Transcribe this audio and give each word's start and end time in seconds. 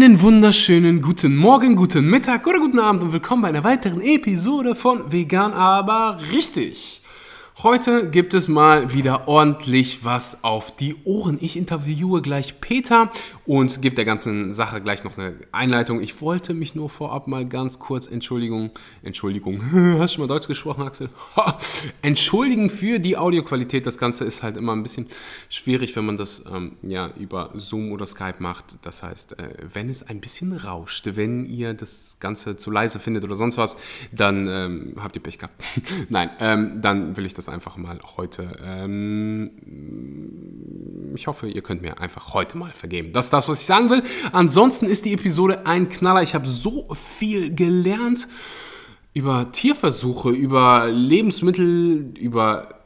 Einen 0.00 0.20
wunderschönen 0.20 1.02
guten 1.02 1.34
Morgen, 1.34 1.74
guten 1.74 2.08
Mittag 2.08 2.46
oder 2.46 2.60
guten 2.60 2.78
Abend 2.78 3.02
und 3.02 3.12
willkommen 3.12 3.42
bei 3.42 3.48
einer 3.48 3.64
weiteren 3.64 4.00
Episode 4.00 4.76
von 4.76 5.10
Vegan 5.10 5.52
aber 5.52 6.20
richtig. 6.32 7.02
Heute 7.64 8.08
gibt 8.08 8.32
es 8.32 8.46
mal 8.46 8.94
wieder 8.94 9.26
ordentlich 9.26 10.04
was 10.04 10.44
auf 10.44 10.70
die 10.76 10.94
Ohren. 11.02 11.38
Ich 11.40 11.56
interviewe 11.56 12.22
gleich 12.22 12.60
Peter 12.60 13.10
und 13.48 13.80
gebe 13.80 13.96
der 13.96 14.04
ganzen 14.04 14.52
Sache 14.52 14.82
gleich 14.82 15.04
noch 15.04 15.16
eine 15.16 15.32
Einleitung. 15.52 16.02
Ich 16.02 16.20
wollte 16.20 16.52
mich 16.52 16.74
nur 16.74 16.90
vorab 16.90 17.28
mal 17.28 17.48
ganz 17.48 17.78
kurz 17.78 18.06
Entschuldigung, 18.06 18.72
Entschuldigung, 19.02 19.62
hast 19.98 20.12
du 20.12 20.16
schon 20.16 20.26
mal 20.26 20.28
Deutsch 20.28 20.46
gesprochen, 20.46 20.82
Axel? 20.82 21.08
Entschuldigen 22.02 22.68
für 22.68 22.98
die 22.98 23.16
Audioqualität. 23.16 23.86
Das 23.86 23.96
Ganze 23.96 24.26
ist 24.26 24.42
halt 24.42 24.58
immer 24.58 24.74
ein 24.74 24.82
bisschen 24.82 25.06
schwierig, 25.48 25.96
wenn 25.96 26.04
man 26.04 26.18
das 26.18 26.44
ähm, 26.54 26.72
ja 26.82 27.10
über 27.18 27.50
Zoom 27.54 27.90
oder 27.92 28.04
Skype 28.04 28.36
macht. 28.40 28.76
Das 28.82 29.02
heißt, 29.02 29.38
äh, 29.38 29.48
wenn 29.72 29.88
es 29.88 30.02
ein 30.02 30.20
bisschen 30.20 30.52
rauscht, 30.52 31.08
wenn 31.14 31.46
ihr 31.46 31.72
das 31.72 32.18
Ganze 32.20 32.58
zu 32.58 32.70
leise 32.70 32.98
findet 32.98 33.24
oder 33.24 33.34
sonst 33.34 33.56
was, 33.56 33.78
dann 34.12 34.46
ähm, 34.46 34.96
habt 35.00 35.16
ihr 35.16 35.22
Pech 35.22 35.38
gehabt. 35.38 35.54
Nein, 36.10 36.28
ähm, 36.38 36.82
dann 36.82 37.16
will 37.16 37.24
ich 37.24 37.32
das 37.32 37.48
einfach 37.48 37.78
mal 37.78 37.98
heute. 38.18 38.58
Ähm, 38.62 39.52
ich 41.14 41.26
hoffe, 41.26 41.48
ihr 41.48 41.62
könnt 41.62 41.80
mir 41.80 41.98
einfach 41.98 42.34
heute 42.34 42.58
mal 42.58 42.72
vergeben. 42.72 43.12
Das 43.12 43.32
das, 43.38 43.48
was 43.48 43.60
ich 43.60 43.66
sagen 43.66 43.88
will. 43.90 44.02
Ansonsten 44.32 44.86
ist 44.86 45.04
die 45.04 45.14
Episode 45.14 45.66
ein 45.66 45.88
Knaller. 45.88 46.22
Ich 46.22 46.34
habe 46.34 46.46
so 46.46 46.88
viel 46.94 47.54
gelernt 47.54 48.28
über 49.14 49.50
Tierversuche, 49.52 50.30
über 50.30 50.88
Lebensmittel, 50.88 52.14
über 52.18 52.78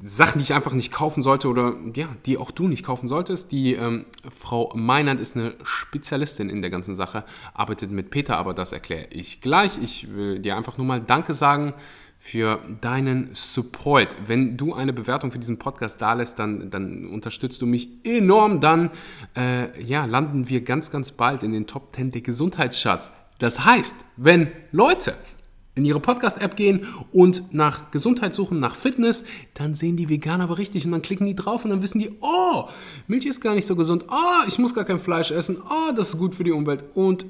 Sachen, 0.00 0.38
die 0.38 0.44
ich 0.44 0.54
einfach 0.54 0.72
nicht 0.72 0.92
kaufen 0.92 1.22
sollte 1.22 1.48
oder 1.48 1.74
ja, 1.94 2.08
die 2.24 2.38
auch 2.38 2.52
du 2.52 2.68
nicht 2.68 2.84
kaufen 2.84 3.08
solltest. 3.08 3.50
Die 3.50 3.74
ähm, 3.74 4.06
Frau 4.36 4.72
Meinert 4.76 5.18
ist 5.18 5.36
eine 5.36 5.54
Spezialistin 5.64 6.50
in 6.50 6.62
der 6.62 6.70
ganzen 6.70 6.94
Sache, 6.94 7.24
arbeitet 7.52 7.90
mit 7.90 8.10
Peter, 8.10 8.36
aber 8.36 8.54
das 8.54 8.72
erkläre 8.72 9.08
ich 9.10 9.40
gleich. 9.40 9.78
Ich 9.82 10.14
will 10.14 10.38
dir 10.38 10.56
einfach 10.56 10.78
nur 10.78 10.86
mal 10.86 11.00
Danke 11.00 11.34
sagen 11.34 11.74
für 12.18 12.60
deinen 12.80 13.30
Support. 13.32 14.16
Wenn 14.26 14.56
du 14.56 14.74
eine 14.74 14.92
Bewertung 14.92 15.30
für 15.30 15.38
diesen 15.38 15.58
Podcast 15.58 16.02
da 16.02 16.14
lässt, 16.14 16.38
dann, 16.38 16.70
dann 16.70 17.06
unterstützt 17.06 17.62
du 17.62 17.66
mich 17.66 18.04
enorm. 18.04 18.60
Dann 18.60 18.90
äh, 19.36 19.82
ja, 19.82 20.04
landen 20.04 20.48
wir 20.48 20.62
ganz, 20.62 20.90
ganz 20.90 21.12
bald 21.12 21.42
in 21.42 21.52
den 21.52 21.66
Top 21.66 21.94
10 21.94 22.10
der 22.10 22.20
Gesundheitscharts. 22.20 23.12
Das 23.38 23.64
heißt, 23.64 23.94
wenn 24.16 24.48
Leute 24.72 25.14
in 25.78 25.84
ihre 25.84 26.00
Podcast-App 26.00 26.56
gehen 26.56 26.86
und 27.12 27.54
nach 27.54 27.92
Gesundheit 27.92 28.34
suchen, 28.34 28.58
nach 28.58 28.74
Fitness, 28.74 29.24
dann 29.54 29.74
sehen 29.74 29.96
die 29.96 30.08
Veganer 30.08 30.44
aber 30.44 30.58
richtig 30.58 30.84
und 30.84 30.90
dann 30.90 31.02
klicken 31.02 31.24
die 31.24 31.36
drauf 31.36 31.64
und 31.64 31.70
dann 31.70 31.82
wissen 31.82 32.00
die, 32.00 32.10
oh, 32.20 32.64
Milch 33.06 33.26
ist 33.26 33.40
gar 33.40 33.54
nicht 33.54 33.64
so 33.64 33.76
gesund, 33.76 34.04
oh, 34.10 34.48
ich 34.48 34.58
muss 34.58 34.74
gar 34.74 34.84
kein 34.84 34.98
Fleisch 34.98 35.30
essen, 35.30 35.56
oh, 35.56 35.92
das 35.94 36.10
ist 36.10 36.18
gut 36.18 36.34
für 36.34 36.42
die 36.42 36.50
Umwelt 36.50 36.84
und 36.94 37.26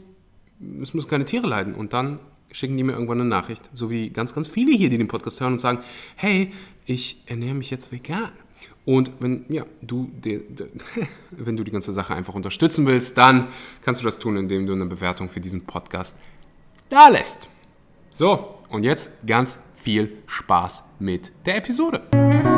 es 0.82 0.94
müssen 0.94 1.10
keine 1.10 1.26
Tiere 1.26 1.46
leiden. 1.46 1.74
Und 1.74 1.92
dann 1.92 2.18
schicken 2.50 2.76
die 2.76 2.84
mir 2.84 2.92
irgendwann 2.92 3.20
eine 3.20 3.28
Nachricht, 3.28 3.68
so 3.74 3.90
wie 3.90 4.10
ganz, 4.10 4.34
ganz 4.34 4.48
viele 4.48 4.72
hier, 4.72 4.88
die 4.88 4.98
den 4.98 5.08
Podcast 5.08 5.40
hören 5.40 5.52
und 5.52 5.58
sagen, 5.58 5.80
hey, 6.16 6.52
ich 6.86 7.22
ernähre 7.26 7.54
mich 7.54 7.70
jetzt 7.70 7.92
vegan. 7.92 8.32
Und 8.84 9.12
wenn, 9.20 9.44
ja, 9.48 9.66
du, 9.82 10.10
die, 10.24 10.38
die, 10.48 10.66
wenn 11.30 11.56
du 11.56 11.64
die 11.64 11.70
ganze 11.70 11.92
Sache 11.92 12.14
einfach 12.14 12.34
unterstützen 12.34 12.86
willst, 12.86 13.18
dann 13.18 13.48
kannst 13.82 14.00
du 14.00 14.06
das 14.06 14.18
tun, 14.18 14.36
indem 14.36 14.66
du 14.66 14.72
eine 14.72 14.86
Bewertung 14.86 15.28
für 15.28 15.40
diesen 15.40 15.64
Podcast 15.64 16.16
da 16.88 17.08
lässt. 17.08 17.50
So, 18.10 18.54
und 18.70 18.84
jetzt 18.84 19.10
ganz 19.26 19.58
viel 19.76 20.12
Spaß 20.26 20.84
mit 20.98 21.30
der 21.44 21.56
Episode. 21.56 22.57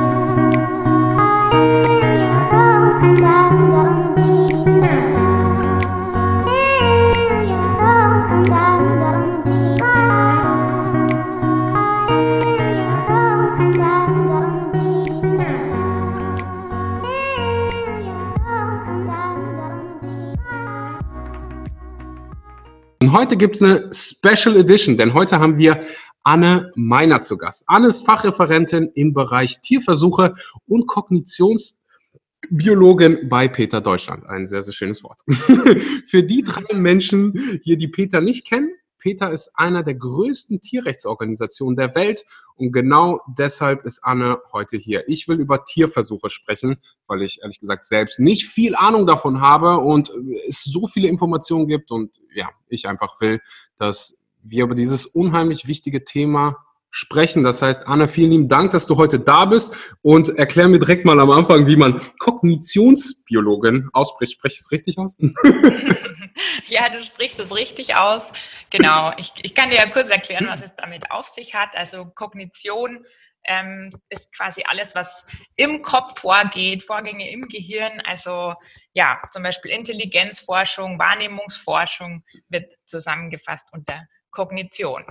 Und 23.10 23.19
heute 23.19 23.37
gibt 23.37 23.56
es 23.56 23.62
eine 23.62 23.91
Special 23.93 24.56
Edition, 24.56 24.97
denn 24.97 25.15
heute 25.15 25.41
haben 25.41 25.59
wir 25.59 25.81
Anne 26.22 26.71
Meiner 26.76 27.21
zu 27.21 27.37
Gast. 27.37 27.65
Anne 27.66 27.88
ist 27.88 28.06
Fachreferentin 28.06 28.93
im 28.94 29.15
Bereich 29.15 29.60
Tierversuche 29.62 30.34
und 30.69 30.87
Kognitionsbiologin 30.87 33.28
bei 33.28 33.49
Peter 33.49 33.81
Deutschland. 33.81 34.26
Ein 34.26 34.47
sehr, 34.47 34.62
sehr 34.62 34.75
schönes 34.75 35.03
Wort. 35.03 35.22
Für 36.06 36.22
die 36.22 36.43
drei 36.43 36.72
Menschen 36.72 37.60
hier, 37.65 37.76
die 37.76 37.88
Peter 37.88 38.20
nicht 38.20 38.47
kennen, 38.47 38.70
Peter 39.00 39.31
ist 39.33 39.50
einer 39.55 39.83
der 39.83 39.94
größten 39.94 40.61
Tierrechtsorganisationen 40.61 41.77
der 41.77 41.94
Welt 41.97 42.25
und 42.55 42.72
genau 42.72 43.21
deshalb 43.27 43.84
ist 43.84 44.05
Anne 44.05 44.38
heute 44.53 44.77
hier. 44.77 45.09
Ich 45.09 45.27
will 45.27 45.41
über 45.41 45.65
Tierversuche 45.65 46.31
sprechen, 46.31 46.77
weil 47.09 47.22
ich 47.22 47.41
ehrlich 47.43 47.59
gesagt 47.59 47.87
selbst 47.87 48.21
nicht 48.21 48.47
viel 48.47 48.77
Ahnung 48.77 49.06
davon 49.06 49.41
habe 49.41 49.78
und 49.78 50.12
es 50.47 50.62
so 50.62 50.87
viele 50.87 51.09
Informationen 51.09 51.66
gibt 51.66 51.91
und 51.91 52.12
ja, 52.33 52.49
ich 52.69 52.87
einfach 52.87 53.21
will, 53.21 53.41
dass 53.77 54.21
wir 54.43 54.65
über 54.65 54.75
dieses 54.75 55.06
unheimlich 55.06 55.67
wichtige 55.67 56.05
Thema 56.05 56.56
sprechen. 56.91 57.45
Das 57.45 57.62
heißt, 57.62 57.87
Anna, 57.87 58.09
vielen 58.09 58.31
lieben 58.31 58.49
Dank, 58.49 58.73
dass 58.73 58.87
du 58.87 58.97
heute 58.97 59.21
da 59.21 59.45
bist 59.45 59.77
und 60.03 60.28
erklär 60.39 60.69
mir 60.69 60.78
direkt 60.78 61.05
mal 61.05 61.19
am 61.21 61.31
Anfang, 61.31 61.67
wie 61.67 61.77
man 61.77 62.01
Kognitionsbiologin 62.19 63.89
ausspricht. 63.93 64.33
Spreche 64.33 64.55
ich 64.55 64.61
es 64.61 64.71
richtig 64.71 64.99
aus? 64.99 65.17
ja, 66.67 66.89
du 66.89 67.03
sprichst 67.03 67.41
es 67.41 67.55
richtig 67.55 67.97
aus. 67.97 68.23
Genau. 68.71 69.12
Ich, 69.17 69.33
ich 69.43 69.55
kann 69.55 69.71
dir 69.71 69.77
ja 69.77 69.87
kurz 69.89 70.11
erklären, 70.11 70.47
was 70.49 70.62
es 70.62 70.75
damit 70.77 71.11
auf 71.11 71.27
sich 71.27 71.55
hat. 71.55 71.77
Also 71.77 72.06
Kognition 72.06 73.05
ähm, 73.45 73.91
ist 74.09 74.34
quasi 74.37 74.62
alles, 74.67 74.95
was 74.95 75.25
im 75.56 75.83
Kopf 75.83 76.21
vorgeht, 76.21 76.83
Vorgänge 76.83 77.31
im 77.31 77.49
Gehirn. 77.49 78.00
Also 78.05 78.55
ja, 78.93 79.21
zum 79.31 79.43
Beispiel 79.43 79.71
Intelligenzforschung, 79.71 80.99
Wahrnehmungsforschung 80.99 82.25
wird 82.49 82.73
zusammengefasst 82.84 83.69
unter 83.73 84.06
Kognition. 84.31 85.05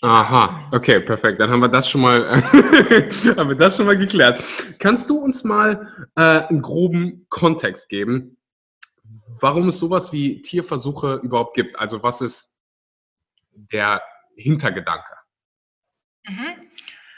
Aha, 0.00 0.68
okay, 0.72 1.00
perfekt. 1.00 1.40
Dann 1.40 1.50
haben 1.50 1.60
wir 1.60 1.68
das 1.68 1.88
schon 1.88 2.02
mal, 2.02 2.30
haben 3.36 3.48
wir 3.48 3.56
das 3.56 3.76
schon 3.76 3.86
mal 3.86 3.96
geklärt. 3.96 4.42
Kannst 4.78 5.10
du 5.10 5.18
uns 5.18 5.42
mal 5.42 6.08
äh, 6.14 6.42
einen 6.48 6.62
groben 6.62 7.26
Kontext 7.28 7.88
geben, 7.88 8.36
warum 9.40 9.68
es 9.68 9.80
sowas 9.80 10.12
wie 10.12 10.40
Tierversuche 10.40 11.14
überhaupt 11.24 11.54
gibt? 11.54 11.76
Also 11.78 12.00
was 12.02 12.20
ist 12.20 12.54
der 13.50 14.00
Hintergedanke? 14.36 15.14
Mhm. 16.28 16.70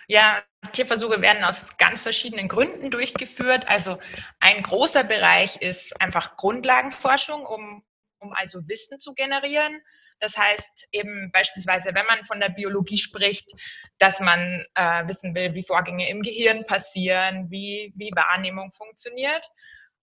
Ja, 0.09 0.43
Tierversuche 0.73 1.21
werden 1.21 1.45
aus 1.45 1.77
ganz 1.77 2.01
verschiedenen 2.01 2.49
Gründen 2.49 2.91
durchgeführt. 2.91 3.69
Also 3.69 3.99
ein 4.41 4.63
großer 4.63 5.05
Bereich 5.05 5.61
ist 5.61 6.01
einfach 6.01 6.39
Grundlagenforschung, 6.39 7.45
um, 7.45 7.85
um 8.21 8.33
also 8.33 8.67
Wissen 8.69 9.01
zu 9.01 9.13
generieren. 9.13 9.83
Das 10.21 10.37
heißt 10.37 10.89
eben 10.93 11.31
beispielsweise, 11.33 11.95
wenn 11.95 12.07
man 12.07 12.25
von 12.27 12.41
der 12.41 12.51
Biologie 12.51 12.99
spricht, 12.99 13.51
dass 13.99 14.21
man 14.21 14.65
äh, 14.75 15.07
wissen 15.09 15.35
will, 15.35 15.55
wie 15.55 15.63
Vorgänge 15.63 16.09
im 16.09 16.23
Gehirn 16.23 16.65
passieren, 16.67 17.51
wie, 17.51 17.93
wie 17.97 18.11
Wahrnehmung 18.15 18.71
funktioniert. 18.73 19.45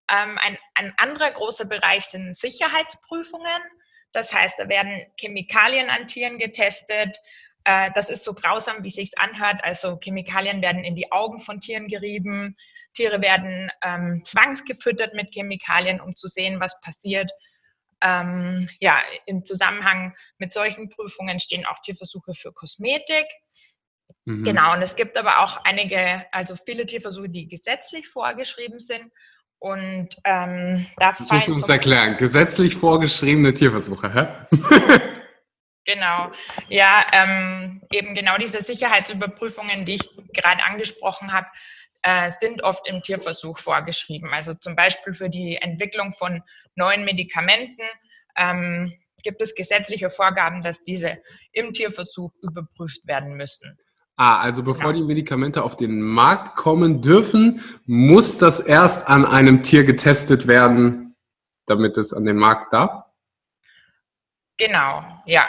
Ähm, 0.10 0.38
ein, 0.42 0.58
ein 0.76 0.94
anderer 0.98 1.32
großer 1.32 1.66
Bereich 1.66 2.06
sind 2.06 2.36
Sicherheitsprüfungen. 2.36 3.62
Das 4.12 4.34
heißt, 4.34 4.58
da 4.58 4.68
werden 4.68 5.06
Chemikalien 5.20 5.90
an 5.90 6.08
Tieren 6.08 6.38
getestet. 6.38 7.20
Äh, 7.66 7.92
das 7.94 8.10
ist 8.10 8.24
so 8.24 8.34
grausam, 8.34 8.84
wie 8.84 8.88
es 8.88 8.96
sich 8.96 9.12
anhört. 9.18 9.64
Also 9.64 10.00
Chemikalien 10.02 10.62
werden 10.62 10.84
in 10.84 10.96
die 10.96 11.12
Augen 11.12 11.40
von 11.40 11.60
Tieren 11.60 11.88
gerieben. 11.88 12.56
Tiere 12.94 13.22
werden 13.22 13.70
ähm, 13.84 14.24
zwangsgefüttert 14.26 15.14
mit 15.14 15.32
Chemikalien, 15.34 16.02
um 16.02 16.16
zu 16.16 16.28
sehen, 16.28 16.60
was 16.60 16.80
passiert. 16.82 17.30
Ähm, 18.02 18.70
ja, 18.80 19.02
im 19.26 19.44
Zusammenhang 19.44 20.16
mit 20.38 20.54
solchen 20.54 20.90
Prüfungen 20.90 21.40
stehen 21.40 21.66
auch 21.66 21.80
Tierversuche 21.80 22.34
für 22.34 22.52
Kosmetik. 22.52 23.26
Mhm. 24.26 24.44
Genau, 24.44 24.74
und 24.74 24.82
es 24.82 24.96
gibt 24.96 25.18
aber 25.18 25.40
auch 25.40 25.64
einige, 25.64 26.26
also 26.32 26.56
viele 26.56 26.86
Tierversuche, 26.86 27.30
die 27.30 27.48
gesetzlich 27.48 28.08
vorgeschrieben 28.08 28.80
sind. 28.80 29.12
Und 29.60 30.10
ähm, 30.24 30.86
da 30.98 31.12
das 31.12 31.32
musst 31.32 31.48
du 31.48 31.54
uns 31.54 31.70
erklären. 31.70 32.18
Gesetzlich 32.18 32.76
vorgeschriebene 32.76 33.54
Tierversuche, 33.54 34.14
hä? 34.14 34.48
genau. 35.86 36.32
Ja, 36.70 37.06
ähm, 37.12 37.82
eben 37.92 38.14
genau 38.14 38.38
diese 38.38 38.62
Sicherheitsüberprüfungen, 38.62 39.86
die 39.86 39.96
ich 39.96 40.10
gerade 40.34 40.64
angesprochen 40.64 41.34
habe, 41.34 41.48
äh, 42.08 42.32
sind 42.32 42.64
oft 42.64 42.88
im 42.88 43.02
Tierversuch 43.02 43.60
vorgeschrieben. 43.60 44.30
Also 44.34 44.54
zum 44.54 44.78
Beispiel 44.78 45.14
für 45.14 45.30
die 45.30 45.58
Entwicklung 45.58 46.14
von 46.14 46.42
neuen 46.76 47.04
Medikamenten 47.04 47.84
ähm, 48.38 48.94
gibt 49.24 49.42
es 49.42 49.54
gesetzliche 49.56 50.10
Vorgaben, 50.10 50.64
dass 50.64 50.86
diese 50.86 51.18
im 51.52 51.74
Tierversuch 51.74 52.32
überprüft 52.42 53.06
werden 53.06 53.34
müssen. 53.34 53.78
Ah, 54.16 54.40
also 54.40 54.64
bevor 54.64 54.94
genau. 54.94 55.02
die 55.02 55.04
Medikamente 55.04 55.62
auf 55.62 55.76
den 55.76 56.00
Markt 56.00 56.56
kommen 56.56 57.02
dürfen, 57.02 57.62
muss 57.86 58.38
das 58.38 58.62
erst 58.62 59.10
an 59.10 59.26
einem 59.26 59.62
Tier 59.62 59.84
getestet 59.84 60.48
werden, 60.48 61.14
damit 61.66 61.98
es 61.98 62.14
an 62.14 62.24
den 62.24 62.38
Markt 62.38 62.72
darf? 62.72 63.04
Genau, 64.58 65.04
ja. 65.26 65.46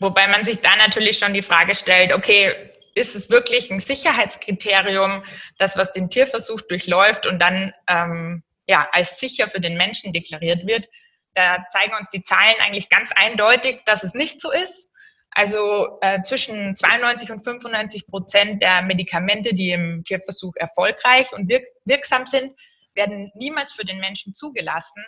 Wobei 0.00 0.26
man 0.26 0.42
sich 0.42 0.60
da 0.60 0.70
natürlich 0.76 1.18
schon 1.18 1.34
die 1.34 1.42
Frage 1.42 1.74
stellt, 1.74 2.14
okay, 2.14 2.67
ist 2.98 3.14
es 3.14 3.30
wirklich 3.30 3.70
ein 3.70 3.80
Sicherheitskriterium, 3.80 5.22
das, 5.58 5.76
was 5.76 5.92
den 5.92 6.10
Tierversuch 6.10 6.60
durchläuft 6.62 7.26
und 7.26 7.38
dann 7.38 7.72
ähm, 7.88 8.42
ja, 8.66 8.88
als 8.92 9.18
sicher 9.18 9.48
für 9.48 9.60
den 9.60 9.76
Menschen 9.76 10.12
deklariert 10.12 10.66
wird? 10.66 10.86
Da 11.34 11.64
zeigen 11.70 11.94
uns 11.94 12.10
die 12.10 12.22
Zahlen 12.22 12.56
eigentlich 12.60 12.88
ganz 12.88 13.12
eindeutig, 13.12 13.80
dass 13.86 14.02
es 14.02 14.14
nicht 14.14 14.40
so 14.40 14.50
ist. 14.50 14.88
Also 15.30 15.98
äh, 16.00 16.20
zwischen 16.22 16.74
92 16.74 17.30
und 17.30 17.44
95 17.44 18.06
Prozent 18.06 18.60
der 18.60 18.82
Medikamente, 18.82 19.54
die 19.54 19.70
im 19.70 20.02
Tierversuch 20.04 20.54
erfolgreich 20.56 21.32
und 21.32 21.48
wirk 21.48 21.64
wirksam 21.84 22.26
sind, 22.26 22.52
werden 22.94 23.30
niemals 23.34 23.72
für 23.72 23.84
den 23.84 24.00
Menschen 24.00 24.34
zugelassen. 24.34 25.04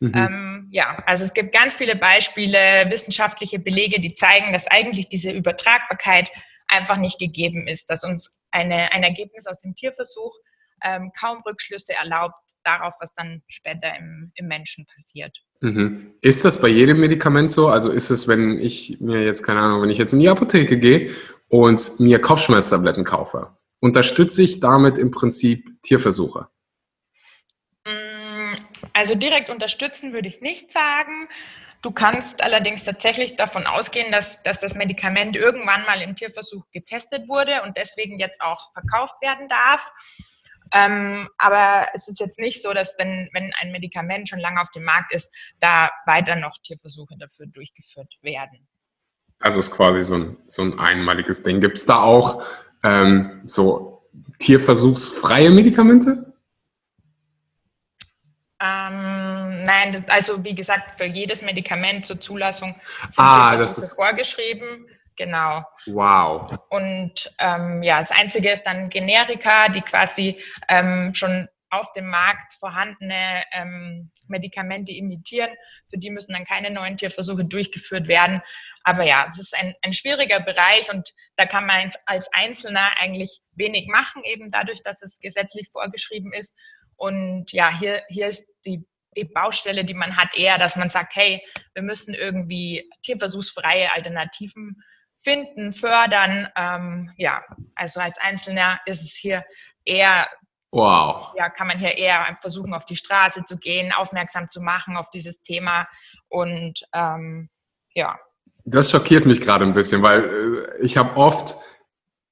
Mhm. 0.00 0.12
Ähm, 0.14 0.68
ja, 0.70 1.02
also 1.06 1.24
es 1.24 1.34
gibt 1.34 1.52
ganz 1.52 1.74
viele 1.74 1.96
Beispiele, 1.96 2.90
wissenschaftliche 2.90 3.58
Belege, 3.58 4.00
die 4.00 4.14
zeigen, 4.14 4.52
dass 4.52 4.66
eigentlich 4.66 5.08
diese 5.08 5.30
Übertragbarkeit 5.30 6.30
einfach 6.70 6.96
nicht 6.96 7.18
gegeben 7.18 7.66
ist, 7.68 7.90
dass 7.90 8.04
uns 8.04 8.40
eine, 8.50 8.92
ein 8.92 9.02
Ergebnis 9.02 9.46
aus 9.46 9.60
dem 9.60 9.74
Tierversuch 9.74 10.34
ähm, 10.82 11.12
kaum 11.18 11.42
Rückschlüsse 11.46 11.94
erlaubt 11.94 12.34
darauf, 12.64 12.94
was 13.00 13.14
dann 13.14 13.42
später 13.48 13.96
im, 13.98 14.32
im 14.34 14.46
Menschen 14.46 14.86
passiert. 14.86 15.36
Mhm. 15.60 16.14
Ist 16.20 16.44
das 16.44 16.60
bei 16.60 16.68
jedem 16.68 17.00
Medikament 17.00 17.50
so? 17.50 17.68
Also 17.68 17.90
ist 17.90 18.10
es, 18.10 18.28
wenn 18.28 18.58
ich 18.58 18.98
mir 19.00 19.22
jetzt, 19.22 19.42
keine 19.42 19.60
Ahnung, 19.60 19.82
wenn 19.82 19.90
ich 19.90 19.98
jetzt 19.98 20.12
in 20.12 20.20
die 20.20 20.28
Apotheke 20.28 20.78
gehe 20.78 21.10
und 21.48 22.00
mir 22.00 22.20
Kopfschmerztabletten 22.20 23.04
kaufe, 23.04 23.56
unterstütze 23.80 24.42
ich 24.42 24.60
damit 24.60 24.98
im 24.98 25.10
Prinzip 25.10 25.68
Tierversuche? 25.82 26.48
Mm, 27.86 28.54
also 28.92 29.14
direkt 29.14 29.50
unterstützen 29.50 30.12
würde 30.12 30.28
ich 30.28 30.40
nicht 30.40 30.70
sagen. 30.72 31.28
Du 31.82 31.90
kannst 31.92 32.42
allerdings 32.42 32.84
tatsächlich 32.84 33.36
davon 33.36 33.66
ausgehen, 33.66 34.12
dass, 34.12 34.42
dass 34.42 34.60
das 34.60 34.74
Medikament 34.74 35.34
irgendwann 35.34 35.84
mal 35.86 36.02
im 36.02 36.14
Tierversuch 36.14 36.64
getestet 36.72 37.26
wurde 37.26 37.62
und 37.62 37.76
deswegen 37.76 38.18
jetzt 38.18 38.42
auch 38.42 38.72
verkauft 38.72 39.14
werden 39.22 39.48
darf. 39.48 39.90
Ähm, 40.72 41.28
aber 41.38 41.86
es 41.94 42.06
ist 42.06 42.20
jetzt 42.20 42.38
nicht 42.38 42.62
so, 42.62 42.72
dass 42.72 42.96
wenn, 42.98 43.28
wenn 43.32 43.52
ein 43.60 43.72
Medikament 43.72 44.28
schon 44.28 44.40
lange 44.40 44.60
auf 44.60 44.70
dem 44.70 44.84
Markt 44.84 45.12
ist, 45.12 45.34
da 45.58 45.90
weiter 46.06 46.36
noch 46.36 46.58
Tierversuche 46.62 47.16
dafür 47.18 47.46
durchgeführt 47.46 48.14
werden. 48.20 48.68
Also 49.40 49.60
es 49.60 49.68
ist 49.68 49.74
quasi 49.74 50.04
so 50.04 50.16
ein, 50.16 50.36
so 50.48 50.62
ein 50.62 50.78
einmaliges 50.78 51.42
Ding. 51.42 51.60
Gibt 51.60 51.78
es 51.78 51.86
da 51.86 52.02
auch 52.02 52.44
ähm, 52.84 53.40
so 53.44 54.02
tierversuchsfreie 54.38 55.50
Medikamente? 55.50 56.34
Ähm, 58.60 59.19
nein, 59.64 60.04
also 60.08 60.42
wie 60.44 60.54
gesagt, 60.54 60.98
für 60.98 61.04
jedes 61.04 61.42
Medikament 61.42 62.06
zur 62.06 62.20
Zulassung 62.20 62.74
sind 63.08 63.24
ah, 63.24 63.56
das 63.56 63.78
ist 63.78 63.94
vorgeschrieben. 63.94 64.86
Genau. 65.16 65.62
Wow. 65.86 66.58
Und 66.70 67.30
ähm, 67.38 67.82
ja, 67.82 68.00
das 68.00 68.10
Einzige 68.10 68.52
ist 68.52 68.62
dann 68.62 68.88
Generika, 68.88 69.68
die 69.68 69.82
quasi 69.82 70.40
ähm, 70.68 71.12
schon 71.14 71.46
auf 71.70 71.92
dem 71.92 72.08
Markt 72.08 72.54
vorhandene 72.54 73.44
ähm, 73.52 74.10
Medikamente 74.26 74.92
imitieren. 74.92 75.50
Für 75.88 75.98
die 75.98 76.10
müssen 76.10 76.32
dann 76.32 76.44
keine 76.44 76.70
neuen 76.70 76.96
Tierversuche 76.96 77.44
durchgeführt 77.44 78.08
werden. 78.08 78.42
Aber 78.82 79.04
ja, 79.04 79.26
es 79.28 79.38
ist 79.38 79.54
ein, 79.56 79.74
ein 79.82 79.92
schwieriger 79.92 80.40
Bereich 80.40 80.90
und 80.92 81.12
da 81.36 81.46
kann 81.46 81.66
man 81.66 81.90
als 82.06 82.32
Einzelner 82.32 82.98
eigentlich 82.98 83.40
wenig 83.52 83.86
machen, 83.86 84.22
eben 84.24 84.50
dadurch, 84.50 84.82
dass 84.82 85.02
es 85.02 85.20
gesetzlich 85.20 85.68
vorgeschrieben 85.70 86.32
ist. 86.32 86.54
Und 86.96 87.52
ja, 87.52 87.70
hier, 87.76 88.02
hier 88.08 88.28
ist 88.28 88.54
die, 88.66 88.84
die 89.16 89.24
Baustelle, 89.24 89.84
die 89.84 89.94
man 89.94 90.16
hat, 90.16 90.36
eher, 90.36 90.58
dass 90.58 90.76
man 90.76 90.90
sagt, 90.90 91.16
hey, 91.16 91.42
wir 91.74 91.82
müssen 91.82 92.14
irgendwie 92.14 92.88
tierversuchsfreie 93.02 93.92
Alternativen 93.92 94.82
finden, 95.22 95.72
fördern. 95.72 96.48
Ähm, 96.56 97.12
ja, 97.16 97.42
also 97.74 98.00
als 98.00 98.18
Einzelner 98.18 98.80
ist 98.86 99.02
es 99.02 99.12
hier 99.12 99.44
eher, 99.84 100.28
wow. 100.70 101.32
ja, 101.36 101.50
kann 101.50 101.66
man 101.66 101.78
hier 101.78 101.98
eher 101.98 102.36
versuchen, 102.40 102.74
auf 102.74 102.86
die 102.86 102.96
Straße 102.96 103.44
zu 103.44 103.58
gehen, 103.58 103.92
aufmerksam 103.92 104.48
zu 104.48 104.60
machen 104.60 104.96
auf 104.96 105.10
dieses 105.10 105.42
Thema 105.42 105.88
und 106.28 106.80
ähm, 106.94 107.48
ja. 107.94 108.18
Das 108.64 108.90
schockiert 108.90 109.26
mich 109.26 109.40
gerade 109.40 109.64
ein 109.64 109.74
bisschen, 109.74 110.02
weil 110.02 110.24
äh, 110.24 110.84
ich 110.84 110.96
habe 110.96 111.16
oft 111.16 111.56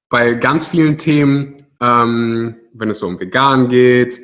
bei 0.09 0.35
ganz 0.35 0.69
vielen 0.69 0.97
Themen, 0.97 1.57
ähm, 1.81 2.57
wenn 2.73 2.91
es 2.91 3.01
so 3.01 3.09
um 3.09 3.21
vegan 3.21 3.69
geht, 3.69 4.19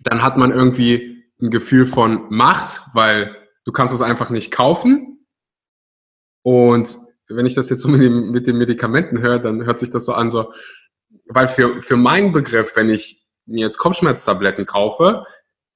dann 0.00 0.22
hat 0.22 0.36
man 0.36 0.52
irgendwie 0.52 1.09
ein 1.42 1.50
Gefühl 1.50 1.86
von 1.86 2.26
Macht, 2.30 2.82
weil 2.92 3.36
du 3.64 3.72
kannst 3.72 3.94
es 3.94 4.02
einfach 4.02 4.30
nicht 4.30 4.50
kaufen. 4.50 5.26
Und 6.42 6.96
wenn 7.28 7.46
ich 7.46 7.54
das 7.54 7.70
jetzt 7.70 7.80
so 7.80 7.88
mit, 7.88 8.02
dem, 8.02 8.30
mit 8.30 8.46
den 8.46 8.56
Medikamenten 8.56 9.20
höre, 9.20 9.38
dann 9.38 9.64
hört 9.64 9.78
sich 9.80 9.90
das 9.90 10.04
so 10.04 10.14
an, 10.14 10.30
so, 10.30 10.52
weil 11.26 11.48
für, 11.48 11.82
für 11.82 11.96
meinen 11.96 12.32
Begriff, 12.32 12.76
wenn 12.76 12.90
ich 12.90 13.26
mir 13.46 13.60
jetzt 13.60 13.78
Kopfschmerztabletten 13.78 14.66
kaufe, 14.66 15.24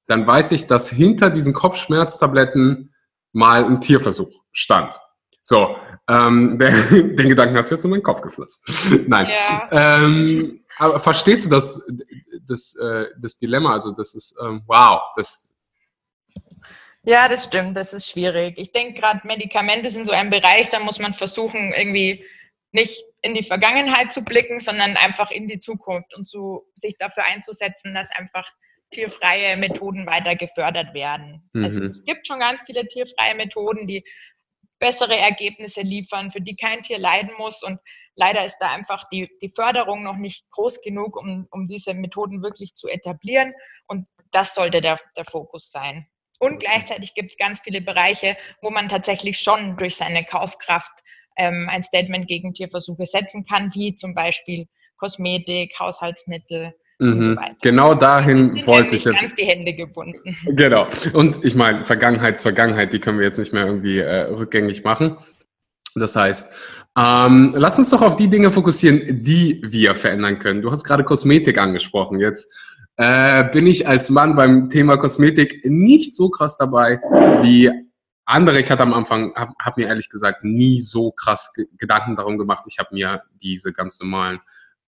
dann 0.07 0.27
weiß 0.27 0.51
ich, 0.51 0.67
dass 0.67 0.89
hinter 0.89 1.29
diesen 1.29 1.53
Kopfschmerztabletten 1.53 2.93
mal 3.31 3.65
ein 3.65 3.81
Tierversuch 3.81 4.43
stand. 4.51 4.99
So, 5.41 5.75
ähm, 6.07 6.57
der, 6.59 6.71
den 6.71 7.29
Gedanken 7.29 7.57
hast 7.57 7.71
du 7.71 7.75
jetzt 7.75 7.83
in 7.85 7.91
meinen 7.91 8.03
Kopf 8.03 8.21
geflitzt. 8.21 8.67
Nein. 9.07 9.27
Ja. 9.29 9.69
Ähm, 9.71 10.61
aber 10.77 10.99
verstehst 10.99 11.45
du 11.45 11.49
das, 11.49 11.81
das, 12.47 12.75
äh, 12.75 13.07
das 13.19 13.37
Dilemma? 13.37 13.73
Also, 13.73 13.91
das 13.91 14.13
ist, 14.13 14.35
ähm, 14.41 14.63
wow, 14.67 15.01
das, 15.15 15.54
ja, 17.05 17.27
das 17.27 17.45
stimmt, 17.45 17.77
das 17.77 17.93
ist 17.93 18.09
schwierig. 18.09 18.57
Ich 18.57 18.71
denke 18.71 18.99
gerade, 18.99 19.21
Medikamente 19.25 19.91
sind 19.91 20.05
so 20.05 20.11
ein 20.11 20.29
Bereich, 20.29 20.69
da 20.69 20.79
muss 20.79 20.99
man 20.99 21.13
versuchen, 21.13 21.73
irgendwie 21.73 22.25
nicht 22.71 23.03
in 23.21 23.33
die 23.33 23.43
Vergangenheit 23.43 24.11
zu 24.11 24.23
blicken, 24.23 24.59
sondern 24.59 24.97
einfach 24.97 25.31
in 25.31 25.47
die 25.47 25.59
Zukunft 25.59 26.13
und 26.15 26.27
zu, 26.27 26.67
sich 26.75 26.97
dafür 26.97 27.25
einzusetzen, 27.25 27.93
dass 27.93 28.11
einfach 28.11 28.47
tierfreie 28.91 29.57
Methoden 29.57 30.05
weiter 30.05 30.35
gefördert 30.35 30.93
werden. 30.93 31.49
Mhm. 31.53 31.63
Also 31.63 31.83
es 31.85 32.03
gibt 32.03 32.27
schon 32.27 32.39
ganz 32.39 32.61
viele 32.65 32.87
tierfreie 32.87 33.35
Methoden, 33.35 33.87
die 33.87 34.03
bessere 34.79 35.17
Ergebnisse 35.17 35.81
liefern, 35.81 36.31
für 36.31 36.41
die 36.41 36.55
kein 36.55 36.83
Tier 36.83 36.99
leiden 36.99 37.31
muss. 37.37 37.63
Und 37.63 37.79
leider 38.15 38.45
ist 38.45 38.57
da 38.59 38.71
einfach 38.71 39.07
die, 39.09 39.29
die 39.41 39.49
Förderung 39.49 40.03
noch 40.03 40.17
nicht 40.17 40.49
groß 40.51 40.81
genug, 40.81 41.15
um, 41.17 41.47
um 41.51 41.67
diese 41.67 41.93
Methoden 41.93 42.43
wirklich 42.43 42.73
zu 42.75 42.87
etablieren. 42.87 43.53
Und 43.87 44.07
das 44.31 44.53
sollte 44.53 44.81
der, 44.81 44.99
der 45.15 45.25
Fokus 45.25 45.71
sein. 45.71 46.07
Und 46.39 46.59
gleichzeitig 46.59 47.13
gibt 47.13 47.31
es 47.31 47.37
ganz 47.37 47.59
viele 47.59 47.81
Bereiche, 47.81 48.35
wo 48.61 48.69
man 48.69 48.89
tatsächlich 48.89 49.39
schon 49.39 49.77
durch 49.77 49.95
seine 49.95 50.23
Kaufkraft 50.23 50.91
ähm, 51.37 51.67
ein 51.69 51.83
Statement 51.83 52.27
gegen 52.27 52.53
Tierversuche 52.53 53.05
setzen 53.05 53.45
kann, 53.45 53.71
wie 53.73 53.95
zum 53.95 54.13
Beispiel 54.13 54.65
Kosmetik, 54.97 55.73
Haushaltsmittel. 55.79 56.73
Mhm. 56.99 57.11
Und 57.11 57.23
so 57.23 57.35
weiter. 57.35 57.55
Genau 57.61 57.93
dahin 57.93 58.65
wollte 58.65 58.95
ich 58.95 59.03
jetzt. 59.05 59.19
Ganz 59.19 59.35
die 59.35 59.45
Hände 59.45 59.73
gebunden. 59.73 60.35
Genau. 60.45 60.87
Und 61.13 61.43
ich 61.43 61.55
meine, 61.55 61.83
Vergangenheitsvergangenheit, 61.83 62.93
die 62.93 62.99
können 62.99 63.19
wir 63.19 63.25
jetzt 63.25 63.37
nicht 63.37 63.53
mehr 63.53 63.65
irgendwie 63.65 63.99
äh, 63.99 64.21
rückgängig 64.31 64.83
machen. 64.83 65.17
Das 65.95 66.15
heißt, 66.15 66.53
ähm, 66.97 67.53
lass 67.57 67.77
uns 67.77 67.89
doch 67.89 68.01
auf 68.01 68.15
die 68.15 68.29
Dinge 68.29 68.51
fokussieren, 68.51 69.23
die 69.23 69.61
wir 69.65 69.95
verändern 69.95 70.39
können. 70.39 70.61
Du 70.61 70.71
hast 70.71 70.83
gerade 70.83 71.03
Kosmetik 71.03 71.57
angesprochen. 71.57 72.19
Jetzt 72.19 72.53
äh, 72.97 73.43
bin 73.51 73.67
ich 73.67 73.87
als 73.87 74.09
Mann 74.09 74.35
beim 74.35 74.69
Thema 74.69 74.97
Kosmetik 74.97 75.65
nicht 75.65 76.13
so 76.13 76.29
krass 76.29 76.57
dabei 76.57 76.99
wie 77.41 77.69
andere. 78.25 78.59
Ich 78.59 78.71
hatte 78.71 78.83
am 78.83 78.93
Anfang, 78.93 79.33
habe 79.35 79.53
hab 79.59 79.77
mir 79.77 79.87
ehrlich 79.87 80.09
gesagt 80.09 80.43
nie 80.43 80.81
so 80.81 81.11
krass 81.11 81.53
Gedanken 81.77 82.15
darum 82.15 82.37
gemacht. 82.37 82.63
Ich 82.67 82.79
habe 82.79 82.89
mir 82.93 83.23
diese 83.41 83.73
ganz 83.73 83.99
normalen 83.99 84.39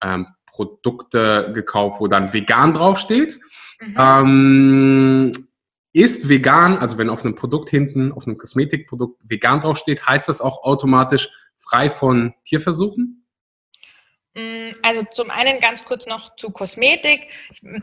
ähm, 0.02 0.26
Produkte 0.46 1.52
gekauft, 1.54 2.00
wo 2.00 2.08
dann 2.08 2.32
vegan 2.32 2.74
draufsteht. 2.74 3.38
Mhm. 3.80 3.96
Ähm, 3.98 5.32
ist 5.92 6.28
vegan, 6.28 6.78
also 6.78 6.98
wenn 6.98 7.10
auf 7.10 7.24
einem 7.24 7.34
Produkt 7.34 7.70
hinten, 7.70 8.12
auf 8.12 8.26
einem 8.26 8.38
Kosmetikprodukt 8.38 9.22
vegan 9.28 9.60
draufsteht, 9.60 10.06
heißt 10.06 10.28
das 10.28 10.40
auch 10.40 10.62
automatisch 10.62 11.30
frei 11.56 11.90
von 11.90 12.34
Tierversuchen? 12.44 13.17
Mm, 14.34 14.74
also 14.82 15.02
zum 15.12 15.30
einen 15.30 15.60
ganz 15.60 15.84
kurz 15.84 16.06
noch 16.06 16.36
zu 16.36 16.50
Kosmetik. 16.50 17.28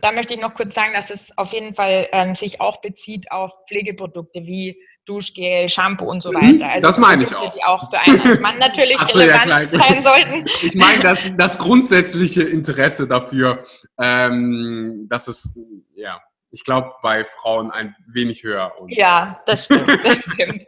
Da 0.02 0.12
möchte 0.12 0.34
ich 0.34 0.40
noch 0.40 0.54
kurz 0.54 0.76
sagen, 0.76 0.94
dass 0.94 1.10
es 1.10 1.38
auf 1.38 1.54
jeden 1.54 1.74
Fall 1.74 2.08
ähm, 2.12 2.36
sich 2.36 2.62
auch 2.62 2.82
bezieht 2.82 3.32
auf 3.32 3.52
Pflegeprodukte 3.68 4.46
wie 4.46 4.80
Duschgel, 5.06 5.70
Shampoo 5.70 6.06
und 6.06 6.22
so 6.22 6.32
mhm, 6.32 6.36
weiter. 6.36 6.70
Also 6.72 6.88
das 6.88 6.98
meine 6.98 7.24
ich 7.24 7.36
auch. 7.36 7.54
Die 7.54 7.64
auch 7.64 7.90
für 7.90 8.00
einen 8.00 8.22
als 8.22 8.40
Mann 8.40 8.58
natürlich 8.60 8.98
so, 8.98 9.18
relevant 9.18 9.48
ja, 9.48 9.66
sein 9.80 10.02
sollten. 10.02 10.46
Ich 10.64 10.76
meine 10.76 11.02
das, 11.02 11.36
das 11.38 11.58
grundsätzliche 11.58 12.44
Interesse 12.44 13.08
dafür, 13.08 13.64
ähm, 14.00 15.08
dass 15.10 15.28
es, 15.28 15.60
ja, 15.96 16.20
ich 16.56 16.64
glaube, 16.64 16.94
bei 17.02 17.26
Frauen 17.26 17.70
ein 17.70 17.98
wenig 18.08 18.42
höher. 18.42 18.74
ja, 18.88 19.44
das 19.46 19.66
stimmt, 19.66 19.90
das 20.06 20.24
stimmt. 20.24 20.64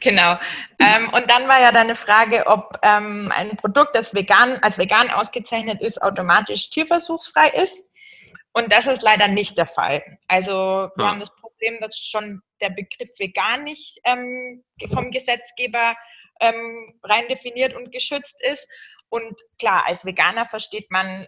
Genau. 0.00 0.38
Ähm, 0.78 1.08
und 1.12 1.28
dann 1.28 1.48
war 1.48 1.60
ja 1.60 1.72
deine 1.72 1.96
Frage, 1.96 2.46
ob 2.46 2.78
ähm, 2.82 3.32
ein 3.34 3.56
Produkt, 3.56 3.96
das 3.96 4.14
vegan, 4.14 4.60
als 4.62 4.78
vegan 4.78 5.10
ausgezeichnet 5.10 5.80
ist, 5.82 6.00
automatisch 6.00 6.70
tierversuchsfrei 6.70 7.48
ist. 7.60 7.90
Und 8.52 8.72
das 8.72 8.86
ist 8.86 9.02
leider 9.02 9.26
nicht 9.26 9.58
der 9.58 9.66
Fall. 9.66 10.04
Also 10.28 10.52
wir 10.94 11.04
ja. 11.04 11.10
haben 11.10 11.20
das 11.20 11.34
Problem 11.34 11.80
dass 11.80 11.96
schon 11.96 12.40
der 12.60 12.70
Begriff 12.70 13.10
vegan 13.18 13.64
nicht 13.64 13.98
ähm, 14.04 14.62
vom 14.92 15.10
Gesetzgeber 15.10 15.96
ähm, 16.40 17.00
rein 17.02 17.26
definiert 17.28 17.74
und 17.74 17.90
geschützt 17.90 18.40
ist. 18.44 18.68
Und 19.08 19.34
klar, 19.58 19.86
als 19.86 20.04
Veganer 20.04 20.46
versteht 20.46 20.90
man 20.92 21.26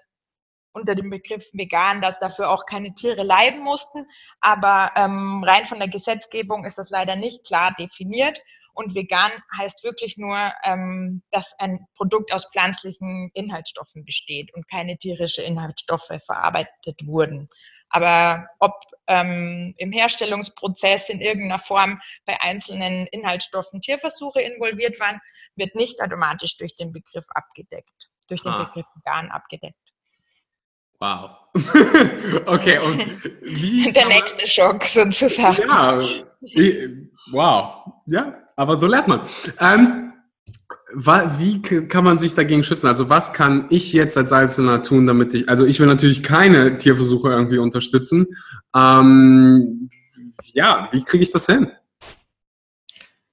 unter 0.74 0.94
dem 0.94 1.08
Begriff 1.08 1.48
vegan, 1.52 2.02
dass 2.02 2.18
dafür 2.18 2.50
auch 2.50 2.66
keine 2.66 2.94
Tiere 2.94 3.22
leiden 3.22 3.62
mussten. 3.62 4.06
Aber 4.40 4.92
ähm, 4.96 5.42
rein 5.44 5.66
von 5.66 5.78
der 5.78 5.88
Gesetzgebung 5.88 6.64
ist 6.64 6.78
das 6.78 6.90
leider 6.90 7.16
nicht 7.16 7.46
klar 7.46 7.74
definiert. 7.78 8.40
Und 8.74 8.94
vegan 8.94 9.30
heißt 9.56 9.84
wirklich 9.84 10.18
nur, 10.18 10.52
ähm, 10.64 11.22
dass 11.30 11.54
ein 11.60 11.86
Produkt 11.94 12.32
aus 12.32 12.50
pflanzlichen 12.50 13.30
Inhaltsstoffen 13.32 14.04
besteht 14.04 14.52
und 14.52 14.68
keine 14.68 14.98
tierischen 14.98 15.44
Inhaltsstoffe 15.44 16.10
verarbeitet 16.26 17.06
wurden. 17.06 17.48
Aber 17.88 18.48
ob 18.58 18.72
ähm, 19.06 19.74
im 19.78 19.92
Herstellungsprozess 19.92 21.08
in 21.08 21.20
irgendeiner 21.20 21.60
Form 21.60 22.00
bei 22.24 22.36
einzelnen 22.40 23.06
Inhaltsstoffen 23.06 23.80
Tierversuche 23.80 24.40
involviert 24.40 24.98
waren, 24.98 25.20
wird 25.54 25.76
nicht 25.76 26.00
automatisch 26.02 26.56
durch 26.56 26.74
den 26.74 26.90
Begriff 26.90 27.26
abgedeckt, 27.30 28.10
durch 28.26 28.42
den 28.42 28.50
ah. 28.50 28.64
Begriff 28.64 28.86
vegan 28.96 29.30
abgedeckt. 29.30 29.83
Wow. 31.00 31.30
okay, 32.46 32.78
und 32.78 33.30
wie. 33.42 33.92
Der 33.92 34.06
nächste 34.08 34.46
Schock 34.46 34.84
sozusagen. 34.84 35.62
Ja, 35.68 36.02
wow. 37.32 37.92
Ja, 38.06 38.34
aber 38.56 38.76
so 38.76 38.86
lernt 38.86 39.08
man. 39.08 39.20
Ähm, 39.60 40.12
wie 41.38 41.62
kann 41.62 42.04
man 42.04 42.18
sich 42.18 42.34
dagegen 42.34 42.64
schützen? 42.64 42.86
Also 42.86 43.08
was 43.08 43.32
kann 43.32 43.66
ich 43.70 43.92
jetzt 43.92 44.16
als 44.16 44.32
Einzelner 44.32 44.82
tun, 44.82 45.06
damit 45.06 45.34
ich, 45.34 45.48
also 45.48 45.64
ich 45.64 45.80
will 45.80 45.86
natürlich 45.86 46.22
keine 46.22 46.78
Tierversuche 46.78 47.30
irgendwie 47.30 47.58
unterstützen. 47.58 48.26
Ähm, 48.74 49.90
ja, 50.52 50.88
wie 50.92 51.02
kriege 51.02 51.22
ich 51.22 51.32
das 51.32 51.46
hin? 51.46 51.70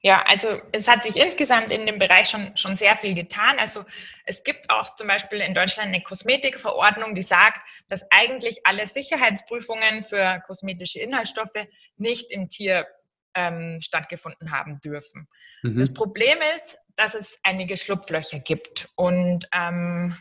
Ja, 0.04 0.24
also 0.28 0.60
es 0.72 0.88
hat 0.88 1.04
sich 1.04 1.16
insgesamt 1.16 1.72
in 1.72 1.86
dem 1.86 2.00
Bereich 2.00 2.28
schon, 2.28 2.58
schon 2.58 2.76
sehr 2.76 2.98
viel 2.98 3.14
getan. 3.14 3.60
Also 3.60 3.86
es 4.26 4.44
gibt 4.44 4.70
auch 4.72 4.96
zum 4.96 5.08
Beispiel 5.08 5.42
in 5.42 5.54
Deutschland 5.54 5.90
eine 5.90 6.02
Kosmetikverordnung, 6.02 7.14
die 7.14 7.22
sagt, 7.22 7.60
dass 7.88 8.10
eigentlich 8.10 8.62
alle 8.66 8.88
Sicherheitsprüfungen 8.88 10.04
für 10.04 10.42
kosmetische 10.48 11.00
Inhaltsstoffe 11.00 11.68
nicht 11.98 12.32
im 12.32 12.50
Tier 12.50 12.88
ähm, 13.36 13.80
stattgefunden 13.82 14.52
haben 14.52 14.80
dürfen. 14.82 15.28
Mhm. 15.62 15.78
Das 15.78 15.94
Problem 15.94 16.38
ist, 16.58 16.78
dass 16.96 17.14
es 17.14 17.40
einige 17.44 17.78
Schlupflöcher 17.78 18.40
gibt 18.40 18.90
und 18.96 19.48
ähm, 19.54 20.16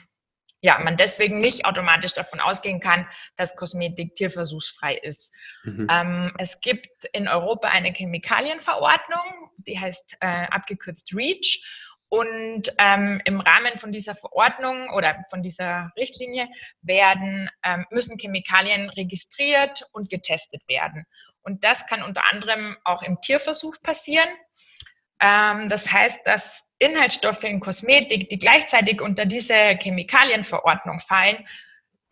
ja, 0.63 0.79
man 0.79 0.97
deswegen 0.97 1.39
nicht 1.39 1.65
automatisch 1.65 2.13
davon 2.13 2.41
ausgehen 2.41 2.81
kann, 2.81 3.07
dass 3.37 3.57
Kosmetik 3.57 4.15
tierversuchsfrei 4.15 4.97
ist. 4.97 5.33
Mhm. 5.65 5.87
Ähm, 5.91 6.33
es 6.39 6.61
gibt 6.61 7.07
in 7.13 7.29
Europa 7.29 7.69
eine 7.69 7.93
Chemikalienverordnung, 7.93 9.51
die 9.59 9.79
heißt 9.79 10.19
äh, 10.21 10.47
abgekürzt 10.51 11.15
REACH. 11.15 11.63
Und 12.13 12.75
ähm, 12.79 13.23
im 13.25 13.41
Rahmen 13.41 13.79
von 13.79 13.93
dieser 13.93 14.17
Verordnung 14.17 14.91
oder 14.97 15.25
von 15.31 15.45
dieser 15.45 15.93
Richtlinie 15.97 16.49
werden, 16.83 17.49
ähm, 17.63 17.87
müssen 17.91 18.19
Chemikalien 18.19 18.91
registriert 18.91 19.89
und 19.93 20.11
getestet 20.11 20.61
werden. 20.67 21.05
Und 21.43 21.63
das 21.63 21.87
kann 21.87 22.03
unter 22.03 22.23
anderem 22.33 22.77
auch 22.83 23.05
im 23.05 23.21
Tierversuch 23.21 23.77
passieren. 23.81 24.29
Ähm, 25.21 25.69
das 25.69 25.93
heißt, 25.93 26.19
dass 26.25 26.65
Inhaltsstoffe 26.81 27.45
in 27.45 27.61
Kosmetik, 27.61 28.29
die 28.29 28.39
gleichzeitig 28.39 29.01
unter 29.01 29.27
diese 29.27 29.55
Chemikalienverordnung 29.81 30.99
fallen, 31.01 31.47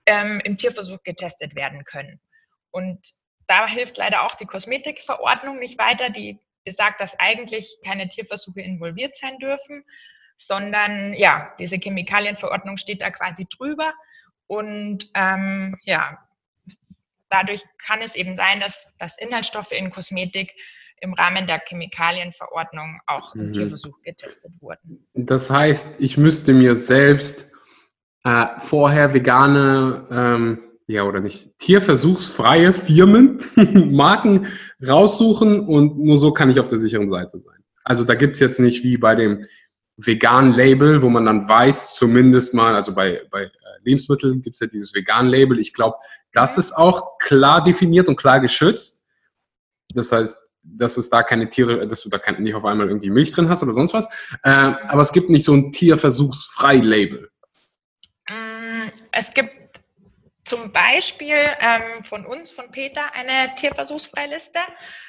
ähm, 0.06 0.40
im 0.44 0.56
Tierversuch 0.56 1.02
getestet 1.02 1.54
werden 1.54 1.84
können. 1.84 2.20
Und 2.70 2.98
da 3.46 3.66
hilft 3.66 3.96
leider 3.96 4.24
auch 4.24 4.34
die 4.34 4.46
Kosmetikverordnung 4.46 5.58
nicht 5.58 5.78
weiter, 5.78 6.10
die 6.10 6.38
besagt, 6.64 7.00
dass 7.00 7.18
eigentlich 7.18 7.78
keine 7.84 8.08
Tierversuche 8.08 8.60
involviert 8.60 9.16
sein 9.16 9.38
dürfen, 9.38 9.84
sondern 10.36 11.14
ja, 11.14 11.54
diese 11.58 11.78
Chemikalienverordnung 11.78 12.76
steht 12.76 13.00
da 13.00 13.10
quasi 13.10 13.46
drüber. 13.46 13.94
Und 14.46 15.10
ähm, 15.14 15.78
ja, 15.82 16.18
dadurch 17.30 17.64
kann 17.78 18.00
es 18.02 18.14
eben 18.14 18.36
sein, 18.36 18.60
dass, 18.60 18.94
dass 18.98 19.18
Inhaltsstoffe 19.18 19.72
in 19.72 19.90
Kosmetik 19.90 20.54
im 21.00 21.14
Rahmen 21.14 21.46
der 21.46 21.60
Chemikalienverordnung 21.66 23.00
auch 23.06 23.34
im 23.34 23.48
mhm. 23.48 23.52
Tierversuch 23.52 24.00
getestet 24.02 24.52
wurden. 24.60 25.06
Das 25.14 25.50
heißt, 25.50 26.00
ich 26.00 26.16
müsste 26.16 26.52
mir 26.52 26.74
selbst 26.74 27.52
äh, 28.24 28.46
vorher 28.58 29.14
vegane, 29.14 30.06
ähm, 30.10 30.62
ja 30.86 31.04
oder 31.04 31.20
nicht, 31.20 31.58
tierversuchsfreie 31.58 32.72
Firmen, 32.72 33.40
Marken 33.92 34.46
raussuchen 34.86 35.60
und 35.60 35.98
nur 35.98 36.16
so 36.16 36.32
kann 36.32 36.50
ich 36.50 36.60
auf 36.60 36.68
der 36.68 36.78
sicheren 36.78 37.08
Seite 37.08 37.38
sein. 37.38 37.58
Also 37.84 38.04
da 38.04 38.14
gibt 38.14 38.34
es 38.34 38.40
jetzt 38.40 38.60
nicht 38.60 38.84
wie 38.84 38.98
bei 38.98 39.14
dem 39.14 39.46
veganen 39.96 40.52
Label, 40.52 41.02
wo 41.02 41.08
man 41.08 41.26
dann 41.26 41.48
weiß, 41.48 41.94
zumindest 41.94 42.54
mal, 42.54 42.74
also 42.74 42.94
bei, 42.94 43.22
bei 43.30 43.44
äh, 43.44 43.50
Lebensmitteln 43.82 44.42
gibt 44.42 44.56
es 44.56 44.60
ja 44.60 44.66
dieses 44.66 44.94
vegan 44.94 45.26
Label. 45.26 45.58
Ich 45.58 45.74
glaube, 45.74 45.96
das 46.32 46.56
mhm. 46.56 46.60
ist 46.60 46.72
auch 46.72 47.18
klar 47.18 47.62
definiert 47.62 48.08
und 48.08 48.16
klar 48.16 48.40
geschützt. 48.40 49.04
Das 49.94 50.12
heißt, 50.12 50.38
dass 50.76 50.96
es 50.96 51.10
da 51.10 51.22
keine 51.22 51.48
Tiere, 51.48 51.86
dass 51.86 52.02
du 52.02 52.08
da 52.08 52.18
kein, 52.18 52.42
nicht 52.42 52.54
auf 52.54 52.64
einmal 52.64 52.88
irgendwie 52.88 53.10
Milch 53.10 53.32
drin 53.32 53.48
hast 53.48 53.62
oder 53.62 53.72
sonst 53.72 53.94
was. 53.94 54.06
Äh, 54.42 54.50
aber 54.50 55.02
es 55.02 55.12
gibt 55.12 55.30
nicht 55.30 55.44
so 55.44 55.54
ein 55.54 55.72
Tierversuchsfrei-Label. 55.72 57.30
Mm, 58.28 58.88
es 59.12 59.32
gibt 59.32 59.80
zum 60.44 60.72
Beispiel 60.72 61.36
ähm, 61.60 62.02
von 62.02 62.24
uns, 62.24 62.50
von 62.50 62.70
Peter, 62.70 63.14
eine 63.14 63.54
Tierversuchsfreiliste. 63.56 64.60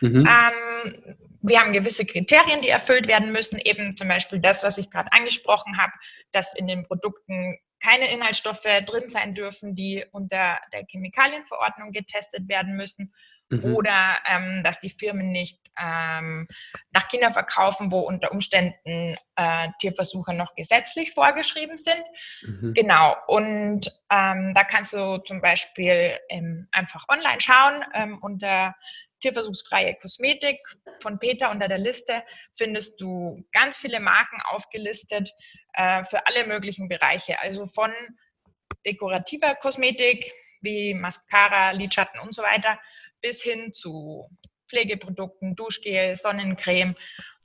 Mhm. 0.01 0.27
Ähm, 0.27 1.15
wir 1.41 1.59
haben 1.61 1.71
gewisse 1.71 2.05
Kriterien, 2.05 2.61
die 2.61 2.67
erfüllt 2.67 3.07
werden 3.07 3.31
müssen, 3.31 3.57
eben 3.59 3.95
zum 3.95 4.09
Beispiel 4.09 4.39
das, 4.39 4.63
was 4.63 4.77
ich 4.77 4.89
gerade 4.89 5.11
angesprochen 5.13 5.77
habe, 5.77 5.93
dass 6.33 6.53
in 6.55 6.67
den 6.67 6.83
Produkten 6.83 7.57
keine 7.81 8.11
Inhaltsstoffe 8.11 8.63
drin 8.85 9.09
sein 9.09 9.33
dürfen, 9.33 9.75
die 9.75 10.03
unter 10.11 10.59
der 10.73 10.85
Chemikalienverordnung 10.85 11.93
getestet 11.93 12.49
werden 12.49 12.75
müssen 12.75 13.13
Mhm. 13.49 13.75
Oder 13.75 14.19
ähm, 14.27 14.63
dass 14.63 14.79
die 14.79 14.89
Firmen 14.89 15.29
nicht 15.29 15.59
ähm, 15.79 16.47
nach 16.91 17.07
China 17.07 17.31
verkaufen, 17.31 17.91
wo 17.91 17.99
unter 18.01 18.31
Umständen 18.31 19.15
äh, 19.35 19.67
Tierversuche 19.79 20.33
noch 20.33 20.53
gesetzlich 20.55 21.13
vorgeschrieben 21.13 21.77
sind. 21.77 22.03
Mhm. 22.41 22.73
Genau. 22.73 23.15
Und 23.27 23.89
ähm, 24.11 24.53
da 24.53 24.63
kannst 24.63 24.93
du 24.93 25.17
zum 25.19 25.41
Beispiel 25.41 26.17
ähm, 26.29 26.67
einfach 26.71 27.05
online 27.09 27.41
schauen 27.41 27.83
ähm, 27.93 28.19
unter 28.21 28.75
tierversuchsfreie 29.21 29.95
Kosmetik 29.95 30.59
von 31.01 31.19
Peter 31.19 31.51
unter 31.51 31.67
der 31.67 31.77
Liste 31.77 32.23
findest 32.55 33.01
du 33.01 33.43
ganz 33.51 33.75
viele 33.75 33.99
Marken 33.99 34.41
aufgelistet 34.49 35.33
äh, 35.73 36.03
für 36.05 36.25
alle 36.25 36.47
möglichen 36.47 36.87
Bereiche. 36.87 37.39
Also 37.41 37.67
von 37.67 37.91
dekorativer 38.85 39.55
Kosmetik 39.55 40.31
wie 40.61 40.93
Mascara, 40.93 41.71
Lidschatten 41.71 42.19
und 42.21 42.33
so 42.33 42.43
weiter 42.43 42.79
bis 43.21 43.41
hin 43.41 43.73
zu 43.73 44.29
Pflegeprodukten, 44.69 45.55
Duschgel, 45.55 46.15
Sonnencreme, 46.15 46.95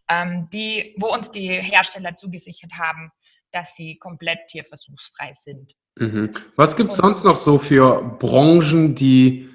ähm, 0.09 0.49
die, 0.52 0.95
wo 0.99 1.12
uns 1.12 1.31
die 1.31 1.49
Hersteller 1.49 2.16
zugesichert 2.16 2.73
haben, 2.78 3.11
dass 3.52 3.75
sie 3.75 3.97
komplett 3.99 4.47
tierversuchsfrei 4.49 5.33
sind. 5.35 5.73
Mhm. 5.97 6.35
Was 6.57 6.76
gibt 6.76 6.90
es 6.90 6.97
sonst 6.99 7.25
noch 7.25 7.37
so 7.37 7.59
für 7.59 8.02
Branchen, 8.19 8.95
die 8.95 9.49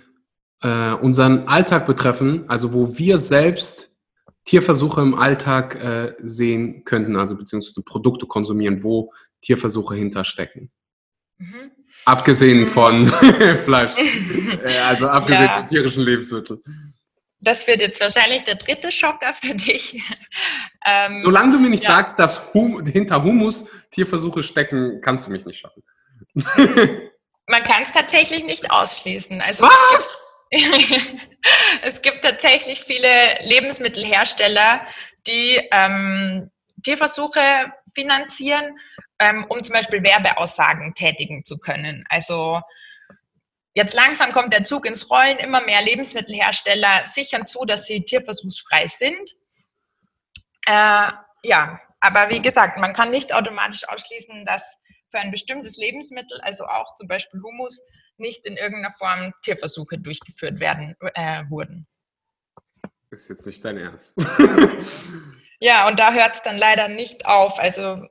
äh, 0.62 0.94
unseren 0.94 1.48
Alltag 1.48 1.86
betreffen, 1.86 2.50
also 2.50 2.74
wo 2.74 2.98
wir 2.98 3.18
selbst 3.18 3.98
Tierversuche 4.46 5.02
im 5.02 5.16
Alltag 5.16 5.76
äh, 5.76 6.16
sehen 6.20 6.84
könnten, 6.86 7.16
also 7.18 7.36
beziehungsweise 7.36 7.84
Produkte 7.84 8.26
konsumieren, 8.26 8.84
wo 8.84 9.14
Tierversuche 9.42 9.96
hinterstecken? 9.96 10.72
Mhm. 11.38 11.72
Abgesehen 12.06 12.66
von 12.68 13.06
Fleisch. 13.66 13.92
also 14.88 15.08
abgesehen 15.08 15.46
ja. 15.46 15.60
von 15.60 15.68
tierischen 15.68 16.04
Lebensmitteln. 16.04 16.62
Das 17.42 17.66
wird 17.68 17.80
jetzt 17.80 18.02
wahrscheinlich 18.02 18.44
der 18.44 18.56
dritte 18.56 18.92
Schocker 18.92 19.34
für 19.34 19.56
dich. 19.56 20.02
Ähm, 20.86 21.20
Solange 21.20 21.52
du 21.52 21.60
mir 21.60 21.70
nicht 21.70 21.84
ja. 21.84 21.90
sagst, 21.98 22.18
dass 22.18 22.54
hum 22.54 22.86
hinter 22.86 23.22
Humus 23.22 23.66
Tierversuche 23.92 24.42
stecken, 24.42 25.02
kannst 25.02 25.28
du 25.28 25.32
mich 25.32 25.46
nicht 25.46 25.60
schaffen. 25.60 25.84
Man 27.48 27.64
kann 27.64 27.84
es 27.84 27.92
tatsächlich 27.92 28.46
nicht 28.46 28.72
ausschließen. 28.72 29.42
Also 29.42 29.66
Was? 29.66 30.26
es 31.82 32.02
gibt 32.02 32.24
tatsächlich 32.24 32.80
viele 32.80 33.38
Lebensmittelhersteller, 33.42 34.86
die 35.28 35.60
ähm, 35.72 36.50
Tierversuche 36.82 37.42
finanzieren, 37.94 38.80
ähm, 39.20 39.46
um 39.50 39.62
zum 39.64 39.74
Beispiel 39.74 40.02
Werbeaussagen 40.02 40.94
tätigen 40.94 41.44
zu 41.44 41.58
können. 41.58 42.06
Also 42.10 42.62
jetzt 43.74 43.94
langsam 43.94 44.32
kommt 44.32 44.54
der 44.54 44.64
Zug 44.64 44.86
ins 44.86 45.10
Rollen. 45.10 45.38
Immer 45.38 45.62
mehr 45.62 45.82
Lebensmittelhersteller 45.82 47.06
sichern 47.06 47.46
zu, 47.46 47.66
dass 47.66 47.86
sie 47.86 48.04
tierversuchsfrei 48.04 48.88
sind. 48.88 49.36
Äh, 50.66 51.12
ja, 51.44 51.80
aber 52.00 52.30
wie 52.30 52.42
gesagt, 52.42 52.80
man 52.80 52.94
kann 52.94 53.12
nicht 53.12 53.34
automatisch 53.34 53.88
ausschließen, 53.88 54.46
dass 54.46 54.82
für 55.12 55.20
ein 55.20 55.32
bestimmtes 55.32 55.78
Lebensmittel, 55.78 56.40
also 56.42 56.66
auch 56.66 56.96
zum 56.96 57.08
Beispiel 57.08 57.42
Humus, 57.42 57.82
nicht 58.18 58.46
in 58.46 58.58
irgendeiner 58.58 58.94
Form 58.94 59.34
Tierversuche 59.44 59.98
durchgeführt 59.98 60.60
werden 60.60 60.96
äh, 61.16 61.44
wurden. 61.50 61.88
Ist 63.12 63.30
jetzt 63.30 63.46
nicht 63.46 63.64
dein 63.66 63.78
Ernst. 63.78 64.18
ja, 65.60 65.88
und 65.88 66.00
da 66.00 66.14
hört 66.14 66.36
es 66.36 66.42
dann 66.44 66.58
leider 66.58 66.88
nicht 66.90 67.26
auf. 67.26 67.60
Also 67.60 68.06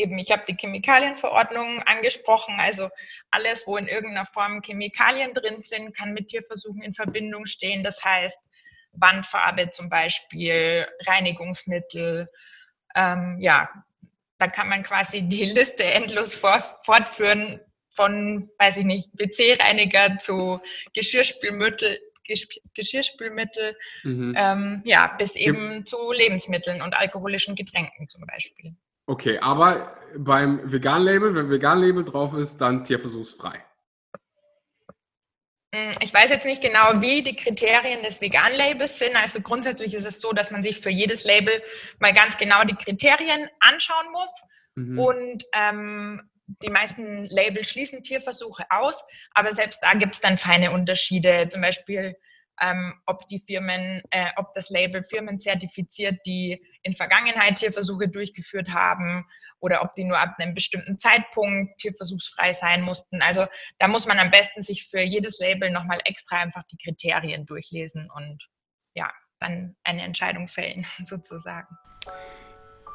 eben, 0.00 0.18
ich 0.18 0.30
habe 0.30 0.44
die 0.48 0.56
Chemikalienverordnung 0.56 1.82
angesprochen. 1.84 2.56
Also 2.58 2.88
alles, 3.30 3.66
wo 3.66 3.76
in 3.76 3.86
irgendeiner 3.86 4.26
Form 4.26 4.62
Chemikalien 4.62 5.34
drin 5.34 5.62
sind, 5.62 5.96
kann 5.96 6.12
mit 6.12 6.28
Tierversuchen 6.28 6.82
in 6.82 6.94
Verbindung 6.94 7.46
stehen. 7.46 7.82
Das 7.82 8.04
heißt, 8.04 8.38
Wandfarbe 8.92 9.70
zum 9.70 9.88
Beispiel, 9.88 10.86
Reinigungsmittel. 11.06 12.28
Ähm, 12.94 13.38
ja, 13.40 13.68
da 14.38 14.48
kann 14.48 14.68
man 14.68 14.82
quasi 14.82 15.22
die 15.22 15.44
Liste 15.52 15.84
endlos 15.84 16.34
fortführen 16.34 17.60
von, 17.94 18.50
weiß 18.58 18.78
ich 18.78 18.84
nicht, 18.84 19.10
WC-Reiniger 19.14 20.18
zu 20.18 20.60
Geschirrspülmittel, 20.94 21.98
Geschirrspülmittel, 22.74 23.76
mhm. 24.04 24.34
ähm, 24.36 24.82
ja, 24.84 25.08
bis 25.18 25.34
eben 25.34 25.84
zu 25.84 26.12
Lebensmitteln 26.12 26.80
und 26.80 26.94
alkoholischen 26.94 27.56
Getränken 27.56 28.08
zum 28.08 28.24
Beispiel. 28.26 28.74
Okay, 29.10 29.40
aber 29.40 29.96
beim 30.18 30.60
Vegan-Label, 30.70 31.34
wenn 31.34 31.50
Vegan-Label 31.50 32.04
drauf 32.04 32.32
ist, 32.32 32.58
dann 32.58 32.84
tierversuchsfrei. 32.84 33.60
Hm, 35.74 35.94
ich 36.00 36.14
weiß 36.14 36.30
jetzt 36.30 36.46
nicht 36.46 36.62
genau, 36.62 37.00
wie 37.00 37.20
die 37.20 37.34
Kriterien 37.34 38.04
des 38.04 38.20
Vegan-Labels 38.20 39.00
sind. 39.00 39.16
Also 39.16 39.40
grundsätzlich 39.40 39.94
ist 39.94 40.04
es 40.04 40.20
so, 40.20 40.32
dass 40.32 40.52
man 40.52 40.62
sich 40.62 40.78
für 40.78 40.90
jedes 40.90 41.24
Label 41.24 41.60
mal 41.98 42.14
ganz 42.14 42.38
genau 42.38 42.62
die 42.62 42.76
Kriterien 42.76 43.48
anschauen 43.58 44.12
muss. 44.12 44.42
Mhm. 44.76 44.98
Und 45.00 45.44
ähm, 45.54 46.30
die 46.62 46.70
meisten 46.70 47.24
Labels 47.24 47.68
schließen 47.68 48.04
Tierversuche 48.04 48.64
aus, 48.70 49.02
aber 49.32 49.52
selbst 49.52 49.82
da 49.82 49.94
gibt 49.94 50.14
es 50.14 50.20
dann 50.20 50.38
feine 50.38 50.70
Unterschiede. 50.70 51.48
Zum 51.48 51.62
Beispiel, 51.62 52.14
ähm, 52.60 53.00
ob 53.06 53.26
die 53.28 53.38
Firmen, 53.38 54.02
äh, 54.10 54.30
ob 54.36 54.52
das 54.54 54.70
Label 54.70 55.02
Firmen 55.02 55.40
zertifiziert, 55.40 56.18
die 56.26 56.62
in 56.82 56.94
Vergangenheit 56.94 57.56
Tierversuche 57.56 58.08
durchgeführt 58.08 58.74
haben 58.74 59.26
oder 59.60 59.82
ob 59.82 59.94
die 59.94 60.04
nur 60.04 60.18
ab 60.18 60.34
einem 60.38 60.54
bestimmten 60.54 60.98
Zeitpunkt 60.98 61.78
tierversuchsfrei 61.78 62.52
sein 62.52 62.82
mussten. 62.82 63.22
Also 63.22 63.46
da 63.78 63.88
muss 63.88 64.06
man 64.06 64.18
am 64.18 64.30
besten 64.30 64.62
sich 64.62 64.88
für 64.88 65.00
jedes 65.00 65.38
Label 65.38 65.70
nochmal 65.70 66.00
extra 66.04 66.38
einfach 66.38 66.64
die 66.70 66.78
Kriterien 66.78 67.46
durchlesen 67.46 68.10
und 68.14 68.46
ja, 68.94 69.10
dann 69.38 69.76
eine 69.84 70.02
Entscheidung 70.02 70.48
fällen, 70.48 70.86
sozusagen. 71.04 71.76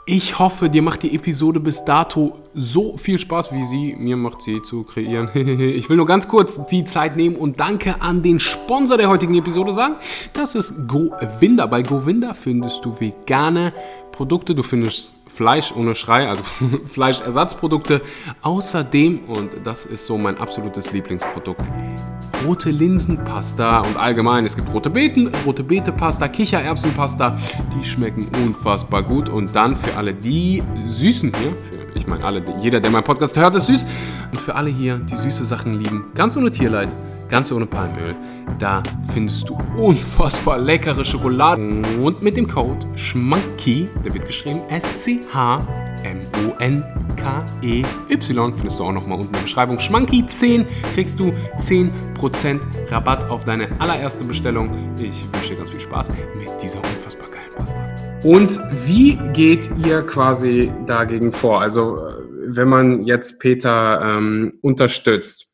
Ich 0.07 0.37
hoffe, 0.37 0.69
dir 0.69 0.83
macht 0.83 1.01
die 1.01 1.15
Episode 1.15 1.59
bis 1.59 1.83
dato 1.83 2.33
so 2.53 2.95
viel 2.95 3.17
Spaß, 3.17 3.51
wie 3.51 3.63
sie 3.65 3.95
mir 3.95 4.15
macht, 4.15 4.43
sie 4.43 4.61
zu 4.61 4.83
kreieren. 4.83 5.29
ich 5.33 5.89
will 5.89 5.97
nur 5.97 6.05
ganz 6.05 6.27
kurz 6.27 6.63
die 6.67 6.83
Zeit 6.83 7.15
nehmen 7.15 7.35
und 7.35 7.59
Danke 7.59 7.99
an 8.01 8.21
den 8.21 8.39
Sponsor 8.39 8.99
der 8.99 9.09
heutigen 9.09 9.33
Episode 9.33 9.73
sagen. 9.73 9.95
Das 10.33 10.53
ist 10.53 10.87
GoWinda. 10.87 11.65
Bei 11.65 11.81
GoWinda 11.81 12.35
findest 12.35 12.85
du 12.85 12.93
vegane 12.99 13.73
Produkte, 14.11 14.53
du 14.53 14.61
findest 14.61 15.15
Fleisch 15.25 15.73
ohne 15.75 15.95
Schrei, 15.95 16.29
also 16.29 16.43
Fleischersatzprodukte. 16.85 18.03
Außerdem, 18.43 19.25
und 19.25 19.55
das 19.63 19.87
ist 19.87 20.05
so 20.05 20.19
mein 20.19 20.37
absolutes 20.37 20.91
Lieblingsprodukt, 20.91 21.61
rote 22.45 22.69
Linsenpasta 22.69 23.79
und 23.79 23.97
allgemein, 23.97 24.45
es 24.45 24.55
gibt 24.55 24.73
rote 24.73 24.89
Beeten, 24.89 25.31
rote 25.45 25.63
Beetepasta, 25.63 26.27
Kichererbsenpasta, 26.27 27.37
die 27.77 27.85
schmecken 27.85 28.27
unfassbar 28.43 29.03
gut. 29.03 29.29
Und 29.29 29.55
dann 29.55 29.75
für 29.75 29.95
alle 29.95 30.13
die 30.13 30.63
Süßen 30.85 31.33
hier, 31.35 31.51
für, 31.51 31.97
ich 31.97 32.07
meine 32.07 32.23
alle, 32.23 32.43
jeder, 32.61 32.79
der 32.79 32.91
meinen 32.91 33.03
Podcast 33.03 33.35
hört, 33.37 33.55
ist 33.55 33.67
süß. 33.67 33.85
Und 34.31 34.41
für 34.41 34.55
alle 34.55 34.69
hier, 34.69 34.97
die 34.97 35.15
süße 35.15 35.45
Sachen 35.45 35.79
lieben, 35.79 36.05
ganz 36.15 36.37
ohne 36.37 36.51
Tierleid, 36.51 36.95
ganz 37.29 37.51
ohne 37.51 37.65
Palmöl. 37.65 38.15
Da 38.59 38.83
findest 39.13 39.49
du 39.49 39.57
unfassbar 39.77 40.57
leckere 40.57 41.03
Schokolade. 41.03 41.61
Und 42.01 42.21
mit 42.21 42.37
dem 42.37 42.47
Code 42.47 42.85
SCHMANKY, 42.95 43.89
der 44.03 44.13
wird 44.13 44.25
geschrieben 44.25 44.61
S-C-H-M-O-N-K-E-Y, 47.25 48.53
findest 48.53 48.79
du 48.79 48.83
auch 48.83 48.91
nochmal 48.91 49.19
unten 49.19 49.27
in 49.27 49.33
der 49.33 49.41
Beschreibung. 49.41 49.77
SCHMANKY10 49.77 50.65
kriegst 50.93 51.19
du 51.19 51.33
10% 51.57 52.59
Rabatt 52.91 53.29
auf 53.29 53.45
deine 53.45 53.69
allererste 53.79 54.23
Bestellung. 54.23 54.69
Ich 54.99 55.31
wünsche 55.33 55.49
dir 55.49 55.57
ganz 55.57 55.69
viel 55.71 55.81
Spaß 55.81 56.09
mit 56.37 56.61
dieser 56.61 56.79
unfassbar 56.79 57.27
geilen 57.29 57.51
Pasta. 57.55 57.95
Und 58.23 58.59
wie 58.85 59.17
geht 59.33 59.69
ihr 59.85 60.03
quasi 60.03 60.71
dagegen 60.85 61.31
vor? 61.31 61.61
Also, 61.61 61.99
wenn 62.47 62.69
man 62.69 63.03
jetzt 63.03 63.39
Peter 63.39 64.01
ähm, 64.01 64.53
unterstützt, 64.61 65.53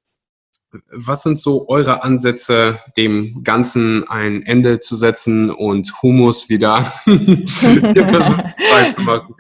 was 0.90 1.24
sind 1.24 1.38
so 1.38 1.68
eure 1.68 2.02
Ansätze, 2.04 2.80
dem 2.96 3.44
Ganzen 3.44 4.08
ein 4.08 4.42
Ende 4.44 4.80
zu 4.80 4.96
setzen 4.96 5.50
und 5.50 6.02
Humus 6.02 6.48
wieder 6.48 6.84
frei 7.06 8.92
zu 8.94 9.02
machen? 9.02 9.36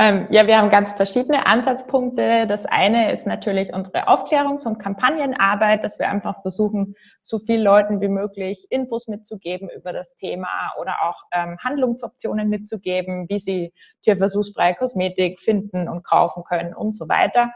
Ähm, 0.00 0.28
ja, 0.30 0.46
wir 0.46 0.58
haben 0.58 0.70
ganz 0.70 0.92
verschiedene 0.92 1.46
Ansatzpunkte. 1.46 2.46
Das 2.46 2.66
eine 2.66 3.10
ist 3.10 3.26
natürlich 3.26 3.74
unsere 3.74 4.06
Aufklärungs- 4.06 4.64
und 4.64 4.78
Kampagnenarbeit, 4.78 5.82
dass 5.82 5.98
wir 5.98 6.08
einfach 6.08 6.40
versuchen, 6.40 6.94
so 7.20 7.40
vielen 7.40 7.64
Leuten 7.64 8.00
wie 8.00 8.06
möglich 8.06 8.68
Infos 8.70 9.08
mitzugeben 9.08 9.68
über 9.68 9.92
das 9.92 10.14
Thema 10.14 10.72
oder 10.80 11.02
auch 11.02 11.24
ähm, 11.32 11.58
Handlungsoptionen 11.58 12.48
mitzugeben, 12.48 13.26
wie 13.28 13.40
sie 13.40 13.72
tierversuchsfreie 14.02 14.76
Kosmetik 14.76 15.40
finden 15.40 15.88
und 15.88 16.04
kaufen 16.04 16.44
können 16.44 16.74
und 16.74 16.92
so 16.92 17.08
weiter. 17.08 17.50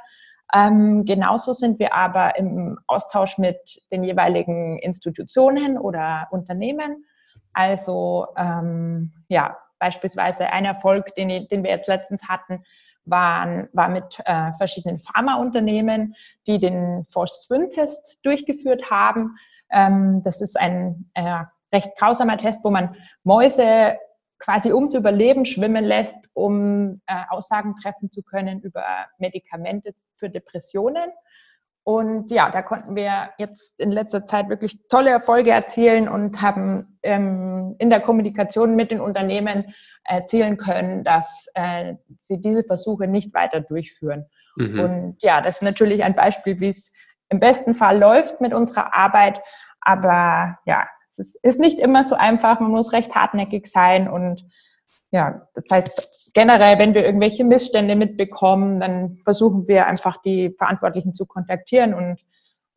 Ähm, 0.53 1.05
genauso 1.05 1.53
sind 1.53 1.79
wir 1.79 1.95
aber 1.95 2.37
im 2.37 2.77
Austausch 2.89 3.39
mit 3.39 3.81
den 3.93 4.03
jeweiligen 4.03 4.81
Institutionen 4.81 5.79
oder 5.79 6.27
Unternehmen. 6.33 7.05
Also 7.53 8.27
ähm, 8.37 9.13
ja, 9.29 9.57
beispielsweise 9.83 10.47
ein 10.47 10.65
Erfolg, 10.65 11.13
den, 11.17 11.49
den 11.49 11.65
wir 11.65 11.71
jetzt 11.71 11.89
letztens 11.89 12.29
hatten, 12.29 12.63
waren, 13.05 13.69
war 13.73 13.89
mit 13.89 14.21
äh, 14.27 14.53
verschiedenen 14.53 15.01
Pharmaunternehmen, 15.01 16.15
die 16.47 16.61
den 16.61 17.05
Force-Swim-Test 17.11 18.19
durchgeführt 18.23 18.93
haben. 18.93 19.35
Ähm, 19.73 20.23
das 20.23 20.41
ist 20.41 20.57
ein 20.57 21.11
äh, 21.15 21.41
recht 21.73 21.97
grausamer 21.99 22.37
Test, 22.37 22.61
wo 22.63 22.71
man 22.71 22.95
Mäuse 23.25 23.99
quasi 24.39 24.71
um 24.71 24.89
zu 24.89 24.99
überleben 24.99 25.47
schwimmen 25.47 25.85
lässt, 25.85 26.31
um 26.33 27.01
äh, 27.07 27.25
Aussagen 27.31 27.75
treffen 27.75 28.13
zu 28.13 28.23
können 28.23 28.61
über 28.61 28.85
Medikamente 29.19 29.95
für 30.15 30.31
Depressionen. 30.31 31.11
Und 31.85 32.31
ja, 32.31 32.51
da 32.51 32.63
konnten 32.63 32.95
wir 32.95 33.31
jetzt 33.39 33.79
in 33.81 33.91
letzter 33.91 34.25
Zeit 34.25 34.49
wirklich 34.49 34.79
tolle 34.89 35.11
Erfolge 35.11 35.51
erzielen 35.51 36.09
und 36.09 36.41
haben 36.41 36.99
ähm, 37.03 37.75
in 37.79 37.91
der 37.91 38.01
Kommunikation 38.01 38.77
mit 38.77 38.93
den 38.93 39.01
Unternehmen 39.01 39.75
erzielen 40.05 40.57
können, 40.57 41.03
dass 41.03 41.49
äh, 41.55 41.95
sie 42.21 42.41
diese 42.41 42.63
Versuche 42.63 43.09
nicht 43.09 43.35
weiter 43.35 43.61
durchführen. 43.61 44.27
Mhm. 44.57 44.81
Und 44.81 45.17
ja, 45.23 45.41
das 45.41 45.57
ist 45.57 45.63
natürlich 45.63 46.05
ein 46.05 46.15
Beispiel, 46.15 46.61
wie 46.61 46.69
es 46.69 46.93
im 47.31 47.41
besten 47.41 47.75
Fall 47.75 47.99
läuft 47.99 48.41
mit 48.41 48.55
unserer 48.55 48.95
Arbeit. 48.95 49.41
Aber 49.81 50.59
ja, 50.67 50.87
es 51.09 51.19
ist, 51.19 51.45
ist 51.45 51.59
nicht 51.59 51.81
immer 51.81 52.05
so 52.05 52.15
einfach. 52.15 52.61
Man 52.61 52.71
muss 52.71 52.93
recht 52.93 53.15
hartnäckig 53.15 53.67
sein 53.67 54.09
und 54.09 54.45
ja, 55.11 55.47
das 55.55 55.69
heißt, 55.71 56.22
generell, 56.33 56.79
wenn 56.79 56.95
wir 56.95 57.05
irgendwelche 57.05 57.45
Missstände 57.45 57.97
mitbekommen, 57.97 58.81
dann 58.81 59.19
versuchen 59.25 59.69
wir 59.69 59.87
einfach 59.87 60.21
die 60.23 60.55
Verantwortlichen 60.57 61.15
zu 61.15 61.27
kontaktieren 61.27 61.95
und 61.95 62.21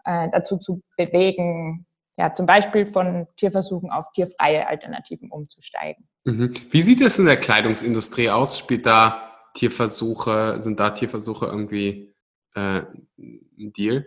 äh, 0.06 0.30
dazu 0.32 0.58
zu 0.58 0.82
bewegen, 0.98 1.86
ja, 2.18 2.34
zum 2.34 2.46
Beispiel 2.46 2.86
von 2.86 3.28
Tierversuchen 3.36 3.92
auf 3.92 4.12
tierfreie 4.14 4.68
Alternativen 4.68 5.32
umzusteigen. 5.32 6.08
Mhm. 6.24 6.54
Wie 6.72 6.82
sieht 6.82 7.02
es 7.02 7.20
in 7.20 7.26
der 7.26 7.38
Kleidungsindustrie 7.38 8.30
aus? 8.30 8.58
Spielt 8.58 8.86
da 8.86 9.32
Tierversuche, 9.54 10.62
sind 10.62 10.80
da 10.80 10.92
Tierversuche 10.92 11.46
irgendwie 11.46 12.14
äh, 12.56 12.84
ein 13.18 13.74
Deal? 13.74 14.06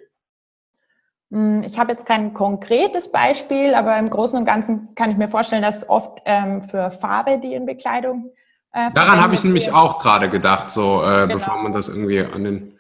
Hm, 1.30 1.62
ich 1.64 1.78
habe 1.78 1.92
jetzt 1.92 2.06
kein 2.06 2.32
konkretes 2.32 3.12
Beispiel, 3.12 3.74
aber 3.74 3.98
im 3.98 4.08
Großen 4.08 4.38
und 4.38 4.44
Ganzen 4.44 4.94
kann 4.94 5.10
ich 5.10 5.18
mir 5.18 5.28
vorstellen, 5.28 5.62
dass 5.62 5.88
oft 5.88 6.20
ähm, 6.24 6.62
für 6.62 6.90
Farbe, 6.90 7.38
die 7.38 7.54
in 7.54 7.66
Bekleidung. 7.66 8.32
Äh, 8.72 8.90
Daran 8.94 9.22
habe 9.22 9.34
ich 9.34 9.44
nämlich 9.44 9.72
auch 9.72 9.98
gerade 9.98 10.28
gedacht, 10.28 10.70
so 10.70 11.02
äh, 11.02 11.22
genau. 11.22 11.34
bevor 11.34 11.62
man 11.62 11.72
das 11.72 11.88
irgendwie 11.88 12.20
an 12.20 12.44
den. 12.44 12.78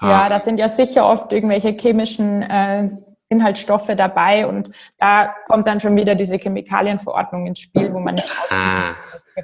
Äh, 0.00 0.06
ja, 0.06 0.28
das 0.28 0.44
sind 0.44 0.58
ja 0.58 0.68
sicher 0.68 1.06
oft 1.06 1.32
irgendwelche 1.32 1.70
chemischen 1.70 2.42
äh, 2.42 2.90
Inhaltsstoffe 3.28 3.90
dabei 3.96 4.46
und 4.46 4.70
da 4.98 5.34
kommt 5.48 5.66
dann 5.66 5.80
schon 5.80 5.96
wieder 5.96 6.14
diese 6.14 6.36
Chemikalienverordnung 6.36 7.46
ins 7.46 7.60
Spiel, 7.60 7.92
wo 7.92 7.98
man 7.98 8.16
nicht 8.16 8.30
ah. 8.50 8.94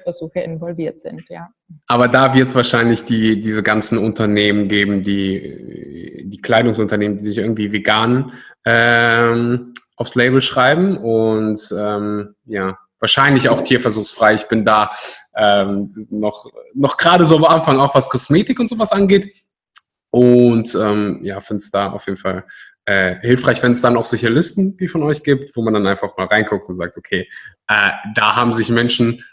Versuche 0.04 0.40
involviert 0.40 1.00
sind, 1.00 1.28
ja. 1.28 1.48
Aber 1.88 2.06
da 2.06 2.32
wird 2.34 2.48
es 2.48 2.54
wahrscheinlich 2.54 3.04
die, 3.04 3.40
diese 3.40 3.62
ganzen 3.62 3.98
Unternehmen 3.98 4.68
geben, 4.68 5.02
die, 5.02 6.24
die 6.26 6.40
Kleidungsunternehmen, 6.40 7.18
die 7.18 7.24
sich 7.24 7.38
irgendwie 7.38 7.72
vegan 7.72 8.32
ähm, 8.64 9.72
aufs 9.96 10.14
Label 10.14 10.42
schreiben 10.42 10.96
und 10.96 11.74
ähm, 11.76 12.34
ja, 12.44 12.78
wahrscheinlich 13.00 13.48
auch 13.48 13.62
tierversuchsfrei. 13.62 14.34
Ich 14.34 14.48
bin 14.48 14.64
da 14.64 14.90
ähm, 15.34 15.94
noch, 16.10 16.46
noch 16.74 16.96
gerade 16.96 17.24
so 17.24 17.36
am 17.36 17.44
Anfang, 17.44 17.80
auch 17.80 17.94
was 17.94 18.08
Kosmetik 18.08 18.60
und 18.60 18.68
sowas 18.68 18.92
angeht. 18.92 19.34
Und 20.10 20.74
ähm, 20.74 21.20
ja, 21.22 21.40
finde 21.40 21.62
es 21.62 21.70
da 21.70 21.90
auf 21.90 22.06
jeden 22.06 22.18
Fall 22.18 22.44
äh, 22.84 23.16
hilfreich, 23.20 23.62
wenn 23.62 23.72
es 23.72 23.80
dann 23.80 23.96
auch 23.96 24.04
solche 24.04 24.28
Listen 24.28 24.74
wie 24.78 24.88
von 24.88 25.02
euch 25.02 25.22
gibt, 25.22 25.54
wo 25.56 25.62
man 25.62 25.74
dann 25.74 25.86
einfach 25.86 26.16
mal 26.16 26.26
reinguckt 26.26 26.68
und 26.68 26.74
sagt, 26.74 26.96
okay, 26.96 27.28
äh, 27.68 27.90
da 28.14 28.36
haben 28.36 28.52
sich 28.52 28.68
Menschen 28.68 29.24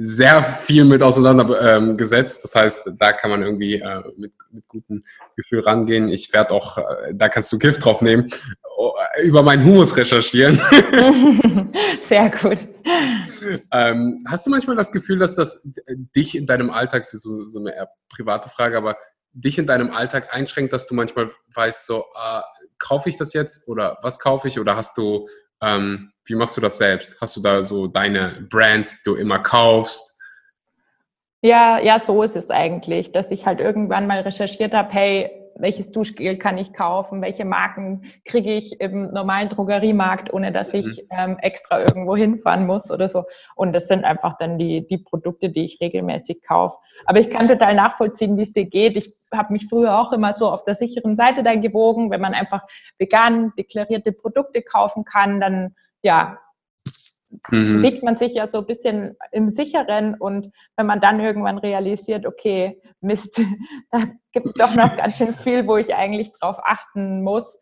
sehr 0.00 0.42
viel 0.44 0.84
mit 0.84 1.02
auseinandergesetzt. 1.02 2.38
Ähm, 2.38 2.42
das 2.42 2.54
heißt, 2.54 2.90
da 2.98 3.12
kann 3.12 3.30
man 3.30 3.42
irgendwie 3.42 3.74
äh, 3.74 4.02
mit, 4.16 4.32
mit 4.52 4.66
gutem 4.68 5.02
Gefühl 5.36 5.60
rangehen. 5.60 6.08
Ich 6.08 6.32
werde 6.32 6.54
auch, 6.54 6.78
äh, 6.78 7.12
da 7.12 7.28
kannst 7.28 7.52
du 7.52 7.58
Gift 7.58 7.84
drauf 7.84 8.00
nehmen, 8.00 8.30
über 9.22 9.42
meinen 9.42 9.64
Humus 9.64 9.96
recherchieren. 9.96 10.60
Sehr 12.00 12.30
gut. 12.30 12.58
Ähm, 13.72 14.24
hast 14.28 14.46
du 14.46 14.50
manchmal 14.50 14.76
das 14.76 14.92
Gefühl, 14.92 15.18
dass 15.18 15.34
das 15.34 15.68
dich 16.14 16.36
in 16.36 16.46
deinem 16.46 16.70
Alltag, 16.70 17.02
das 17.02 17.14
ist 17.14 17.22
so, 17.22 17.48
so 17.48 17.58
eine 17.58 17.74
eher 17.74 17.88
private 18.08 18.48
Frage, 18.48 18.76
aber 18.76 18.96
dich 19.32 19.58
in 19.58 19.66
deinem 19.66 19.90
Alltag 19.90 20.34
einschränkt, 20.34 20.72
dass 20.72 20.86
du 20.86 20.94
manchmal 20.94 21.30
weißt, 21.54 21.86
so, 21.86 22.00
äh, 22.00 22.40
kaufe 22.78 23.08
ich 23.08 23.16
das 23.16 23.32
jetzt 23.32 23.68
oder 23.68 23.98
was 24.02 24.18
kaufe 24.18 24.48
ich 24.48 24.58
oder 24.58 24.76
hast 24.76 24.96
du 24.96 25.26
ähm, 25.60 26.12
wie 26.24 26.34
machst 26.34 26.56
du 26.56 26.60
das 26.60 26.78
selbst? 26.78 27.20
Hast 27.20 27.36
du 27.36 27.42
da 27.42 27.62
so 27.62 27.86
deine 27.86 28.46
Brands, 28.50 29.02
die 29.02 29.10
du 29.10 29.16
immer 29.16 29.40
kaufst? 29.40 30.18
Ja, 31.40 31.78
ja, 31.78 31.98
so 31.98 32.22
ist 32.22 32.36
es 32.36 32.50
eigentlich, 32.50 33.12
dass 33.12 33.30
ich 33.30 33.46
halt 33.46 33.60
irgendwann 33.60 34.06
mal 34.06 34.20
recherchiert 34.20 34.74
habe, 34.74 34.92
hey, 34.92 35.37
welches 35.58 35.92
Duschgel 35.92 36.36
kann 36.38 36.58
ich 36.58 36.72
kaufen, 36.72 37.20
welche 37.22 37.44
Marken 37.44 38.02
kriege 38.24 38.52
ich 38.52 38.80
im 38.80 39.12
normalen 39.12 39.48
Drogeriemarkt, 39.48 40.32
ohne 40.32 40.52
dass 40.52 40.74
ich 40.74 40.86
mhm. 40.86 41.08
ähm, 41.10 41.38
extra 41.40 41.80
irgendwo 41.80 42.16
hinfahren 42.16 42.66
muss 42.66 42.90
oder 42.90 43.08
so. 43.08 43.24
Und 43.54 43.72
das 43.72 43.88
sind 43.88 44.04
einfach 44.04 44.38
dann 44.38 44.58
die, 44.58 44.86
die 44.86 44.98
Produkte, 44.98 45.50
die 45.50 45.64
ich 45.64 45.80
regelmäßig 45.80 46.42
kaufe. 46.42 46.78
Aber 47.06 47.20
ich 47.20 47.30
kann 47.30 47.48
total 47.48 47.74
nachvollziehen, 47.74 48.36
wie 48.36 48.42
es 48.42 48.52
dir 48.52 48.66
geht. 48.66 48.96
Ich 48.96 49.14
habe 49.32 49.52
mich 49.52 49.66
früher 49.68 49.98
auch 49.98 50.12
immer 50.12 50.32
so 50.32 50.50
auf 50.50 50.64
der 50.64 50.74
sicheren 50.74 51.16
Seite 51.16 51.42
dann 51.42 51.60
gewogen. 51.60 52.10
Wenn 52.10 52.20
man 52.20 52.34
einfach 52.34 52.62
vegan 52.98 53.52
deklarierte 53.58 54.12
Produkte 54.12 54.62
kaufen 54.62 55.04
kann, 55.04 55.40
dann 55.40 55.74
ja, 56.02 56.38
mhm. 57.50 57.76
bewegt 57.76 58.02
man 58.02 58.16
sich 58.16 58.34
ja 58.34 58.46
so 58.46 58.58
ein 58.58 58.66
bisschen 58.66 59.16
im 59.32 59.48
Sicheren 59.48 60.14
und 60.14 60.52
wenn 60.76 60.86
man 60.86 61.00
dann 61.00 61.20
irgendwann 61.20 61.58
realisiert, 61.58 62.26
okay, 62.26 62.80
Mist, 63.00 63.40
da 63.90 64.04
gibt 64.32 64.46
es 64.46 64.52
doch 64.54 64.74
noch 64.74 64.96
ganz 64.96 65.16
schön 65.16 65.34
viel, 65.34 65.66
wo 65.66 65.76
ich 65.76 65.94
eigentlich 65.94 66.32
drauf 66.32 66.58
achten 66.62 67.22
muss. 67.22 67.58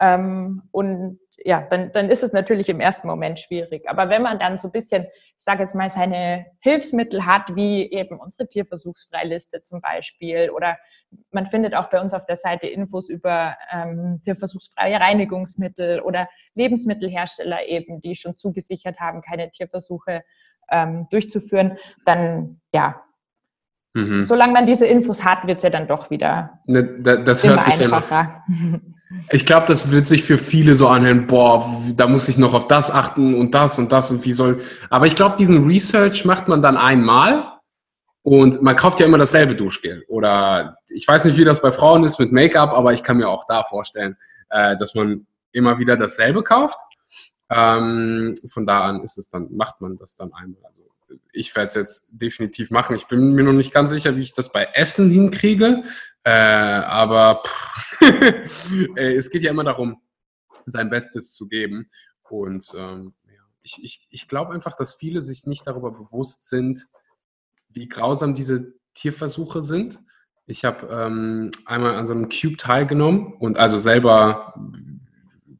Ähm, 0.00 0.62
und 0.70 1.20
ja, 1.44 1.66
dann, 1.68 1.92
dann 1.92 2.10
ist 2.10 2.22
es 2.22 2.32
natürlich 2.32 2.68
im 2.68 2.80
ersten 2.80 3.06
Moment 3.06 3.38
schwierig. 3.38 3.88
Aber 3.88 4.08
wenn 4.08 4.22
man 4.22 4.38
dann 4.38 4.58
so 4.58 4.68
ein 4.68 4.72
bisschen, 4.72 5.04
ich 5.04 5.44
sage 5.44 5.62
jetzt 5.62 5.74
mal, 5.74 5.90
seine 5.90 6.46
Hilfsmittel 6.60 7.26
hat, 7.26 7.54
wie 7.54 7.90
eben 7.90 8.18
unsere 8.18 8.48
Tierversuchsfreiliste 8.48 9.62
zum 9.62 9.80
Beispiel, 9.80 10.50
oder 10.50 10.78
man 11.30 11.46
findet 11.46 11.74
auch 11.74 11.90
bei 11.90 12.00
uns 12.00 12.14
auf 12.14 12.26
der 12.26 12.36
Seite 12.36 12.66
Infos 12.66 13.08
über 13.08 13.56
ähm, 13.72 14.20
tierversuchsfreie 14.24 15.00
Reinigungsmittel 15.00 16.00
oder 16.00 16.28
Lebensmittelhersteller 16.54 17.66
eben, 17.66 18.00
die 18.00 18.14
schon 18.14 18.36
zugesichert 18.36 19.00
haben, 19.00 19.22
keine 19.22 19.50
Tierversuche 19.50 20.22
ähm, 20.70 21.06
durchzuführen, 21.10 21.78
dann 22.04 22.60
ja, 22.72 23.02
Mhm. 23.94 24.22
Solange 24.22 24.54
man 24.54 24.66
diese 24.66 24.86
Infos 24.86 25.22
hat, 25.22 25.46
wird 25.46 25.58
es 25.58 25.64
ja 25.64 25.70
dann 25.70 25.86
doch 25.86 26.10
wieder 26.10 26.60
ne, 26.64 26.82
das 27.02 27.44
hört 27.44 27.62
sich 27.64 27.78
einfacher. 27.82 28.42
Immer, 28.48 28.80
ich 29.30 29.46
glaube, 29.46 29.66
das 29.66 29.90
wird 29.90 30.06
sich 30.06 30.24
für 30.24 30.38
viele 30.38 30.74
so 30.74 30.88
anhören, 30.88 31.26
boah, 31.26 31.82
da 31.94 32.06
muss 32.06 32.28
ich 32.28 32.38
noch 32.38 32.54
auf 32.54 32.66
das 32.66 32.90
achten 32.90 33.34
und 33.34 33.54
das 33.54 33.78
und 33.78 33.92
das 33.92 34.10
und 34.10 34.24
wie 34.24 34.32
soll. 34.32 34.60
Aber 34.90 35.06
ich 35.06 35.16
glaube, 35.16 35.36
diesen 35.36 35.66
Research 35.66 36.24
macht 36.24 36.48
man 36.48 36.62
dann 36.62 36.76
einmal 36.76 37.52
und 38.22 38.62
man 38.62 38.76
kauft 38.76 39.00
ja 39.00 39.06
immer 39.06 39.18
dasselbe 39.18 39.54
Duschgel. 39.54 40.04
Oder 40.08 40.76
ich 40.88 41.06
weiß 41.06 41.24
nicht, 41.24 41.36
wie 41.36 41.44
das 41.44 41.60
bei 41.60 41.72
Frauen 41.72 42.04
ist 42.04 42.18
mit 42.18 42.32
Make-up, 42.32 42.70
aber 42.70 42.92
ich 42.92 43.02
kann 43.02 43.16
mir 43.16 43.28
auch 43.28 43.46
da 43.46 43.64
vorstellen, 43.64 44.16
äh, 44.50 44.76
dass 44.76 44.94
man 44.94 45.26
immer 45.52 45.78
wieder 45.78 45.96
dasselbe 45.96 46.42
kauft. 46.42 46.78
Ähm, 47.50 48.34
von 48.46 48.66
da 48.66 48.82
an 48.82 49.02
ist 49.02 49.18
es 49.18 49.28
dann, 49.28 49.48
macht 49.50 49.80
man 49.80 49.96
das 49.96 50.14
dann 50.16 50.32
einmal. 50.32 50.62
Also 50.66 50.84
ich 51.32 51.54
werde 51.54 51.66
es 51.66 51.74
jetzt 51.74 52.08
definitiv 52.12 52.70
machen. 52.70 52.96
Ich 52.96 53.06
bin 53.06 53.32
mir 53.32 53.44
noch 53.44 53.52
nicht 53.52 53.72
ganz 53.72 53.90
sicher, 53.90 54.16
wie 54.16 54.22
ich 54.22 54.32
das 54.32 54.52
bei 54.52 54.68
Essen 54.74 55.10
hinkriege. 55.10 55.82
Äh, 56.24 56.30
aber 56.30 57.42
äh, 58.00 59.14
es 59.16 59.30
geht 59.30 59.42
ja 59.42 59.50
immer 59.50 59.64
darum, 59.64 60.00
sein 60.66 60.90
Bestes 60.90 61.32
zu 61.32 61.48
geben. 61.48 61.88
Und 62.28 62.66
ähm, 62.76 63.14
ich, 63.62 63.82
ich, 63.82 64.06
ich 64.10 64.28
glaube 64.28 64.52
einfach, 64.52 64.76
dass 64.76 64.94
viele 64.94 65.22
sich 65.22 65.46
nicht 65.46 65.66
darüber 65.66 65.90
bewusst 65.90 66.48
sind, 66.48 66.86
wie 67.68 67.88
grausam 67.88 68.34
diese 68.34 68.74
Tierversuche 68.94 69.62
sind. 69.62 70.00
Ich 70.46 70.64
habe 70.64 70.86
ähm, 70.90 71.50
einmal 71.66 71.94
an 71.94 72.06
so 72.06 72.14
einem 72.14 72.28
Cube 72.28 72.56
teilgenommen 72.56 73.34
und 73.34 73.58
also 73.58 73.78
selber 73.78 74.54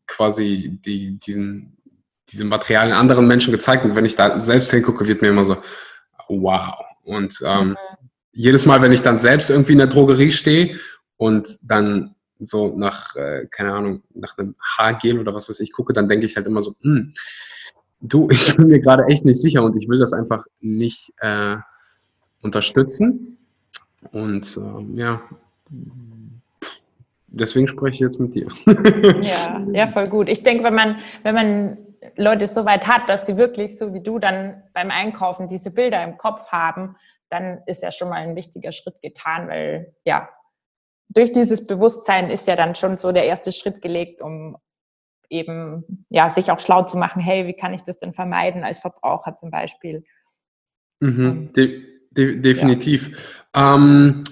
quasi 0.06 0.78
die, 0.84 1.18
diesen 1.18 1.76
diese 2.32 2.44
Materialien 2.44 2.96
anderen 2.96 3.26
Menschen 3.26 3.52
gezeigt 3.52 3.84
und 3.84 3.94
wenn 3.94 4.04
ich 4.04 4.16
da 4.16 4.38
selbst 4.38 4.70
hingucke, 4.70 5.06
wird 5.06 5.22
mir 5.22 5.28
immer 5.28 5.44
so, 5.44 5.58
wow. 6.28 6.74
Und 7.02 7.42
ähm, 7.44 7.70
mhm. 7.70 7.76
Jedes 8.32 8.66
Mal, 8.66 8.82
wenn 8.82 8.92
ich 8.92 9.02
dann 9.02 9.18
selbst 9.18 9.50
irgendwie 9.50 9.72
in 9.72 9.78
der 9.78 9.86
Drogerie 9.86 10.30
stehe 10.30 10.78
und 11.16 11.58
dann 11.70 12.14
so 12.38 12.76
nach, 12.76 13.14
äh, 13.16 13.46
keine 13.50 13.72
Ahnung, 13.72 14.02
nach 14.14 14.36
einem 14.38 14.54
Haargel 14.60 15.18
oder 15.18 15.34
was 15.34 15.48
weiß 15.48 15.60
ich 15.60 15.72
gucke, 15.72 15.92
dann 15.92 16.08
denke 16.08 16.26
ich 16.26 16.36
halt 16.36 16.46
immer 16.46 16.62
so, 16.62 16.74
hm, 16.80 17.12
du, 18.00 18.28
ich 18.30 18.56
bin 18.56 18.68
mir 18.68 18.80
gerade 18.80 19.04
echt 19.06 19.24
nicht 19.24 19.40
sicher 19.40 19.62
und 19.62 19.76
ich 19.76 19.88
will 19.88 19.98
das 19.98 20.12
einfach 20.12 20.44
nicht 20.60 21.12
äh, 21.18 21.56
unterstützen. 22.42 23.38
Und 24.10 24.56
äh, 24.56 24.98
ja, 24.98 25.22
deswegen 27.28 27.68
spreche 27.68 27.94
ich 27.94 28.00
jetzt 28.00 28.20
mit 28.20 28.34
dir. 28.34 28.48
ja, 29.22 29.64
ja, 29.72 29.88
voll 29.88 30.08
gut. 30.08 30.28
Ich 30.28 30.42
denke, 30.42 30.64
wenn 30.64 30.74
man, 30.74 30.96
wenn 31.22 31.34
man 31.34 31.78
Leute 32.16 32.48
so 32.48 32.64
weit 32.64 32.86
hat, 32.86 33.08
dass 33.08 33.26
sie 33.26 33.36
wirklich, 33.36 33.78
so 33.78 33.94
wie 33.94 34.00
du, 34.00 34.18
dann 34.18 34.62
beim 34.74 34.90
Einkaufen 34.90 35.48
diese 35.48 35.70
Bilder 35.70 36.02
im 36.02 36.18
Kopf 36.18 36.46
haben, 36.48 36.96
dann 37.32 37.62
ist 37.66 37.82
ja 37.82 37.90
schon 37.90 38.10
mal 38.10 38.16
ein 38.16 38.36
wichtiger 38.36 38.72
Schritt 38.72 39.00
getan, 39.00 39.48
weil 39.48 39.94
ja, 40.04 40.28
durch 41.08 41.32
dieses 41.32 41.66
Bewusstsein 41.66 42.30
ist 42.30 42.46
ja 42.46 42.56
dann 42.56 42.74
schon 42.74 42.98
so 42.98 43.10
der 43.10 43.24
erste 43.24 43.52
Schritt 43.52 43.80
gelegt, 43.80 44.20
um 44.20 44.56
eben 45.30 46.06
ja, 46.10 46.30
sich 46.30 46.50
auch 46.50 46.60
schlau 46.60 46.82
zu 46.82 46.98
machen, 46.98 47.22
hey, 47.22 47.46
wie 47.46 47.54
kann 47.54 47.72
ich 47.72 47.82
das 47.82 47.98
denn 47.98 48.12
vermeiden 48.12 48.64
als 48.64 48.80
Verbraucher 48.80 49.34
zum 49.36 49.50
Beispiel? 49.50 50.04
Mhm, 51.00 51.26
ähm, 51.26 51.52
de 51.54 51.82
de 52.10 52.40
definitiv. 52.40 53.44
Ja. 53.54 53.74
Ähm, 53.74 54.22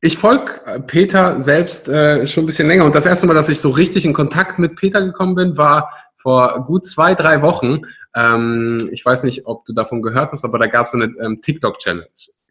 ich 0.00 0.18
folge 0.18 0.60
äh, 0.66 0.80
Peter 0.80 1.38
selbst 1.38 1.88
äh, 1.88 2.26
schon 2.26 2.42
ein 2.42 2.46
bisschen 2.46 2.66
länger 2.66 2.84
und 2.84 2.96
das 2.96 3.06
erste 3.06 3.28
Mal, 3.28 3.34
dass 3.34 3.48
ich 3.48 3.60
so 3.60 3.70
richtig 3.70 4.04
in 4.04 4.12
Kontakt 4.12 4.58
mit 4.58 4.74
Peter 4.74 5.00
gekommen 5.00 5.36
bin, 5.36 5.56
war 5.56 5.92
vor 6.22 6.64
gut 6.66 6.86
zwei, 6.86 7.14
drei 7.14 7.42
Wochen. 7.42 7.82
Ähm, 8.14 8.88
ich 8.92 9.04
weiß 9.04 9.24
nicht, 9.24 9.46
ob 9.46 9.64
du 9.64 9.72
davon 9.72 10.02
gehört 10.02 10.32
hast, 10.32 10.44
aber 10.44 10.58
da 10.58 10.66
gab 10.66 10.86
es 10.86 10.92
so 10.92 10.98
eine 10.98 11.12
ähm, 11.20 11.40
TikTok-Challenge. 11.40 12.06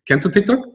Kennst 0.06 0.26
du 0.26 0.30
TikTok? 0.30 0.68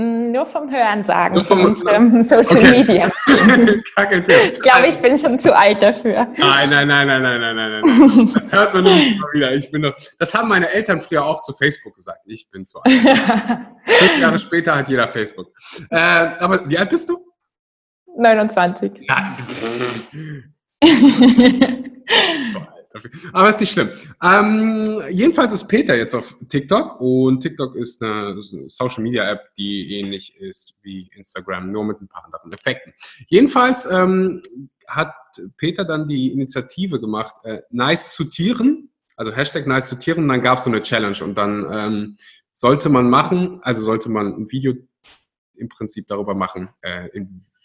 Mm, 0.00 0.30
nur 0.30 0.46
vom 0.46 0.70
Hören 0.70 1.04
sagen, 1.04 1.34
Nur 1.34 1.44
vom 1.44 1.64
unserem 1.64 2.22
Social 2.22 2.56
okay. 2.56 2.70
Media. 2.70 3.10
ich 3.26 4.60
glaube, 4.62 4.86
ich 4.88 4.96
bin 4.98 5.18
schon 5.18 5.38
zu 5.38 5.54
alt 5.54 5.82
dafür. 5.82 6.26
Nein, 6.36 6.70
nein, 6.70 6.88
nein, 6.88 7.06
nein, 7.06 7.22
nein, 7.22 7.40
nein, 7.40 7.56
nein, 7.56 7.82
nein. 7.82 8.30
Das 8.34 8.52
hört 8.52 8.72
man 8.72 8.84
nicht 8.84 9.16
immer 9.16 9.26
wieder. 9.32 9.52
Ich 9.52 9.70
bin 9.70 9.82
doch, 9.82 9.94
das 10.18 10.32
haben 10.32 10.48
meine 10.48 10.70
Eltern 10.70 11.00
früher 11.00 11.24
auch 11.24 11.42
zu 11.42 11.52
Facebook 11.52 11.94
gesagt. 11.96 12.20
Ich 12.26 12.48
bin 12.50 12.64
zu 12.64 12.80
alt. 12.80 12.92
Fünf 13.86 14.18
Jahre 14.20 14.38
später 14.38 14.76
hat 14.76 14.88
jeder 14.88 15.08
Facebook. 15.08 15.48
Äh, 15.90 15.98
aber 15.98 16.68
wie 16.68 16.78
alt 16.78 16.90
bist 16.90 17.08
du? 17.08 17.18
29. 18.16 18.92
Ja. 19.08 19.36
Aber 23.32 23.48
ist 23.48 23.60
nicht 23.60 23.72
schlimm. 23.72 23.90
Ähm, 24.22 24.84
jedenfalls 25.10 25.52
ist 25.52 25.68
Peter 25.68 25.96
jetzt 25.96 26.14
auf 26.14 26.36
TikTok 26.48 27.00
und 27.00 27.40
TikTok 27.40 27.76
ist 27.76 28.02
eine 28.02 28.36
Social 28.66 29.02
Media 29.02 29.30
App, 29.30 29.54
die 29.56 29.94
ähnlich 29.98 30.36
ist 30.36 30.76
wie 30.82 31.08
Instagram, 31.14 31.68
nur 31.68 31.84
mit 31.84 32.00
ein 32.00 32.08
paar 32.08 32.24
anderen 32.24 32.52
Effekten. 32.52 32.92
Jedenfalls 33.28 33.88
ähm, 33.90 34.42
hat 34.88 35.14
Peter 35.56 35.84
dann 35.84 36.08
die 36.08 36.32
Initiative 36.32 37.00
gemacht, 37.00 37.34
äh, 37.44 37.60
nice 37.70 38.12
zu 38.14 38.24
Tieren, 38.24 38.90
also 39.16 39.32
Hashtag 39.32 39.66
nice 39.66 39.88
zu 39.88 39.96
Tieren, 39.96 40.24
und 40.24 40.28
dann 40.28 40.42
gab 40.42 40.58
es 40.58 40.64
so 40.64 40.70
eine 40.70 40.82
Challenge 40.82 41.22
und 41.22 41.38
dann 41.38 41.66
ähm, 41.70 42.16
sollte 42.52 42.88
man 42.88 43.08
machen, 43.08 43.60
also 43.62 43.82
sollte 43.82 44.10
man 44.10 44.34
ein 44.34 44.50
Video 44.50 44.74
im 45.60 45.68
Prinzip 45.68 46.06
darüber 46.08 46.34
machen, 46.34 46.70
äh, 46.82 47.08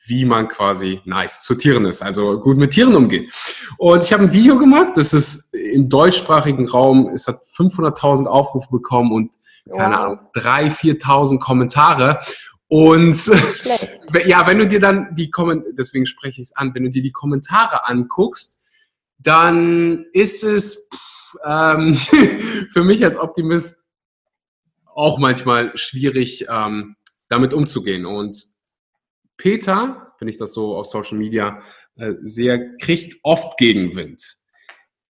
wie 0.07 0.25
man 0.25 0.47
quasi 0.47 1.01
nice 1.05 1.41
zu 1.41 1.55
Tieren 1.55 1.85
ist, 1.85 2.03
also 2.03 2.39
gut 2.39 2.57
mit 2.57 2.71
Tieren 2.71 2.95
umgeht. 2.95 3.33
Und 3.77 4.03
ich 4.03 4.13
habe 4.13 4.23
ein 4.23 4.33
Video 4.33 4.57
gemacht, 4.57 4.93
das 4.95 5.13
ist 5.13 5.53
im 5.53 5.89
deutschsprachigen 5.89 6.67
Raum, 6.67 7.09
es 7.09 7.27
hat 7.27 7.39
500.000 7.57 8.25
Aufrufe 8.25 8.69
bekommen 8.69 9.11
und 9.11 9.35
keine 9.69 9.99
Ahnung, 9.99 10.19
3.000, 10.35 11.01
4.000 11.01 11.39
Kommentare. 11.39 12.19
Und 12.67 13.25
ja, 14.25 14.47
wenn 14.47 14.59
du 14.59 14.67
dir 14.67 14.79
dann 14.79 15.15
die 15.15 15.31
Kommentare, 15.31 15.73
deswegen 15.73 16.05
spreche 16.05 16.41
ich 16.41 16.47
es 16.47 16.55
an, 16.55 16.73
wenn 16.73 16.83
du 16.83 16.91
dir 16.91 17.01
die 17.01 17.11
Kommentare 17.11 17.87
anguckst, 17.87 18.63
dann 19.17 20.05
ist 20.13 20.43
es 20.43 20.87
pff, 20.93 21.35
ähm, 21.45 21.95
für 22.71 22.83
mich 22.83 23.03
als 23.03 23.17
Optimist 23.17 23.85
auch 24.85 25.17
manchmal 25.19 25.75
schwierig, 25.75 26.45
ähm, 26.49 26.95
damit 27.29 27.53
umzugehen. 27.53 28.05
Und 28.05 28.37
Peter, 29.37 30.13
wenn 30.19 30.27
ich 30.27 30.37
das 30.37 30.53
so 30.53 30.75
auf 30.75 30.85
Social 30.85 31.17
Media 31.17 31.61
äh, 31.97 32.13
sehe, 32.23 32.75
kriegt 32.79 33.19
oft 33.23 33.57
Gegenwind. 33.57 34.21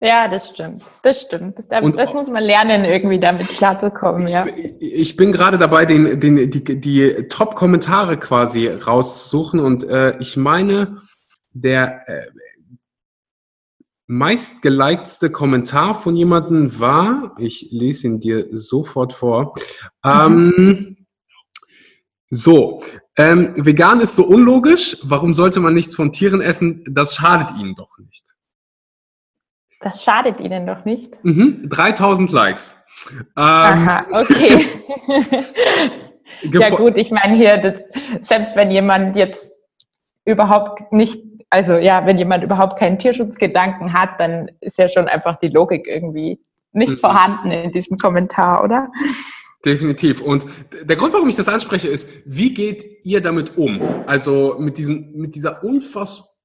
Ja, 0.01 0.29
das 0.29 0.51
stimmt. 0.51 0.85
Das 1.03 1.23
stimmt. 1.23 1.59
Das, 1.71 1.93
das 1.97 2.15
muss 2.15 2.29
man 2.29 2.45
lernen, 2.45 2.85
irgendwie 2.85 3.19
damit 3.19 3.49
klarzukommen. 3.49 4.27
Ich, 4.27 4.33
ja. 4.33 4.47
ich 4.79 5.17
bin 5.17 5.33
gerade 5.33 5.57
dabei, 5.57 5.87
den, 5.87 6.21
den, 6.21 6.51
die, 6.51 6.81
die 6.81 7.29
Top-Kommentare 7.29 8.19
quasi 8.19 8.69
rauszusuchen 8.69 9.59
und 9.59 9.85
äh, 9.85 10.19
ich 10.19 10.37
meine, 10.37 11.01
der 11.53 12.07
äh, 12.09 12.27
meistgelikedste 14.07 15.31
Kommentar 15.31 15.95
von 15.95 16.15
jemandem 16.15 16.79
war, 16.79 17.35
ich 17.39 17.69
lese 17.71 18.07
ihn 18.07 18.21
dir 18.21 18.47
sofort 18.51 19.15
vor, 19.15 19.55
mhm. 20.05 20.11
ähm, 20.11 20.96
so, 22.31 22.83
ähm, 23.17 23.55
vegan 23.57 24.01
ist 24.01 24.17
so 24.17 24.25
unlogisch, 24.25 24.99
warum 25.05 25.33
sollte 25.33 25.61
man 25.61 25.75
nichts 25.75 25.95
von 25.95 26.13
Tieren 26.13 26.41
essen? 26.41 26.85
Das 26.89 27.15
schadet 27.15 27.57
ihnen 27.59 27.75
doch 27.75 27.99
nicht. 27.99 28.35
Das 29.81 30.03
schadet 30.03 30.41
ihnen 30.41 30.67
doch 30.67 30.85
nicht? 30.85 31.23
Mhm, 31.25 31.69
3000 31.69 32.33
Likes. 32.33 32.83
Ähm, 33.13 33.23
Aha, 33.37 34.07
okay. 34.11 34.67
ja 36.53 36.71
gut, 36.71 36.97
ich 36.97 37.11
meine 37.11 37.37
hier, 37.37 37.59
das, 37.59 37.81
selbst 38.23 38.57
wenn 38.57 38.71
jemand 38.71 39.17
jetzt 39.17 39.53
überhaupt 40.25 40.93
nicht 40.93 41.23
also 41.51 41.77
ja, 41.77 42.05
wenn 42.07 42.19
jemand 42.19 42.45
überhaupt 42.45 42.79
keinen 42.79 42.99
Tierschutzgedanken 42.99 43.93
hat, 43.93 44.21
dann 44.21 44.51
ist 44.61 44.79
ja 44.79 44.89
schon 44.89 45.09
einfach 45.09 45.37
die 45.37 45.49
Logik 45.49 45.87
irgendwie 45.87 46.41
nicht 46.73 46.93
mhm. 46.93 46.99
vorhanden 46.99 47.51
in 47.51 47.73
diesem 47.73 47.97
Kommentar, 47.97 48.63
oder? 48.63 48.91
Definitiv. 49.65 50.21
Und 50.21 50.45
der 50.83 50.97
Grund, 50.97 51.13
warum 51.13 51.29
ich 51.29 51.37
das 51.37 51.49
anspreche, 51.49 51.89
ist, 51.89 52.09
wie 52.25 52.55
geht 52.55 53.05
ihr 53.05 53.21
damit 53.21 53.57
um? 53.57 53.81
Also 54.07 54.57
mit 54.59 54.79
diesem, 54.79 55.13
mit 55.13 55.35
dieser 55.35 55.65
unfass, 55.65 56.41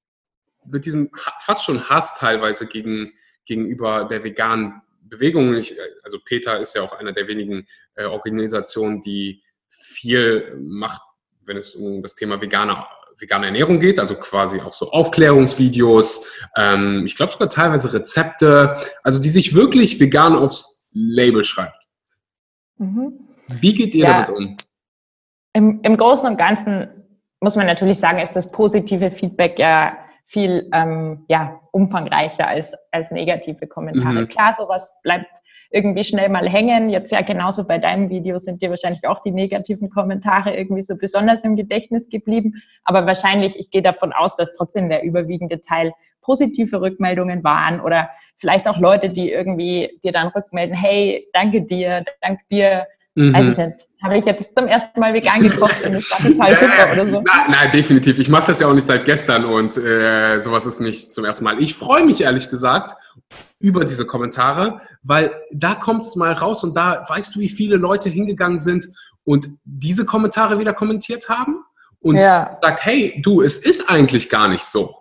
mit 0.66 0.86
diesem 0.86 1.10
fast 1.40 1.66
schon 1.66 1.90
Hass 1.90 2.16
teilweise 2.16 2.66
gegen, 2.68 3.12
gegenüber 3.46 4.06
der 4.06 4.24
veganen 4.24 4.82
Bewegung. 5.04 5.54
Ich, 5.56 5.76
also 6.04 6.20
Peter 6.24 6.60
ist 6.60 6.76
ja 6.76 6.82
auch 6.82 6.94
einer 6.94 7.14
der 7.14 7.28
wenigen 7.28 7.68
äh, 7.96 8.06
Organisationen, 8.06 9.02
die 9.02 9.44
viel 9.70 10.56
macht, 10.60 11.02
wenn 11.46 11.58
es 11.58 11.76
um 11.76 12.02
das 12.02 12.16
Thema 12.16 12.42
vegane 12.42 12.86
vegane 13.22 13.46
Ernährung 13.46 13.80
geht, 13.80 14.00
also 14.00 14.16
quasi 14.16 14.60
auch 14.60 14.74
so 14.74 14.92
Aufklärungsvideos, 14.92 16.26
ähm, 16.58 17.04
ich 17.06 17.16
glaube 17.16 17.32
sogar 17.32 17.50
teilweise 17.50 17.94
Rezepte, 17.94 18.76
also 19.04 19.22
die 19.22 19.30
sich 19.30 19.54
wirklich 19.54 20.00
vegan 20.00 20.36
aufs 20.36 20.88
Label 20.92 21.44
schreibt. 21.44 21.81
Mhm. 22.78 23.28
Wie 23.48 23.74
geht 23.74 23.96
ihr 23.96 24.06
ja, 24.06 24.26
damit 24.26 24.38
um? 24.38 24.58
Im, 25.54 25.82
Im 25.82 25.98
Großen 25.98 26.30
und 26.30 26.38
Ganzen 26.38 26.88
muss 27.42 27.56
man 27.56 27.66
natürlich 27.66 28.00
sagen, 28.00 28.20
ist 28.20 28.36
das 28.36 28.52
positive 28.52 29.12
Feedback 29.12 29.60
ja 29.60 29.98
viel 30.26 30.70
ähm, 30.74 31.26
ja, 31.28 31.60
umfangreicher 31.72 32.48
als, 32.48 32.74
als 32.92 33.12
negative 33.12 33.68
Kommentare. 33.68 34.22
Mhm. 34.22 34.28
Klar, 34.30 34.54
sowas 34.54 34.96
bleibt 35.04 35.28
irgendwie 35.72 36.04
schnell 36.04 36.30
mal 36.30 36.48
hängen. 36.48 36.90
Jetzt 36.90 37.12
ja 37.12 37.22
genauso 37.22 37.66
bei 37.66 37.78
deinem 37.78 38.10
Video 38.10 38.38
sind 38.40 38.62
dir 38.62 38.70
wahrscheinlich 38.70 39.06
auch 39.08 39.20
die 39.20 39.32
negativen 39.32 39.90
Kommentare 39.90 40.56
irgendwie 40.56 40.84
so 40.84 40.96
besonders 40.96 41.44
im 41.44 41.56
Gedächtnis 41.56 42.10
geblieben. 42.10 42.62
Aber 42.84 43.06
wahrscheinlich, 43.06 43.60
ich 43.60 43.72
gehe 43.72 43.82
davon 43.82 44.14
aus, 44.14 44.36
dass 44.36 44.54
trotzdem 44.54 44.90
der 44.90 45.04
überwiegende 45.04 45.62
Teil 45.62 45.94
positive 46.22 46.82
Rückmeldungen 46.82 47.44
waren 47.44 47.82
oder 47.82 48.10
vielleicht 48.38 48.68
auch 48.68 48.78
Leute, 48.78 49.10
die 49.10 49.32
irgendwie 49.32 50.00
dir 50.04 50.12
dann 50.12 50.28
rückmelden, 50.30 50.76
hey, 50.76 51.28
danke 51.34 51.62
dir, 51.62 52.04
danke 52.22 52.44
dir, 52.50 52.88
Mhm. 53.16 53.34
Weiß 53.34 53.50
ich 53.50 53.58
nicht. 53.58 53.88
Habe 54.02 54.18
ich 54.18 54.26
jetzt 54.26 54.56
zum 54.56 54.68
ersten 54.68 55.00
Mal 55.00 55.14
vegan 55.14 55.42
gekocht 55.42 55.84
und 55.86 55.96
es 55.96 56.10
war 56.12 56.20
total 56.32 56.58
super 56.58 56.92
oder 56.94 57.06
so? 57.06 57.22
Nein, 57.22 57.46
nein 57.50 57.72
definitiv. 57.72 58.20
Ich 58.20 58.30
mache 58.30 58.48
das 58.48 58.62
ja 58.62 58.68
auch 58.68 58.74
nicht 58.74 58.88
seit 58.88 59.04
gestern 59.04 59.44
und 59.46 59.76
äh, 59.78 60.40
sowas 60.40 60.66
ist 60.66 60.80
nicht 60.80 61.12
zum 61.12 61.26
ersten 61.26 61.44
Mal. 61.44 61.62
Ich 61.62 61.76
freue 61.76 62.06
mich 62.06 62.22
ehrlich 62.22 62.50
gesagt 62.50 62.96
über 63.60 63.84
diese 63.84 64.08
Kommentare, 64.08 64.80
weil 65.04 65.32
da 65.52 65.76
kommt 65.76 66.06
es 66.06 66.16
mal 66.16 66.32
raus 66.32 66.64
und 66.64 66.76
da 66.76 67.04
weißt 67.08 67.36
du, 67.36 67.42
wie 67.42 67.50
viele 67.50 67.76
Leute 67.76 68.10
hingegangen 68.10 68.60
sind 68.60 68.88
und 69.26 69.48
diese 69.66 70.06
Kommentare 70.06 70.58
wieder 70.58 70.74
kommentiert 70.74 71.28
haben 71.28 71.64
und 72.00 72.16
ja. 72.16 72.58
sagt, 72.62 72.86
hey, 72.86 73.22
du, 73.22 73.42
es 73.42 73.58
ist 73.58 73.90
eigentlich 73.90 74.30
gar 74.30 74.48
nicht 74.48 74.64
so. 74.64 75.01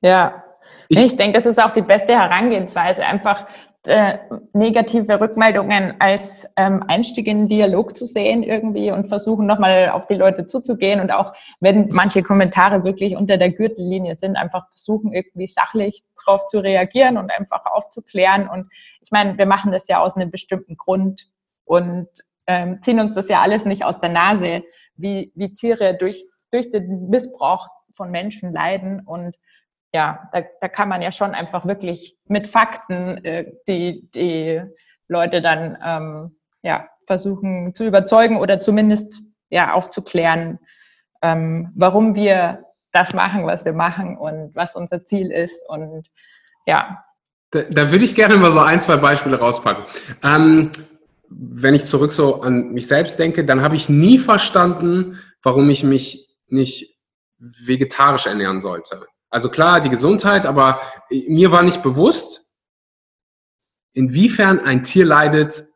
Ja, 0.00 0.44
ich, 0.88 0.98
ich 0.98 1.16
denke, 1.16 1.38
das 1.38 1.46
ist 1.46 1.62
auch 1.62 1.72
die 1.72 1.82
beste 1.82 2.12
Herangehensweise, 2.12 3.04
einfach 3.04 3.46
äh, 3.86 4.18
negative 4.52 5.20
Rückmeldungen 5.20 5.94
als 6.00 6.46
ähm, 6.56 6.82
Einstieg 6.88 7.26
in 7.26 7.42
den 7.42 7.48
Dialog 7.48 7.96
zu 7.96 8.04
sehen 8.04 8.42
irgendwie 8.42 8.90
und 8.90 9.06
versuchen 9.06 9.46
nochmal 9.46 9.90
auf 9.90 10.06
die 10.06 10.14
Leute 10.14 10.46
zuzugehen 10.46 11.00
und 11.00 11.12
auch 11.12 11.32
wenn 11.60 11.88
manche 11.92 12.22
Kommentare 12.22 12.84
wirklich 12.84 13.16
unter 13.16 13.36
der 13.36 13.52
Gürtellinie 13.52 14.16
sind, 14.16 14.36
einfach 14.36 14.68
versuchen 14.70 15.12
irgendwie 15.12 15.46
sachlich 15.46 16.02
darauf 16.24 16.46
zu 16.46 16.58
reagieren 16.58 17.16
und 17.16 17.30
einfach 17.30 17.64
aufzuklären. 17.66 18.48
Und 18.48 18.68
ich 19.00 19.10
meine, 19.12 19.38
wir 19.38 19.46
machen 19.46 19.72
das 19.72 19.86
ja 19.88 20.00
aus 20.00 20.16
einem 20.16 20.30
bestimmten 20.30 20.76
Grund 20.76 21.28
und 21.64 22.08
ähm, 22.48 22.80
ziehen 22.82 23.00
uns 23.00 23.14
das 23.14 23.28
ja 23.28 23.40
alles 23.40 23.64
nicht 23.64 23.84
aus 23.84 24.00
der 24.00 24.10
Nase, 24.10 24.62
wie, 24.96 25.32
wie 25.34 25.54
Tiere 25.54 25.96
durch, 25.96 26.26
durch 26.50 26.70
den 26.70 27.08
Missbrauch 27.08 27.68
von 27.94 28.10
Menschen 28.10 28.52
leiden 28.52 29.02
und 29.06 29.36
ja, 29.96 30.28
da, 30.30 30.42
da 30.60 30.68
kann 30.68 30.90
man 30.90 31.00
ja 31.00 31.10
schon 31.10 31.34
einfach 31.34 31.64
wirklich 31.64 32.18
mit 32.28 32.50
Fakten 32.50 33.24
äh, 33.24 33.46
die, 33.66 34.06
die 34.14 34.60
Leute 35.08 35.40
dann 35.40 35.78
ähm, 35.82 36.36
ja, 36.62 36.86
versuchen 37.06 37.74
zu 37.74 37.86
überzeugen 37.86 38.36
oder 38.36 38.60
zumindest 38.60 39.22
ja, 39.48 39.72
aufzuklären, 39.72 40.58
ähm, 41.22 41.72
warum 41.74 42.14
wir 42.14 42.62
das 42.92 43.14
machen, 43.14 43.46
was 43.46 43.64
wir 43.64 43.72
machen 43.72 44.18
und 44.18 44.54
was 44.54 44.76
unser 44.76 45.02
Ziel 45.06 45.30
ist. 45.30 45.66
Und 45.66 46.06
ja. 46.66 47.00
Da, 47.52 47.62
da 47.62 47.90
würde 47.90 48.04
ich 48.04 48.14
gerne 48.14 48.36
mal 48.36 48.52
so 48.52 48.60
ein, 48.60 48.80
zwei 48.80 48.98
Beispiele 48.98 49.38
rauspacken. 49.38 49.84
Ähm, 50.22 50.72
wenn 51.30 51.74
ich 51.74 51.86
zurück 51.86 52.12
so 52.12 52.42
an 52.42 52.72
mich 52.72 52.86
selbst 52.86 53.18
denke, 53.18 53.46
dann 53.46 53.62
habe 53.62 53.76
ich 53.76 53.88
nie 53.88 54.18
verstanden, 54.18 55.18
warum 55.42 55.70
ich 55.70 55.84
mich 55.84 56.36
nicht 56.48 56.98
vegetarisch 57.38 58.26
ernähren 58.26 58.60
sollte. 58.60 59.06
Also 59.36 59.50
klar, 59.50 59.82
die 59.82 59.90
Gesundheit, 59.90 60.46
aber 60.46 60.80
mir 61.10 61.52
war 61.52 61.62
nicht 61.62 61.82
bewusst, 61.82 62.54
inwiefern 63.92 64.60
ein 64.60 64.82
Tier 64.82 65.04
leidet, 65.04 65.66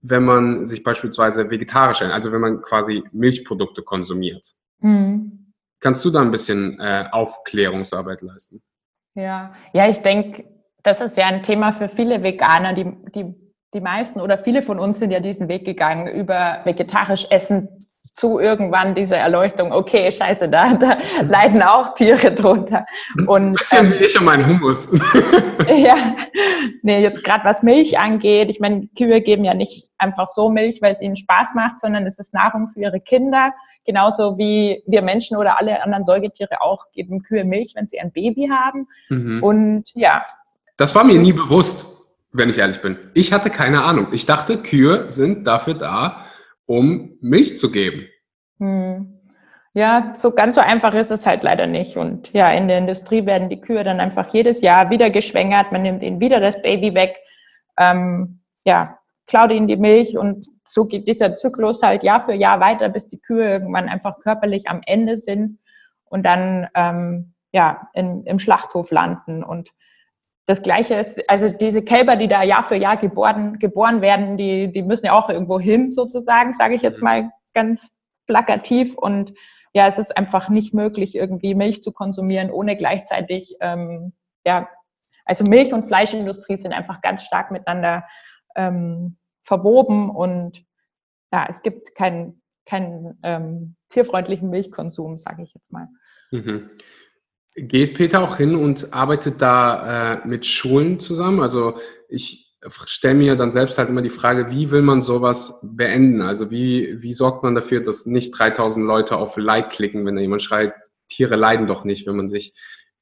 wenn 0.00 0.24
man 0.24 0.64
sich 0.64 0.82
beispielsweise 0.82 1.50
vegetarisch 1.50 2.00
ernährt, 2.00 2.16
also 2.16 2.32
wenn 2.32 2.40
man 2.40 2.62
quasi 2.62 3.04
Milchprodukte 3.12 3.82
konsumiert. 3.82 4.54
Mhm. 4.78 5.52
Kannst 5.80 6.02
du 6.02 6.08
da 6.08 6.22
ein 6.22 6.30
bisschen 6.30 6.80
äh, 6.80 7.08
Aufklärungsarbeit 7.12 8.22
leisten? 8.22 8.62
Ja, 9.14 9.52
ja, 9.74 9.86
ich 9.86 9.98
denke, 9.98 10.46
das 10.82 11.02
ist 11.02 11.18
ja 11.18 11.26
ein 11.26 11.42
Thema 11.42 11.72
für 11.72 11.90
viele 11.90 12.22
Veganer. 12.22 12.72
Die, 12.72 12.90
die, 13.14 13.34
die 13.74 13.80
meisten 13.82 14.22
oder 14.22 14.38
viele 14.38 14.62
von 14.62 14.78
uns 14.78 14.98
sind 14.98 15.10
ja 15.10 15.20
diesen 15.20 15.46
Weg 15.48 15.66
gegangen, 15.66 16.06
über 16.06 16.62
vegetarisch 16.64 17.26
Essen 17.28 17.68
zu 18.20 18.38
irgendwann 18.38 18.94
diese 18.94 19.16
Erleuchtung, 19.16 19.72
okay, 19.72 20.12
scheiße, 20.12 20.48
da, 20.48 20.74
da 20.74 20.98
leiden 21.22 21.62
auch 21.62 21.94
Tiere 21.94 22.32
drunter. 22.32 22.84
Und, 23.26 23.54
Bisschen 23.54 23.86
ähm, 23.86 23.98
wie 23.98 24.04
ich 24.04 24.18
und 24.18 24.26
mein 24.26 24.46
Humus. 24.46 24.92
ja, 25.66 25.96
nee, 26.82 27.02
jetzt 27.02 27.24
gerade 27.24 27.44
was 27.44 27.62
Milch 27.62 27.98
angeht, 27.98 28.50
ich 28.50 28.60
meine, 28.60 28.88
Kühe 28.96 29.22
geben 29.22 29.44
ja 29.44 29.54
nicht 29.54 29.88
einfach 29.96 30.26
so 30.26 30.50
Milch, 30.50 30.82
weil 30.82 30.92
es 30.92 31.00
ihnen 31.00 31.16
Spaß 31.16 31.54
macht, 31.54 31.80
sondern 31.80 32.06
es 32.06 32.18
ist 32.18 32.34
Nahrung 32.34 32.68
für 32.68 32.80
ihre 32.80 33.00
Kinder. 33.00 33.52
Genauso 33.86 34.36
wie 34.36 34.82
wir 34.86 35.00
Menschen 35.00 35.38
oder 35.38 35.58
alle 35.58 35.82
anderen 35.82 36.04
Säugetiere 36.04 36.60
auch 36.60 36.90
geben 36.92 37.22
Kühe 37.22 37.44
Milch, 37.44 37.72
wenn 37.74 37.88
sie 37.88 38.00
ein 38.00 38.12
Baby 38.12 38.50
haben. 38.52 38.86
Mhm. 39.08 39.42
Und 39.42 39.84
ja. 39.94 40.26
Das 40.76 40.94
war 40.94 41.04
mir 41.04 41.18
nie 41.18 41.32
bewusst, 41.32 41.86
wenn 42.32 42.50
ich 42.50 42.58
ehrlich 42.58 42.82
bin. 42.82 42.98
Ich 43.14 43.32
hatte 43.32 43.48
keine 43.48 43.82
Ahnung. 43.82 44.08
Ich 44.12 44.26
dachte, 44.26 44.58
Kühe 44.58 45.10
sind 45.10 45.46
dafür 45.46 45.74
da, 45.74 46.24
um 46.70 47.18
Milch 47.20 47.56
zu 47.56 47.72
geben. 47.72 48.06
Hm. 48.60 49.18
Ja, 49.74 50.12
so 50.14 50.30
ganz 50.30 50.54
so 50.54 50.60
einfach 50.60 50.94
ist 50.94 51.10
es 51.10 51.26
halt 51.26 51.42
leider 51.42 51.66
nicht. 51.66 51.96
Und 51.96 52.32
ja, 52.32 52.52
in 52.52 52.68
der 52.68 52.78
Industrie 52.78 53.26
werden 53.26 53.48
die 53.48 53.60
Kühe 53.60 53.82
dann 53.82 53.98
einfach 53.98 54.32
jedes 54.32 54.60
Jahr 54.60 54.88
wieder 54.88 55.10
geschwängert. 55.10 55.72
Man 55.72 55.82
nimmt 55.82 56.00
ihnen 56.04 56.20
wieder 56.20 56.38
das 56.38 56.62
Baby 56.62 56.94
weg, 56.94 57.16
ähm, 57.76 58.40
ja, 58.64 58.98
klaut 59.26 59.50
ihnen 59.50 59.66
die 59.66 59.76
Milch 59.76 60.16
und 60.16 60.46
so 60.68 60.84
geht 60.84 61.08
dieser 61.08 61.34
Zyklus 61.34 61.82
halt 61.82 62.04
Jahr 62.04 62.20
für 62.20 62.34
Jahr 62.34 62.60
weiter, 62.60 62.88
bis 62.88 63.08
die 63.08 63.18
Kühe 63.18 63.50
irgendwann 63.50 63.88
einfach 63.88 64.20
körperlich 64.20 64.68
am 64.68 64.80
Ende 64.86 65.16
sind 65.16 65.58
und 66.04 66.24
dann 66.24 66.68
ähm, 66.76 67.32
ja 67.50 67.88
in, 67.94 68.22
im 68.26 68.38
Schlachthof 68.38 68.92
landen. 68.92 69.42
Und 69.42 69.70
das 70.50 70.62
Gleiche 70.62 70.96
ist, 70.96 71.30
also 71.30 71.46
diese 71.48 71.80
Kälber, 71.80 72.16
die 72.16 72.26
da 72.26 72.42
Jahr 72.42 72.64
für 72.64 72.74
Jahr 72.74 72.96
geboren, 72.96 73.60
geboren 73.60 74.00
werden, 74.00 74.36
die, 74.36 74.72
die 74.72 74.82
müssen 74.82 75.06
ja 75.06 75.12
auch 75.12 75.28
irgendwo 75.30 75.60
hin, 75.60 75.90
sozusagen, 75.90 76.54
sage 76.54 76.74
ich 76.74 76.82
jetzt 76.82 77.00
mhm. 77.00 77.04
mal 77.04 77.30
ganz 77.54 77.96
plakativ. 78.26 78.96
Und 78.96 79.32
ja, 79.72 79.86
es 79.86 79.98
ist 79.98 80.16
einfach 80.16 80.48
nicht 80.48 80.74
möglich, 80.74 81.14
irgendwie 81.14 81.54
Milch 81.54 81.84
zu 81.84 81.92
konsumieren, 81.92 82.50
ohne 82.50 82.76
gleichzeitig, 82.76 83.54
ähm, 83.60 84.12
ja, 84.44 84.68
also 85.24 85.44
Milch- 85.48 85.72
und 85.72 85.84
Fleischindustrie 85.84 86.56
sind 86.56 86.72
einfach 86.72 87.00
ganz 87.00 87.22
stark 87.22 87.52
miteinander 87.52 88.08
ähm, 88.56 89.18
verwoben 89.44 90.10
und 90.10 90.64
ja, 91.32 91.46
es 91.48 91.62
gibt 91.62 91.94
kein, 91.94 92.42
keinen 92.66 93.20
ähm, 93.22 93.76
tierfreundlichen 93.88 94.50
Milchkonsum, 94.50 95.16
sage 95.16 95.44
ich 95.44 95.54
jetzt 95.54 95.70
mal. 95.70 95.86
Mhm. 96.32 96.70
Geht 97.56 97.94
Peter 97.94 98.22
auch 98.22 98.36
hin 98.36 98.54
und 98.54 98.92
arbeitet 98.92 99.42
da 99.42 100.14
äh, 100.14 100.26
mit 100.28 100.46
Schulen 100.46 101.00
zusammen? 101.00 101.40
Also 101.40 101.78
ich 102.08 102.50
stelle 102.86 103.14
mir 103.14 103.36
dann 103.36 103.50
selbst 103.50 103.78
halt 103.78 103.88
immer 103.88 104.02
die 104.02 104.10
Frage, 104.10 104.50
wie 104.50 104.70
will 104.70 104.82
man 104.82 105.02
sowas 105.02 105.60
beenden? 105.62 106.20
Also 106.20 106.50
wie, 106.50 107.00
wie 107.00 107.12
sorgt 107.12 107.42
man 107.42 107.54
dafür, 107.54 107.80
dass 107.80 108.06
nicht 108.06 108.38
3000 108.38 108.86
Leute 108.86 109.16
auf 109.16 109.36
Like 109.36 109.70
klicken, 109.70 110.04
wenn 110.04 110.16
da 110.16 110.20
jemand 110.20 110.42
schreit, 110.42 110.74
Tiere 111.08 111.36
leiden 111.36 111.66
doch 111.66 111.84
nicht, 111.84 112.06
wenn 112.06 112.16
man 112.16 112.28
sich 112.28 112.52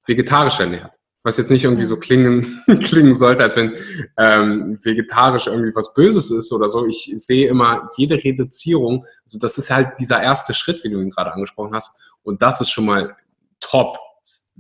vegetarisch 0.07 0.61
ernährt? 0.61 0.95
Was 1.25 1.37
jetzt 1.37 1.51
nicht 1.51 1.65
irgendwie 1.65 1.85
so 1.85 1.99
klingen, 1.99 2.63
klingen 2.85 3.13
sollte, 3.13 3.43
als 3.43 3.57
wenn 3.57 3.75
ähm, 4.17 4.79
vegetarisch 4.83 5.49
irgendwie 5.49 5.75
was 5.75 5.93
Böses 5.93 6.31
ist 6.31 6.53
oder 6.53 6.69
so. 6.69 6.87
Ich 6.87 7.11
sehe 7.17 7.49
immer 7.49 7.89
jede 7.97 8.23
Reduzierung, 8.23 9.05
also 9.25 9.39
das 9.39 9.59
ist 9.59 9.71
halt 9.71 9.89
dieser 9.99 10.23
erste 10.23 10.55
Schritt, 10.55 10.85
wie 10.85 10.91
du 10.91 11.01
ihn 11.01 11.11
gerade 11.11 11.33
angesprochen 11.33 11.75
hast. 11.75 12.01
Und 12.23 12.41
das 12.43 12.61
ist 12.61 12.71
schon 12.71 12.87
mal 12.87 13.17
top. 13.61 13.99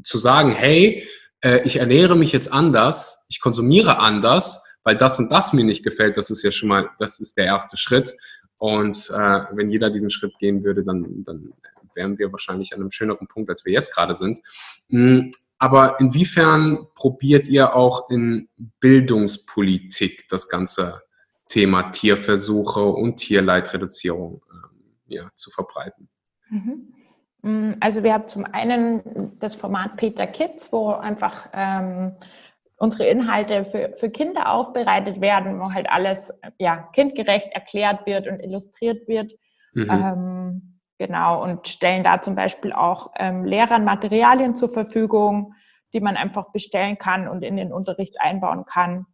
Zu 0.05 0.19
sagen, 0.19 0.53
hey, 0.53 1.07
äh, 1.41 1.63
ich 1.65 1.77
ernähre 1.77 2.17
mich 2.17 2.33
jetzt 2.33 2.53
anders, 2.53 3.27
ich 3.29 3.41
konsumiere 3.41 3.99
anders, 3.99 4.63
weil 4.85 4.97
das 4.97 5.19
und 5.19 5.31
das 5.31 5.53
mir 5.53 5.65
nicht 5.65 5.85
gefällt, 5.85 6.17
das 6.17 6.31
ist 6.31 6.43
ja 6.43 6.51
schon 6.51 6.69
mal, 6.69 6.91
das 6.99 7.21
ist 7.21 7.37
der 7.37 7.47
erste 7.47 7.77
Schritt. 7.77 8.13
Und 8.57 9.11
äh, 9.11 9.45
wenn 9.53 9.71
jeder 9.71 9.91
diesen 9.91 10.11
Schritt 10.11 10.39
gehen 10.39 10.65
würde, 10.65 10.83
dann, 10.83 11.23
dann 11.25 11.53
wären 11.95 12.19
wir 12.19 12.33
wahrscheinlich 12.33 12.73
an 12.73 12.81
einem 12.81 12.91
schöneren 12.91 13.29
Punkt, 13.29 13.51
als 13.51 13.65
wir 13.65 13.73
jetzt 13.73 13.95
gerade 13.95 14.15
sind. 14.15 14.39
Mm, 14.89 15.31
aber 15.59 15.99
inwiefern 16.01 16.87
probiert 16.95 17.49
ihr 17.49 17.75
auch 17.75 18.11
in 18.11 18.49
Bildungspolitik 18.81 20.29
das 20.29 20.49
ganze 20.49 21.03
Thema 21.49 21.91
Tierversuche 21.91 22.83
und 22.83 23.17
Tierleidreduzierung 23.17 24.43
äh, 25.09 25.15
ja, 25.17 25.31
zu 25.35 25.51
verbreiten? 25.51 26.09
Mhm. 26.49 26.95
Mm, 27.43 27.73
also 27.81 28.03
wir 28.03 28.13
haben 28.15 28.29
zum 28.29 28.45
einen 28.45 29.37
das 29.41 29.55
Format 29.55 29.97
Peter 29.97 30.27
Kids, 30.27 30.73
wo 30.73 30.91
einfach 30.91 31.49
ähm, 31.53 32.17
unsere 32.77 33.07
Inhalte 33.07 33.65
für, 33.65 33.93
für 33.97 34.11
Kinder 34.11 34.53
aufbereitet 34.53 35.21
werden, 35.21 35.61
wo 35.61 35.73
halt 35.73 35.91
alles 35.91 36.33
ja, 36.59 36.89
kindgerecht 36.93 37.53
erklärt 37.53 38.07
wird 38.07 38.29
und 38.29 38.41
illustriert 38.41 39.07
wird. 39.09 39.33
Mhm. 39.73 39.91
Ähm, 39.91 40.81
genau, 40.99 41.43
und 41.43 41.69
stellen 41.69 42.05
da 42.05 42.23
zum 42.23 42.35
Beispiel 42.35 42.73
auch 42.73 43.13
ähm, 43.17 43.45
Lehrern 43.45 43.85
Materialien 43.85 44.55
zur 44.55 44.69
Verfügung, 44.69 45.55
die 45.93 46.01
man 46.01 46.17
einfach 46.17 46.53
bestellen 46.53 46.99
kann 46.99 47.29
und 47.29 47.43
in 47.43 47.57
den 47.57 47.73
Unterricht 47.73 48.21
einbauen 48.21 48.65
kann. 48.65 49.07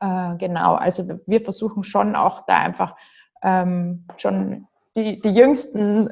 Äh, 0.00 0.36
genau, 0.36 0.74
also 0.74 1.08
wir 1.26 1.40
versuchen 1.40 1.84
schon 1.84 2.16
auch 2.16 2.44
da 2.46 2.58
einfach 2.58 2.96
ähm, 3.42 4.06
schon 4.16 4.66
die, 4.96 5.20
die 5.20 5.30
Jüngsten 5.30 6.08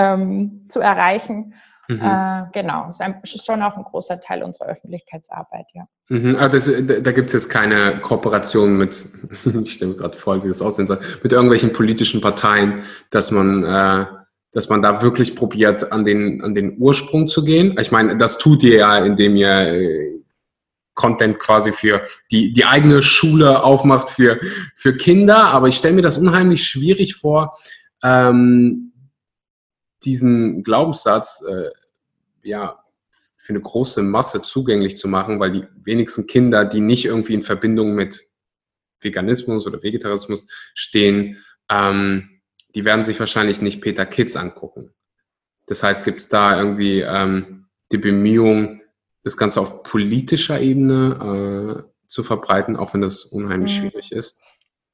ähm, 0.00 0.66
zu 0.68 0.80
erreichen 0.80 1.54
Mhm. 1.90 2.00
Äh, 2.02 2.42
genau, 2.52 2.92
das 2.96 3.34
ist 3.34 3.44
schon 3.44 3.62
auch 3.62 3.76
ein 3.76 3.82
großer 3.82 4.20
Teil 4.20 4.44
unserer 4.44 4.68
Öffentlichkeitsarbeit, 4.68 5.66
ja. 5.74 5.86
Mhm. 6.08 6.36
Ah, 6.38 6.48
das, 6.48 6.66
da 6.66 7.12
gibt 7.12 7.28
es 7.28 7.32
jetzt 7.32 7.48
keine 7.50 8.00
Kooperation 8.00 8.76
mit, 8.76 9.04
ich 9.64 9.72
stelle 9.72 9.92
mir 9.92 9.96
gerade 9.96 10.16
vor, 10.16 10.42
wie 10.44 10.48
das 10.48 10.62
aussehen 10.62 10.86
soll, 10.86 11.00
mit 11.22 11.32
irgendwelchen 11.32 11.72
politischen 11.72 12.20
Parteien, 12.20 12.84
dass 13.10 13.32
man, 13.32 13.64
äh, 13.64 14.06
dass 14.52 14.68
man 14.68 14.82
da 14.82 15.02
wirklich 15.02 15.34
probiert, 15.34 15.90
an 15.90 16.04
den, 16.04 16.42
an 16.44 16.54
den 16.54 16.78
Ursprung 16.78 17.26
zu 17.26 17.42
gehen. 17.42 17.76
Ich 17.80 17.90
meine, 17.90 18.16
das 18.16 18.38
tut 18.38 18.62
ihr 18.62 18.78
ja, 18.78 18.98
indem 18.98 19.34
ihr 19.34 19.58
äh, 19.58 20.20
Content 20.94 21.40
quasi 21.40 21.72
für 21.72 22.02
die, 22.30 22.52
die 22.52 22.66
eigene 22.66 23.02
Schule 23.02 23.64
aufmacht 23.64 24.10
für, 24.10 24.38
für 24.76 24.96
Kinder, 24.96 25.46
aber 25.46 25.66
ich 25.66 25.76
stelle 25.76 25.94
mir 25.94 26.02
das 26.02 26.18
unheimlich 26.18 26.64
schwierig 26.64 27.16
vor, 27.16 27.56
ähm, 28.04 28.89
diesen 30.04 30.62
Glaubenssatz 30.62 31.44
äh, 31.48 31.70
ja 32.42 32.82
für 33.36 33.52
eine 33.52 33.62
große 33.62 34.02
Masse 34.02 34.42
zugänglich 34.42 34.96
zu 34.96 35.08
machen, 35.08 35.40
weil 35.40 35.50
die 35.50 35.64
wenigsten 35.82 36.26
Kinder, 36.26 36.64
die 36.64 36.80
nicht 36.80 37.06
irgendwie 37.06 37.34
in 37.34 37.42
Verbindung 37.42 37.94
mit 37.94 38.20
Veganismus 39.00 39.66
oder 39.66 39.82
Vegetarismus 39.82 40.48
stehen, 40.74 41.38
ähm, 41.70 42.40
die 42.74 42.84
werden 42.84 43.04
sich 43.04 43.18
wahrscheinlich 43.18 43.60
nicht 43.60 43.80
Peter 43.80 44.06
Kids 44.06 44.36
angucken. 44.36 44.92
Das 45.66 45.82
heißt, 45.82 46.04
gibt 46.04 46.18
es 46.18 46.28
da 46.28 46.58
irgendwie 46.58 47.00
ähm, 47.00 47.66
die 47.92 47.98
Bemühung, 47.98 48.82
das 49.24 49.36
Ganze 49.36 49.60
auf 49.60 49.82
politischer 49.82 50.60
Ebene 50.60 51.84
äh, 51.86 52.06
zu 52.06 52.22
verbreiten, 52.22 52.76
auch 52.76 52.94
wenn 52.94 53.00
das 53.00 53.24
unheimlich 53.24 53.76
mhm. 53.76 53.88
schwierig 53.88 54.12
ist? 54.12 54.40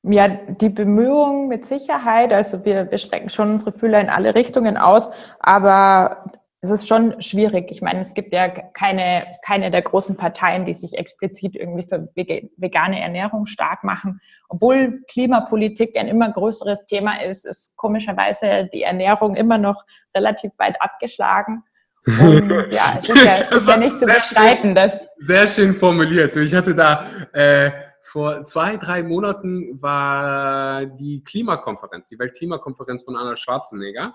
Ja, 0.08 0.28
die 0.28 0.68
Bemühungen 0.68 1.48
mit 1.48 1.66
Sicherheit. 1.66 2.32
Also 2.32 2.64
wir, 2.64 2.90
wir 2.90 2.98
strecken 2.98 3.28
schon 3.28 3.50
unsere 3.52 3.72
Fühler 3.72 4.00
in 4.00 4.08
alle 4.08 4.34
Richtungen 4.34 4.76
aus, 4.76 5.10
aber 5.40 6.24
es 6.60 6.70
ist 6.70 6.88
schon 6.88 7.20
schwierig. 7.20 7.70
Ich 7.70 7.82
meine, 7.82 8.00
es 8.00 8.14
gibt 8.14 8.32
ja 8.32 8.48
keine, 8.48 9.26
keine 9.44 9.70
der 9.70 9.82
großen 9.82 10.16
Parteien, 10.16 10.64
die 10.64 10.74
sich 10.74 10.96
explizit 10.96 11.54
irgendwie 11.54 11.86
für 11.86 12.08
vegane 12.14 13.00
Ernährung 13.00 13.46
stark 13.46 13.84
machen. 13.84 14.20
Obwohl 14.48 15.02
Klimapolitik 15.08 15.96
ein 15.96 16.08
immer 16.08 16.32
größeres 16.32 16.86
Thema 16.86 17.22
ist, 17.22 17.44
ist 17.44 17.76
komischerweise 17.76 18.68
die 18.72 18.82
Ernährung 18.82 19.34
immer 19.34 19.58
noch 19.58 19.84
relativ 20.14 20.52
weit 20.58 20.80
abgeschlagen. 20.80 21.62
Und 22.06 22.50
ja, 22.70 22.98
es 22.98 23.08
ist 23.08 23.24
ja, 23.24 23.34
ist 23.34 23.68
ja 23.68 23.76
nicht 23.76 23.98
zu 23.98 24.06
bestreiten. 24.06 24.74
Dass 24.74 25.06
sehr 25.16 25.48
schön 25.48 25.74
formuliert. 25.74 26.36
Ich 26.36 26.54
hatte 26.54 26.74
da 26.74 27.04
äh, 27.32 27.70
vor 28.06 28.44
zwei, 28.44 28.76
drei 28.76 29.02
Monaten 29.02 29.82
war 29.82 30.86
die 30.86 31.24
Klimakonferenz, 31.24 32.08
die 32.08 32.18
Weltklimakonferenz 32.18 33.02
von 33.02 33.16
Arnold 33.16 33.38
Schwarzenegger. 33.38 34.14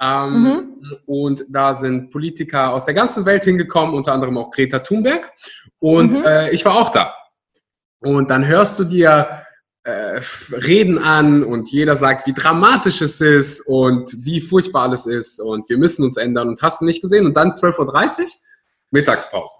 Ähm, 0.00 0.42
mhm. 0.42 0.80
Und 1.06 1.44
da 1.48 1.72
sind 1.72 2.10
Politiker 2.10 2.72
aus 2.72 2.84
der 2.84 2.94
ganzen 2.94 3.24
Welt 3.26 3.44
hingekommen, 3.44 3.94
unter 3.94 4.12
anderem 4.12 4.38
auch 4.38 4.50
Greta 4.50 4.80
Thunberg. 4.80 5.32
Und 5.78 6.14
mhm. 6.14 6.24
äh, 6.24 6.50
ich 6.50 6.64
war 6.64 6.76
auch 6.76 6.90
da. 6.90 7.14
Und 8.00 8.30
dann 8.30 8.44
hörst 8.46 8.78
du 8.80 8.84
dir 8.84 9.42
äh, 9.84 10.20
Reden 10.52 10.98
an 10.98 11.44
und 11.44 11.70
jeder 11.70 11.94
sagt, 11.94 12.26
wie 12.26 12.32
dramatisch 12.32 13.00
es 13.00 13.20
ist 13.20 13.60
und 13.68 14.12
wie 14.24 14.40
furchtbar 14.40 14.82
alles 14.82 15.06
ist 15.06 15.40
und 15.40 15.68
wir 15.68 15.78
müssen 15.78 16.04
uns 16.04 16.16
ändern 16.16 16.48
und 16.48 16.60
hast 16.60 16.80
du 16.80 16.84
nicht 16.84 17.02
gesehen. 17.02 17.24
Und 17.24 17.36
dann 17.36 17.52
12.30 17.52 18.20
Uhr, 18.20 18.26
Mittagspause. 18.90 19.56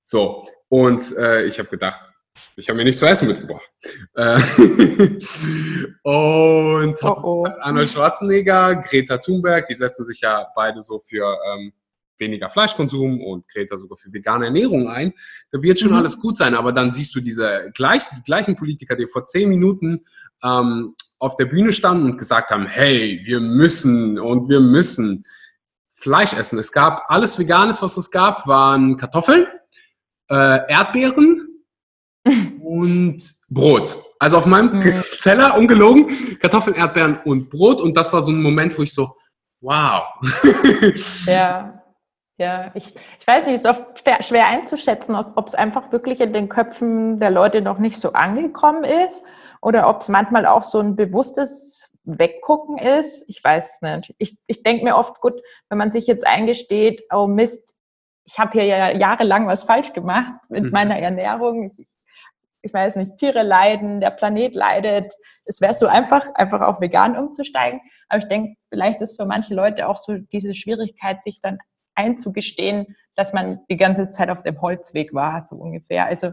So, 0.00 0.48
und 0.68 1.16
äh, 1.18 1.44
ich 1.44 1.58
habe 1.58 1.68
gedacht, 1.68 2.15
ich 2.56 2.68
habe 2.68 2.76
mir 2.76 2.84
nichts 2.84 3.00
zu 3.00 3.06
essen 3.06 3.28
mitgebracht. 3.28 3.66
Äh, 4.14 4.40
und 6.02 7.02
oh, 7.02 7.20
oh. 7.22 7.46
Arnold 7.60 7.90
Schwarzenegger, 7.90 8.76
Greta 8.76 9.18
Thunberg, 9.18 9.68
die 9.68 9.74
setzen 9.74 10.04
sich 10.04 10.20
ja 10.20 10.46
beide 10.54 10.80
so 10.80 11.00
für 11.00 11.36
ähm, 11.52 11.72
weniger 12.18 12.50
Fleischkonsum 12.50 13.22
und 13.22 13.46
Greta 13.48 13.76
sogar 13.76 13.96
für 13.96 14.12
vegane 14.12 14.46
Ernährung 14.46 14.88
ein. 14.88 15.12
Da 15.50 15.62
wird 15.62 15.80
schon 15.80 15.90
mhm. 15.90 15.98
alles 15.98 16.18
gut 16.18 16.36
sein, 16.36 16.54
aber 16.54 16.72
dann 16.72 16.90
siehst 16.90 17.14
du 17.14 17.20
diese 17.20 17.70
gleichen, 17.74 18.16
die 18.18 18.22
gleichen 18.22 18.56
Politiker, 18.56 18.96
die 18.96 19.06
vor 19.06 19.24
zehn 19.24 19.48
Minuten 19.48 20.04
ähm, 20.42 20.94
auf 21.18 21.36
der 21.36 21.46
Bühne 21.46 21.72
standen 21.72 22.06
und 22.06 22.18
gesagt 22.18 22.50
haben, 22.50 22.66
hey, 22.66 23.20
wir 23.24 23.40
müssen 23.40 24.18
und 24.18 24.48
wir 24.48 24.60
müssen 24.60 25.24
Fleisch 25.92 26.34
essen. 26.34 26.58
Es 26.58 26.72
gab 26.72 27.04
alles 27.08 27.38
Veganes, 27.38 27.82
was 27.82 27.96
es 27.96 28.10
gab, 28.10 28.46
waren 28.46 28.96
Kartoffeln, 28.96 29.46
äh, 30.28 30.60
Erdbeeren, 30.70 31.55
und 32.66 33.22
Brot. 33.48 33.96
Also 34.18 34.38
auf 34.38 34.46
meinem 34.46 34.80
mhm. 34.80 35.04
Zeller, 35.18 35.56
ungelogen, 35.56 36.38
Kartoffeln, 36.40 36.76
Erdbeeren 36.76 37.20
und 37.24 37.48
Brot. 37.48 37.80
Und 37.80 37.96
das 37.96 38.12
war 38.12 38.22
so 38.22 38.32
ein 38.32 38.42
Moment, 38.42 38.76
wo 38.76 38.82
ich 38.82 38.92
so, 38.92 39.16
wow. 39.60 40.02
ja, 41.26 41.80
ja. 42.38 42.72
Ich, 42.74 42.92
ich 43.20 43.26
weiß 43.26 43.46
nicht, 43.46 43.54
es 43.54 43.60
ist 43.60 43.66
oft 43.68 44.00
schwer, 44.00 44.20
schwer 44.22 44.48
einzuschätzen, 44.48 45.14
ob 45.14 45.46
es 45.46 45.54
einfach 45.54 45.92
wirklich 45.92 46.20
in 46.20 46.32
den 46.32 46.48
Köpfen 46.48 47.18
der 47.18 47.30
Leute 47.30 47.62
noch 47.62 47.78
nicht 47.78 47.98
so 47.98 48.12
angekommen 48.12 48.82
ist 48.82 49.22
oder 49.62 49.88
ob 49.88 50.00
es 50.00 50.08
manchmal 50.08 50.44
auch 50.44 50.62
so 50.62 50.80
ein 50.80 50.96
bewusstes 50.96 51.92
Weggucken 52.02 52.78
ist. 52.78 53.24
Ich 53.28 53.42
weiß 53.44 53.80
nicht. 53.82 54.12
Ich, 54.18 54.36
ich 54.48 54.64
denke 54.64 54.82
mir 54.82 54.96
oft, 54.96 55.20
gut, 55.20 55.40
wenn 55.68 55.78
man 55.78 55.92
sich 55.92 56.08
jetzt 56.08 56.26
eingesteht, 56.26 57.04
oh 57.12 57.28
Mist, 57.28 57.74
ich 58.24 58.40
habe 58.40 58.52
hier 58.52 58.64
ja 58.64 58.90
jahrelang 58.90 59.46
was 59.46 59.62
falsch 59.62 59.92
gemacht 59.92 60.34
mit 60.48 60.64
mhm. 60.64 60.70
meiner 60.70 60.98
Ernährung. 60.98 61.70
Ich, 61.78 61.95
ich 62.66 62.74
weiß 62.74 62.96
nicht, 62.96 63.16
Tiere 63.16 63.42
leiden, 63.42 64.00
der 64.00 64.10
Planet 64.10 64.54
leidet. 64.54 65.14
Es 65.46 65.60
wäre 65.60 65.74
so 65.74 65.86
einfach, 65.86 66.24
einfach 66.34 66.60
auf 66.60 66.80
vegan 66.80 67.16
umzusteigen. 67.16 67.80
Aber 68.08 68.18
ich 68.18 68.28
denke, 68.28 68.56
vielleicht 68.68 69.00
ist 69.00 69.16
für 69.16 69.24
manche 69.24 69.54
Leute 69.54 69.88
auch 69.88 69.96
so 69.96 70.18
diese 70.18 70.54
Schwierigkeit, 70.54 71.22
sich 71.22 71.40
dann 71.40 71.58
einzugestehen, 71.94 72.96
dass 73.14 73.32
man 73.32 73.60
die 73.70 73.76
ganze 73.76 74.10
Zeit 74.10 74.30
auf 74.30 74.42
dem 74.42 74.60
Holzweg 74.60 75.14
war, 75.14 75.46
so 75.46 75.56
ungefähr. 75.56 76.06
Also 76.06 76.32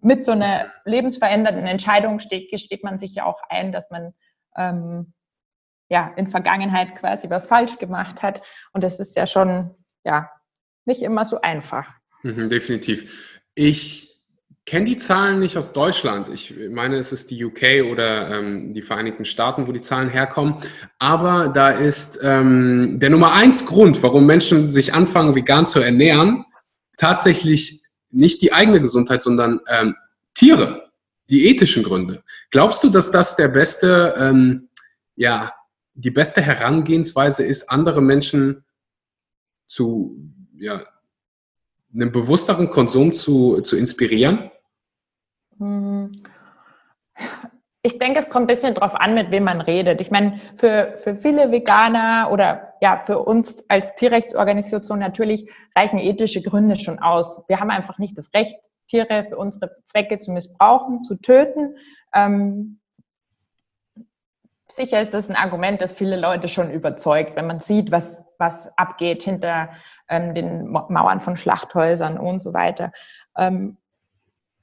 mit 0.00 0.24
so 0.24 0.32
einer 0.32 0.66
lebensverändernden 0.84 1.66
Entscheidung 1.66 2.20
steht, 2.20 2.50
gesteht 2.50 2.84
man 2.84 2.98
sich 2.98 3.14
ja 3.14 3.24
auch 3.24 3.40
ein, 3.48 3.72
dass 3.72 3.90
man 3.90 4.12
ähm, 4.56 5.14
ja 5.88 6.12
in 6.16 6.26
Vergangenheit 6.26 6.96
quasi 6.96 7.30
was 7.30 7.46
falsch 7.46 7.78
gemacht 7.78 8.22
hat. 8.22 8.42
Und 8.72 8.84
das 8.84 9.00
ist 9.00 9.16
ja 9.16 9.26
schon 9.26 9.74
ja 10.04 10.28
nicht 10.84 11.02
immer 11.02 11.24
so 11.24 11.40
einfach. 11.40 11.86
Mhm, 12.22 12.50
definitiv. 12.50 13.40
Ich 13.54 14.07
kenne 14.68 14.84
die 14.84 14.98
Zahlen 14.98 15.38
nicht 15.40 15.56
aus 15.56 15.72
Deutschland. 15.72 16.28
Ich 16.28 16.54
meine, 16.70 16.98
es 16.98 17.10
ist 17.10 17.30
die 17.30 17.42
UK 17.42 17.90
oder 17.90 18.38
ähm, 18.38 18.74
die 18.74 18.82
Vereinigten 18.82 19.24
Staaten, 19.24 19.66
wo 19.66 19.72
die 19.72 19.80
Zahlen 19.80 20.10
herkommen. 20.10 20.56
Aber 20.98 21.48
da 21.48 21.70
ist 21.70 22.20
ähm, 22.22 22.98
der 23.00 23.08
Nummer 23.08 23.32
eins 23.32 23.64
Grund, 23.64 24.02
warum 24.02 24.26
Menschen 24.26 24.68
sich 24.68 24.92
anfangen, 24.92 25.34
vegan 25.34 25.64
zu 25.64 25.80
ernähren, 25.80 26.44
tatsächlich 26.98 27.82
nicht 28.10 28.42
die 28.42 28.52
eigene 28.52 28.78
Gesundheit, 28.80 29.22
sondern 29.22 29.60
ähm, 29.68 29.96
Tiere, 30.34 30.90
die 31.30 31.46
ethischen 31.46 31.82
Gründe. 31.82 32.22
Glaubst 32.50 32.84
du, 32.84 32.90
dass 32.90 33.10
das 33.10 33.36
der 33.36 33.48
beste, 33.48 34.14
ähm, 34.18 34.68
ja, 35.16 35.50
die 35.94 36.10
beste 36.10 36.42
Herangehensweise 36.42 37.42
ist, 37.42 37.70
andere 37.70 38.02
Menschen 38.02 38.64
zu, 39.66 40.14
ja, 40.58 40.84
einem 41.94 42.12
bewussteren 42.12 42.68
Konsum 42.68 43.14
zu, 43.14 43.62
zu 43.62 43.76
inspirieren? 43.76 44.50
Hm. 45.58 46.22
Ich 47.82 47.98
denke, 47.98 48.18
es 48.18 48.28
kommt 48.28 48.44
ein 48.44 48.54
bisschen 48.54 48.74
darauf 48.74 48.94
an, 48.96 49.14
mit 49.14 49.30
wem 49.30 49.44
man 49.44 49.60
redet. 49.60 50.00
Ich 50.00 50.10
meine, 50.10 50.40
für, 50.56 50.94
für 50.98 51.14
viele 51.14 51.52
Veganer 51.52 52.28
oder 52.32 52.74
ja, 52.80 53.02
für 53.06 53.20
uns 53.20 53.64
als 53.70 53.94
Tierrechtsorganisation 53.94 54.98
natürlich 54.98 55.50
reichen 55.76 55.98
ethische 55.98 56.42
Gründe 56.42 56.76
schon 56.76 56.98
aus. 56.98 57.44
Wir 57.46 57.60
haben 57.60 57.70
einfach 57.70 57.98
nicht 57.98 58.18
das 58.18 58.34
Recht, 58.34 58.56
Tiere 58.88 59.26
für 59.28 59.36
unsere 59.36 59.76
Zwecke 59.84 60.18
zu 60.18 60.32
missbrauchen, 60.32 61.04
zu 61.04 61.16
töten. 61.20 61.76
Ähm, 62.12 62.80
sicher 64.74 65.00
ist 65.00 65.14
das 65.14 65.28
ein 65.28 65.36
Argument, 65.36 65.80
das 65.80 65.94
viele 65.94 66.16
Leute 66.16 66.48
schon 66.48 66.70
überzeugt, 66.70 67.36
wenn 67.36 67.46
man 67.46 67.60
sieht, 67.60 67.92
was, 67.92 68.24
was 68.38 68.76
abgeht 68.76 69.22
hinter 69.22 69.70
ähm, 70.08 70.34
den 70.34 70.68
Mauern 70.68 71.20
von 71.20 71.36
Schlachthäusern 71.36 72.18
und 72.18 72.40
so 72.40 72.54
weiter. 72.54 72.92
Ähm, 73.36 73.76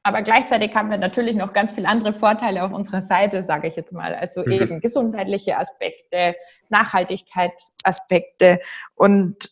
aber 0.06 0.22
gleichzeitig 0.22 0.76
haben 0.76 0.91
wir 0.91 0.99
natürlich 0.99 1.36
noch 1.36 1.51
ganz 1.51 1.72
viele 1.72 1.88
andere 1.88 2.14
Vorteile 2.14 2.64
auf 2.64 2.72
unserer 2.72 3.01
Seite, 3.01 3.43
sage 3.43 3.68
ich 3.68 3.76
jetzt 3.76 3.91
mal. 3.91 4.14
Also 4.14 4.41
mhm. 4.41 4.51
eben 4.51 4.80
gesundheitliche 4.80 5.58
Aspekte, 5.58 6.36
Nachhaltigkeitsaspekte. 6.70 8.60
Und 8.93 9.49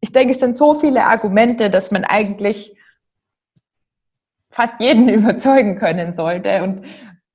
ich 0.00 0.10
denke, 0.10 0.32
es 0.32 0.40
sind 0.40 0.56
so 0.56 0.74
viele 0.74 1.04
Argumente, 1.04 1.70
dass 1.70 1.92
man 1.92 2.02
eigentlich 2.02 2.74
fast 4.50 4.74
jeden 4.80 5.08
überzeugen 5.14 5.76
können 5.76 6.12
sollte. 6.12 6.64
Und 6.64 6.84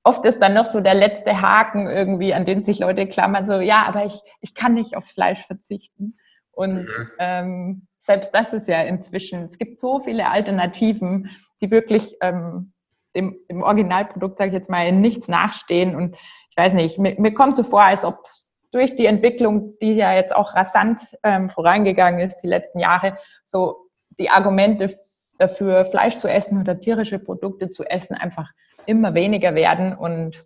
oft 0.04 0.26
ist 0.26 0.41
dann 0.41 0.54
noch 0.54 0.66
so 0.66 0.82
der 0.82 0.96
letzte 0.96 1.41
Haken 1.41 1.88
irgendwie, 1.88 2.34
an 2.34 2.46
den 2.46 2.62
sich 2.62 2.80
Leute 2.80 3.08
klammern, 3.08 3.46
so, 3.46 3.62
ja, 3.62 3.86
aber 3.86 4.04
ich, 4.04 4.20
ich 4.41 4.54
kann 4.54 4.74
nicht 4.74 4.98
auf 4.98 5.06
Fleisch 5.06 5.46
verzichten. 5.46 6.16
Und 6.52 6.88
mhm. 6.88 7.10
ähm, 7.20 7.88
selbst 8.00 8.36
das 8.36 8.52
ist 8.52 8.68
ja 8.68 8.82
inzwischen, 8.82 9.46
es 9.46 9.58
gibt 9.58 9.80
so 9.80 10.02
viele 10.02 10.30
Alternativen, 10.30 11.30
die 11.64 11.72
wirklich 11.72 12.18
ähm, 12.22 12.74
dem, 13.16 13.39
dem 13.49 13.64
Originalprodukt, 13.64 14.38
sage 14.38 14.49
ich 14.49 14.53
jetzt 14.55 14.70
mal, 14.70 14.86
in 14.86 15.01
nichts 15.01 15.28
nachstehen. 15.28 15.95
Und 15.95 16.16
ich 16.49 16.57
weiß 16.57 16.74
nicht, 16.74 16.99
mir, 16.99 17.16
mir 17.18 17.34
kommt 17.34 17.55
so 17.55 17.64
vor, 17.64 17.84
als 17.84 18.03
ob 18.03 18.24
durch 18.72 18.95
die 18.95 19.05
Entwicklung, 19.05 19.78
die 19.80 19.93
ja 19.93 20.14
jetzt 20.14 20.36
auch 20.36 20.55
rasant 20.55 20.99
ähm, 21.24 21.49
vorangegangen 21.49 22.20
ist, 22.20 22.39
die 22.39 22.47
letzten 22.47 22.80
Jahre, 22.80 23.18
so 23.45 23.88
die 24.20 24.30
Argumente 24.30 24.93
dafür, 25.38 25.86
Fleisch 25.86 26.18
zu 26.18 26.28
essen 26.28 26.59
oder 26.59 26.80
tierische 26.80 27.20
Produkte 27.20 27.70
zu 27.70 27.84
essen, 27.84 28.16
einfach 28.16 28.51
immer 28.86 29.14
weniger 29.14 29.55
werden. 29.55 29.95
Und 29.95 30.39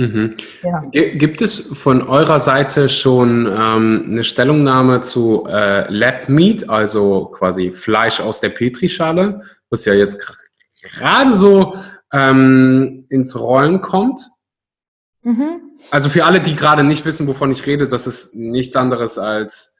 Mhm. 0.00 0.34
Ja. 0.62 0.80
Gibt 0.92 1.42
es 1.42 1.76
von 1.76 2.00
eurer 2.00 2.40
Seite 2.40 2.88
schon 2.88 3.44
ähm, 3.46 4.06
eine 4.08 4.24
Stellungnahme 4.24 5.02
zu 5.02 5.44
äh, 5.46 5.92
Lab 5.92 6.30
Meat, 6.30 6.70
also 6.70 7.26
quasi 7.26 7.70
Fleisch 7.70 8.18
aus 8.18 8.40
der 8.40 8.48
Petrischale, 8.48 9.42
was 9.68 9.84
ja 9.84 9.92
jetzt 9.92 10.18
gerade 10.80 11.34
so 11.34 11.76
ähm, 12.14 13.04
ins 13.10 13.38
Rollen 13.38 13.82
kommt? 13.82 14.26
Mhm. 15.22 15.60
Also 15.90 16.08
für 16.08 16.24
alle, 16.24 16.40
die 16.40 16.56
gerade 16.56 16.82
nicht 16.82 17.04
wissen, 17.04 17.26
wovon 17.26 17.50
ich 17.50 17.66
rede, 17.66 17.86
das 17.86 18.06
ist 18.06 18.34
nichts 18.34 18.76
anderes 18.76 19.18
als 19.18 19.78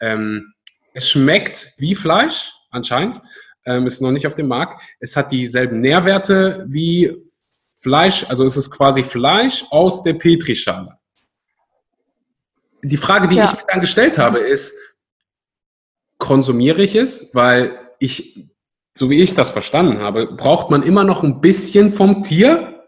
ähm, 0.00 0.52
es 0.94 1.08
schmeckt 1.08 1.74
wie 1.78 1.94
Fleisch 1.94 2.50
anscheinend, 2.72 3.20
ähm, 3.66 3.86
ist 3.86 4.02
noch 4.02 4.10
nicht 4.10 4.26
auf 4.26 4.34
dem 4.34 4.48
Markt. 4.48 4.82
Es 4.98 5.14
hat 5.14 5.30
dieselben 5.30 5.80
Nährwerte 5.80 6.66
wie 6.68 7.16
Fleisch, 7.82 8.26
also 8.28 8.44
es 8.44 8.56
ist 8.56 8.70
quasi 8.70 9.02
Fleisch 9.02 9.64
aus 9.70 10.02
der 10.02 10.14
Petrischale. 10.14 10.98
Die 12.82 12.96
Frage, 12.96 13.28
die 13.28 13.36
ja. 13.36 13.44
ich 13.44 13.52
mir 13.52 13.66
dann 13.66 13.80
gestellt 13.80 14.18
habe, 14.18 14.38
ist, 14.38 14.76
konsumiere 16.18 16.82
ich 16.82 16.94
es? 16.94 17.34
Weil 17.34 17.78
ich, 17.98 18.50
so 18.92 19.10
wie 19.10 19.20
ich 19.20 19.34
das 19.34 19.50
verstanden 19.50 20.00
habe, 20.00 20.26
braucht 20.26 20.70
man 20.70 20.82
immer 20.82 21.04
noch 21.04 21.22
ein 21.22 21.40
bisschen 21.40 21.90
vom 21.90 22.22
Tier? 22.22 22.86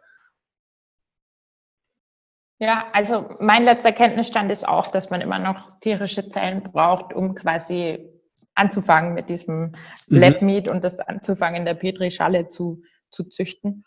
Ja, 2.58 2.86
also 2.92 3.36
mein 3.40 3.64
letzter 3.64 3.92
Kenntnisstand 3.92 4.52
ist 4.52 4.68
auch, 4.68 4.88
dass 4.88 5.10
man 5.10 5.20
immer 5.20 5.38
noch 5.38 5.80
tierische 5.80 6.28
Zellen 6.28 6.62
braucht, 6.62 7.12
um 7.12 7.34
quasi 7.34 8.08
anzufangen 8.54 9.14
mit 9.14 9.28
diesem 9.28 9.72
mhm. 10.06 10.18
Lab 10.18 10.42
Meat 10.42 10.68
und 10.68 10.84
das 10.84 11.00
anzufangen 11.00 11.60
in 11.60 11.64
der 11.64 11.74
Petrischale 11.74 12.48
zu, 12.48 12.82
zu 13.10 13.24
züchten. 13.24 13.84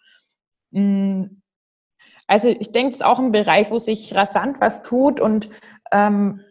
Mm, 0.75 1.41
also 2.27 2.47
ich 2.47 2.71
denke, 2.71 2.89
es 2.89 2.95
ist 2.95 3.05
auch 3.05 3.19
ein 3.19 3.31
Bereich, 3.31 3.71
wo 3.71 3.79
sich 3.79 4.13
rasant 4.13 4.59
was 4.59 4.81
tut 4.81 5.19
und 5.19 5.49
ähm, 5.91 6.41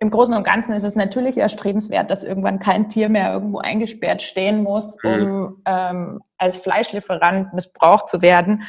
im 0.00 0.10
Großen 0.10 0.34
und 0.34 0.44
Ganzen 0.44 0.72
ist 0.72 0.84
es 0.84 0.96
natürlich 0.96 1.38
erstrebenswert, 1.38 2.10
dass 2.10 2.24
irgendwann 2.24 2.58
kein 2.58 2.90
Tier 2.90 3.08
mehr 3.08 3.32
irgendwo 3.32 3.58
eingesperrt 3.58 4.22
stehen 4.22 4.62
muss, 4.62 4.96
um 5.02 5.10
mhm. 5.10 5.62
ähm, 5.64 6.20
als 6.36 6.56
Fleischlieferant 6.58 7.54
missbraucht 7.54 8.08
zu 8.08 8.20
werden. 8.20 8.64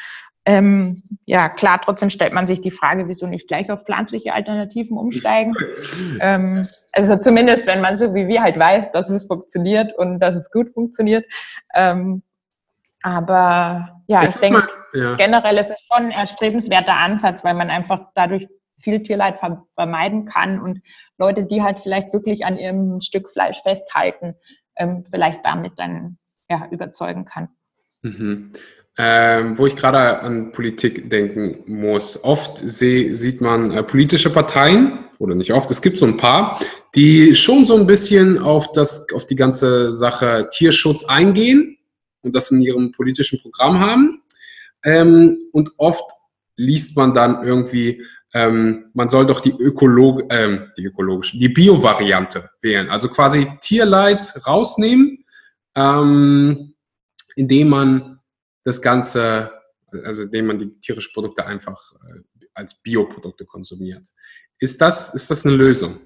Ähm, 0.45 1.01
ja, 1.25 1.49
klar, 1.49 1.81
trotzdem 1.83 2.11
stellt 2.11 2.31
man 2.31 2.45
sich 2.45 2.61
die 2.61 2.71
Frage, 2.71 3.07
wieso 3.07 3.25
nicht 3.25 3.47
gleich 3.47 3.71
auf 3.71 3.83
pflanzliche 3.83 4.33
Alternativen 4.33 4.97
umsteigen. 4.97 5.55
ähm, 6.21 6.65
also 6.93 7.17
zumindest, 7.17 7.65
wenn 7.65 7.81
man 7.81 7.97
so 7.97 8.13
wie 8.13 8.27
wir 8.27 8.43
halt 8.43 8.57
weiß, 8.57 8.91
dass 8.91 9.09
es 9.09 9.25
funktioniert 9.25 9.97
und 9.97 10.19
dass 10.19 10.35
es 10.35 10.51
gut 10.51 10.71
funktioniert. 10.73 11.25
Ähm, 11.73 12.21
aber 13.05 14.01
ja, 14.07 14.23
Jetzt 14.23 14.43
ich 14.43 14.49
denke, 14.49 14.67
ja. 14.93 15.15
generell 15.15 15.59
ist 15.59 15.69
es 15.69 15.79
schon 15.81 16.05
ein 16.05 16.11
erstrebenswerter 16.11 16.95
Ansatz, 16.95 17.43
weil 17.43 17.53
man 17.53 17.69
einfach 17.69 18.07
dadurch 18.15 18.47
viel 18.79 19.03
Tierleid 19.03 19.39
vermeiden 19.75 20.25
kann 20.25 20.59
und 20.59 20.81
Leute, 21.19 21.45
die 21.45 21.61
halt 21.61 21.79
vielleicht 21.79 22.11
wirklich 22.13 22.45
an 22.45 22.57
ihrem 22.57 22.99
Stück 23.01 23.29
Fleisch 23.29 23.61
festhalten, 23.61 24.33
ähm, 24.75 25.03
vielleicht 25.09 25.45
damit 25.45 25.73
dann 25.77 26.17
ja, 26.49 26.67
überzeugen 26.71 27.25
kann. 27.25 27.49
Mhm. 28.01 28.53
Ähm, 28.97 29.57
wo 29.57 29.67
ich 29.67 29.75
gerade 29.75 30.21
an 30.21 30.51
Politik 30.51 31.09
denken 31.09 31.59
muss. 31.67 32.23
Oft 32.23 32.57
seh, 32.57 33.13
sieht 33.13 33.39
man 33.39 33.71
äh, 33.71 33.83
politische 33.83 34.31
Parteien, 34.31 34.99
oder 35.19 35.35
nicht 35.35 35.53
oft, 35.53 35.69
es 35.69 35.81
gibt 35.81 35.97
so 35.97 36.05
ein 36.05 36.17
paar, 36.17 36.59
die 36.95 37.35
schon 37.35 37.65
so 37.65 37.77
ein 37.77 37.85
bisschen 37.85 38.39
auf, 38.39 38.71
das, 38.71 39.07
auf 39.13 39.25
die 39.25 39.35
ganze 39.35 39.91
Sache 39.91 40.49
Tierschutz 40.51 41.05
eingehen 41.05 41.74
und 42.25 42.35
das 42.35 42.51
in 42.51 42.61
ihrem 42.61 42.91
politischen 42.91 43.39
Programm 43.39 43.79
haben. 43.79 44.21
Ähm, 44.83 45.49
und 45.51 45.71
oft 45.77 46.03
liest 46.57 46.97
man 46.97 47.13
dann 47.13 47.43
irgendwie, 47.43 48.03
ähm, 48.33 48.91
man 48.93 49.09
soll 49.09 49.25
doch 49.25 49.39
die, 49.39 49.51
Ökolog 49.51 50.23
ähm, 50.29 50.71
die 50.77 50.85
ökologische, 50.85 51.37
die 51.37 51.49
Bio-Variante 51.49 52.49
wählen. 52.61 52.89
Also 52.89 53.09
quasi 53.09 53.47
Tierleid 53.61 54.45
rausnehmen, 54.45 55.23
ähm, 55.75 56.75
indem 57.35 57.69
man 57.69 58.19
das 58.63 58.81
Ganze, 58.81 59.51
also 60.03 60.23
indem 60.23 60.47
man 60.47 60.57
die 60.57 60.79
tierischen 60.79 61.13
Produkte 61.13 61.45
einfach 61.45 61.79
äh, 62.07 62.21
als 62.53 62.81
Bioprodukte 62.81 63.45
konsumiert. 63.45 64.07
Ist 64.59 64.79
das, 64.81 65.13
ist 65.13 65.29
das 65.29 65.45
eine 65.45 65.55
Lösung? 65.55 65.99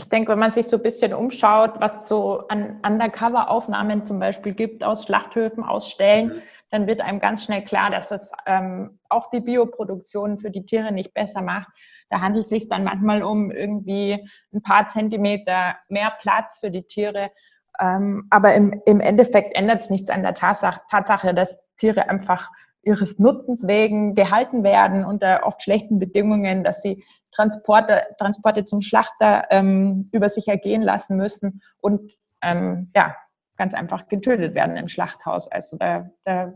Ich 0.00 0.08
denke, 0.08 0.32
wenn 0.32 0.38
man 0.38 0.50
sich 0.50 0.66
so 0.66 0.78
ein 0.78 0.82
bisschen 0.82 1.12
umschaut, 1.12 1.78
was 1.78 2.08
so 2.08 2.48
an 2.48 2.80
Undercover-Aufnahmen 2.82 4.06
zum 4.06 4.18
Beispiel 4.18 4.54
gibt 4.54 4.82
aus 4.82 5.04
Schlachthöfen, 5.04 5.62
aus 5.62 5.90
Ställen, 5.90 6.28
mhm. 6.28 6.42
dann 6.70 6.86
wird 6.86 7.02
einem 7.02 7.20
ganz 7.20 7.44
schnell 7.44 7.62
klar, 7.64 7.90
dass 7.90 8.10
es 8.10 8.32
ähm, 8.46 8.98
auch 9.10 9.28
die 9.28 9.40
Bioproduktion 9.40 10.38
für 10.38 10.50
die 10.50 10.64
Tiere 10.64 10.90
nicht 10.90 11.12
besser 11.12 11.42
macht. 11.42 11.68
Da 12.08 12.22
handelt 12.22 12.44
es 12.44 12.48
sich 12.48 12.66
dann 12.66 12.82
manchmal 12.82 13.22
um 13.22 13.50
irgendwie 13.50 14.26
ein 14.54 14.62
paar 14.62 14.88
Zentimeter 14.88 15.76
mehr 15.90 16.14
Platz 16.18 16.60
für 16.60 16.70
die 16.70 16.84
Tiere. 16.84 17.30
Ähm, 17.78 18.26
aber 18.30 18.54
im, 18.54 18.80
im 18.86 19.00
Endeffekt 19.00 19.54
ändert 19.54 19.82
es 19.82 19.90
nichts 19.90 20.08
an 20.08 20.22
der 20.22 20.32
Tatsache, 20.32 20.80
Tatsache, 20.90 21.34
dass 21.34 21.62
Tiere 21.76 22.08
einfach 22.08 22.48
ihres 22.82 23.18
Nutzens 23.18 23.66
wegen 23.66 24.14
gehalten 24.14 24.64
werden 24.64 25.04
unter 25.04 25.46
oft 25.46 25.62
schlechten 25.62 25.98
Bedingungen, 25.98 26.64
dass 26.64 26.82
sie 26.82 27.04
Transporte, 27.32 28.02
Transporte 28.18 28.64
zum 28.64 28.80
Schlachter 28.80 29.44
ähm, 29.50 30.08
über 30.12 30.28
sich 30.28 30.48
ergehen 30.48 30.82
lassen 30.82 31.16
müssen 31.16 31.62
und 31.80 32.12
ähm, 32.42 32.90
ja, 32.94 33.14
ganz 33.56 33.74
einfach 33.74 34.08
getötet 34.08 34.54
werden 34.54 34.76
im 34.76 34.88
Schlachthaus. 34.88 35.46
Also 35.48 35.76
da, 35.76 36.10
da 36.24 36.54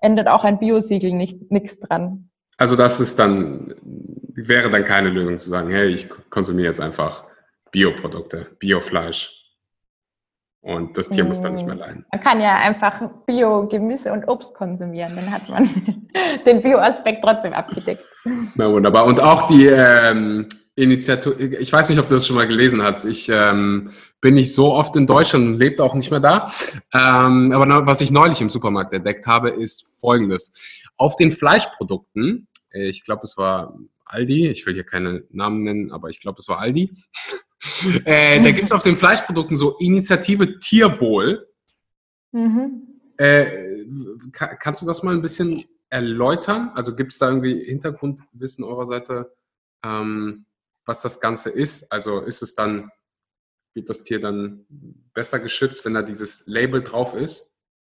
endet 0.00 0.28
auch 0.28 0.44
ein 0.44 0.58
Biosiegel 0.58 1.12
nicht 1.12 1.50
nichts 1.50 1.78
dran. 1.78 2.30
Also 2.56 2.74
das 2.74 3.00
ist 3.00 3.18
dann, 3.18 3.74
wäre 4.34 4.70
dann 4.70 4.84
keine 4.84 5.10
Lösung 5.10 5.38
zu 5.38 5.50
sagen, 5.50 5.70
hey, 5.70 5.88
ich 5.88 6.08
konsumiere 6.30 6.68
jetzt 6.68 6.80
einfach 6.80 7.26
Bioprodukte, 7.70 8.46
Biofleisch. 8.58 9.35
Und 10.66 10.98
das 10.98 11.08
Tier 11.08 11.24
muss 11.24 11.40
dann 11.40 11.52
nicht 11.52 11.64
mehr 11.64 11.76
mm. 11.76 11.78
leiden. 11.78 12.06
Man 12.10 12.20
kann 12.20 12.40
ja 12.40 12.56
einfach 12.56 13.00
Bio-Gemüse 13.24 14.12
und 14.12 14.26
Obst 14.26 14.52
konsumieren. 14.52 15.12
Dann 15.14 15.30
hat 15.30 15.48
man 15.48 15.70
den 16.46 16.60
Bio-Aspekt 16.60 17.22
trotzdem 17.22 17.52
abgedeckt. 17.52 18.04
Na 18.56 18.72
wunderbar. 18.72 19.04
Und 19.04 19.20
auch 19.20 19.46
die 19.46 19.66
ähm, 19.66 20.48
Initiative, 20.74 21.40
ich 21.40 21.72
weiß 21.72 21.88
nicht, 21.88 22.00
ob 22.00 22.08
du 22.08 22.14
das 22.14 22.26
schon 22.26 22.34
mal 22.34 22.48
gelesen 22.48 22.82
hast. 22.82 23.04
Ich 23.04 23.28
ähm, 23.28 23.90
bin 24.20 24.34
nicht 24.34 24.52
so 24.56 24.74
oft 24.74 24.96
in 24.96 25.06
Deutschland 25.06 25.46
und 25.46 25.54
lebe 25.56 25.84
auch 25.84 25.94
nicht 25.94 26.10
mehr 26.10 26.18
da. 26.18 26.50
Ähm, 26.92 27.52
aber 27.52 27.86
was 27.86 28.00
ich 28.00 28.10
neulich 28.10 28.40
im 28.40 28.50
Supermarkt 28.50 28.92
entdeckt 28.92 29.28
habe, 29.28 29.50
ist 29.50 30.00
folgendes. 30.00 30.82
Auf 30.96 31.14
den 31.14 31.30
Fleischprodukten, 31.30 32.48
ich 32.72 33.04
glaube, 33.04 33.22
es 33.22 33.36
war 33.36 33.78
Aldi, 34.04 34.48
ich 34.48 34.66
will 34.66 34.74
hier 34.74 34.84
keine 34.84 35.22
Namen 35.30 35.62
nennen, 35.62 35.92
aber 35.92 36.08
ich 36.08 36.20
glaube, 36.20 36.40
es 36.40 36.48
war 36.48 36.58
Aldi. 36.58 36.92
Äh, 38.04 38.40
da 38.40 38.50
gibt 38.50 38.66
es 38.66 38.72
auf 38.72 38.82
den 38.82 38.96
Fleischprodukten 38.96 39.56
so 39.56 39.76
Initiative 39.78 40.58
Tierwohl. 40.58 41.48
Mhm. 42.32 43.00
Äh, 43.16 43.84
kannst 44.32 44.82
du 44.82 44.86
das 44.86 45.02
mal 45.02 45.14
ein 45.14 45.22
bisschen 45.22 45.64
erläutern? 45.88 46.70
Also 46.74 46.94
gibt 46.94 47.12
es 47.12 47.18
da 47.18 47.28
irgendwie 47.28 47.64
Hintergrundwissen 47.64 48.64
eurer 48.64 48.86
Seite, 48.86 49.34
ähm, 49.84 50.46
was 50.84 51.02
das 51.02 51.20
Ganze 51.20 51.50
ist? 51.50 51.90
Also 51.92 52.20
ist 52.20 52.42
es 52.42 52.54
dann, 52.54 52.90
wird 53.74 53.88
das 53.88 54.04
Tier 54.04 54.20
dann 54.20 54.66
besser 55.14 55.38
geschützt, 55.38 55.84
wenn 55.84 55.94
da 55.94 56.02
dieses 56.02 56.46
Label 56.46 56.82
drauf 56.82 57.14
ist? 57.14 57.52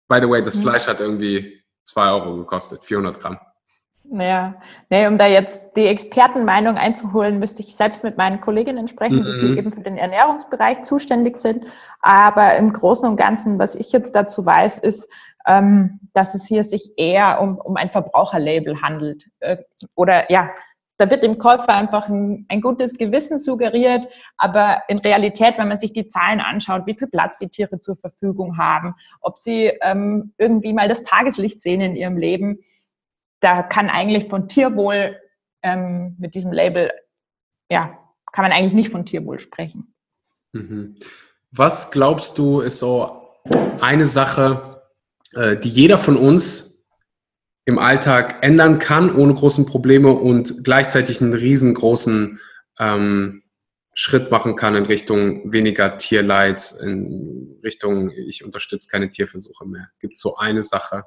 By 0.09 0.21
the 0.23 0.29
way, 0.29 0.43
das 0.43 0.59
mhm. 0.59 0.63
Fleisch 0.63 0.87
hat 0.87 1.01
irgendwie 1.01 1.63
2 1.85 2.11
Euro 2.11 2.37
gekostet, 2.39 2.85
400 2.85 3.21
Gramm. 3.21 3.39
Naja, 4.11 4.55
nee, 4.89 5.07
um 5.07 5.19
da 5.19 5.27
jetzt 5.27 5.77
die 5.77 5.87
Expertenmeinung 5.87 6.77
einzuholen, 6.77 7.39
müsste 7.39 7.61
ich 7.61 7.77
selbst 7.77 8.05
mit 8.05 8.17
meinen 8.17 8.41
Kolleginnen 8.41 8.89
sprechen, 8.89 9.19
mhm. 9.19 9.41
die 9.41 9.59
eben 9.59 9.71
für 9.71 9.83
den 9.83 9.99
Ernährungsbereich 9.99 10.83
zuständig 10.83 11.37
sind. 11.37 11.65
Aber 12.01 12.57
im 12.57 12.73
Großen 12.73 13.07
und 13.09 13.17
Ganzen, 13.17 13.59
was 13.59 13.75
ich 13.75 13.93
jetzt 13.93 14.15
dazu 14.15 14.47
weiß, 14.47 14.79
ist, 14.79 15.09
ähm, 15.47 16.01
dass 16.15 16.35
es 16.35 16.47
hier 16.47 16.65
sich 16.65 16.93
eher 16.97 17.41
um, 17.41 17.59
um 17.59 17.77
ein 17.77 17.91
Verbraucherlabel 17.91 18.81
handelt. 18.81 19.27
Äh, 19.41 19.59
oder 19.95 20.31
ja, 20.31 20.51
da 20.99 21.11
wird 21.11 21.23
dem 21.23 21.39
Käufer 21.39 21.75
einfach 21.75 22.09
ein, 22.09 22.45
ein, 22.49 22.61
gutes 22.61 22.99
Gewissen 22.99 23.39
suggeriert, 23.39 24.09
aber 24.37 24.83
in 24.89 24.99
Realität, 24.99 25.55
wenn 25.57 25.69
man 25.69 25.79
sich 25.79 25.93
die 25.93 26.09
Zahlen 26.09 26.41
anschaut, 26.41 26.87
wie 26.87 26.95
viel 26.95 27.09
Platz 27.09 27.39
die 27.39 27.49
Tiere 27.49 27.79
zur 27.79 27.97
Verfügung 27.97 28.59
haben, 28.59 28.95
ob 29.21 29.39
sie 29.39 29.73
ähm, 29.83 30.33
irgendwie 30.39 30.73
mal 30.73 30.89
das 30.89 31.05
Tageslicht 31.05 31.61
sehen 31.61 31.81
in 31.81 31.95
ihrem 31.95 32.17
Leben, 32.17 32.59
da 33.41 33.63
kann 33.63 33.89
eigentlich 33.89 34.25
von 34.29 34.49
Tierwohl 34.49 35.17
ähm, 35.63 36.17
mit 36.19 36.35
diesem 36.35 36.53
Label, 36.53 36.91
ja, 37.71 37.99
kann 38.33 38.45
man 38.45 38.53
eigentlich 38.53 38.75
nicht 38.75 38.91
von 38.91 39.07
Tierwohl 39.07 39.39
sprechen. 39.39 39.95
Mhm. 40.53 40.97
Was 41.51 41.91
glaubst 41.91 42.39
du, 42.39 42.61
ist 42.61 42.79
so 42.79 43.37
eine 43.81 44.07
Sache, 44.07 44.83
äh, 45.35 45.57
die 45.57 45.69
jeder 45.69 45.99
von 45.99 46.17
uns 46.17 46.91
im 47.65 47.79
Alltag 47.79 48.43
ändern 48.43 48.79
kann, 48.79 49.15
ohne 49.15 49.35
großen 49.35 49.67
Probleme 49.67 50.13
und 50.13 50.65
gleichzeitig 50.65 51.21
einen 51.21 51.35
riesengroßen 51.35 52.41
ähm, 52.79 53.43
Schritt 53.95 54.31
machen 54.31 54.57
kann 54.57 54.77
in 54.77 54.87
Richtung 54.87 55.53
weniger 55.53 55.97
Tierleid, 55.97 56.73
in 56.83 57.59
Richtung, 57.65 58.11
ich 58.11 58.45
unterstütze 58.45 58.89
keine 58.89 59.11
Tierversuche 59.11 59.67
mehr. 59.67 59.91
Gibt 59.99 60.15
es 60.15 60.21
so 60.21 60.37
eine 60.37 60.63
Sache, 60.63 61.05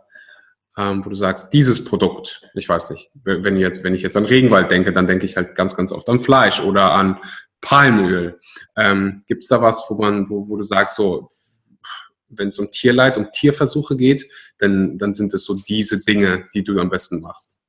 ähm, 0.77 1.03
wo 1.05 1.09
du 1.09 1.15
sagst, 1.15 1.53
dieses 1.53 1.83
Produkt, 1.83 2.41
ich 2.55 2.67
weiß 2.67 2.91
nicht, 2.91 3.11
wenn, 3.23 3.57
jetzt, 3.57 3.83
wenn 3.83 3.93
ich 3.93 4.01
jetzt 4.01 4.15
an 4.15 4.25
Regenwald 4.25 4.71
denke, 4.71 4.93
dann 4.93 5.07
denke 5.07 5.25
ich 5.25 5.35
halt 5.35 5.55
ganz, 5.55 5.75
ganz 5.75 5.91
oft 5.91 6.07
an 6.09 6.19
Fleisch 6.19 6.61
oder 6.61 6.91
an 6.91 7.17
Palmöl. 7.59 8.39
Ähm, 8.75 9.23
Gibt 9.27 9.43
es 9.43 9.49
da 9.49 9.61
was, 9.61 9.85
wo 9.89 9.95
man, 9.95 10.29
wo, 10.29 10.47
wo 10.47 10.57
du 10.57 10.63
sagst, 10.63 10.95
so, 10.95 11.29
wenn 12.29 12.47
es 12.47 12.59
um 12.59 12.71
Tierleid, 12.71 13.17
um 13.17 13.27
Tierversuche 13.31 13.97
geht, 13.97 14.25
dann, 14.59 14.97
dann 14.97 15.13
sind 15.13 15.33
es 15.33 15.45
so 15.45 15.55
diese 15.55 16.03
Dinge, 16.03 16.45
die 16.53 16.63
du 16.63 16.79
am 16.79 16.89
besten 16.89 17.21
machst? 17.21 17.61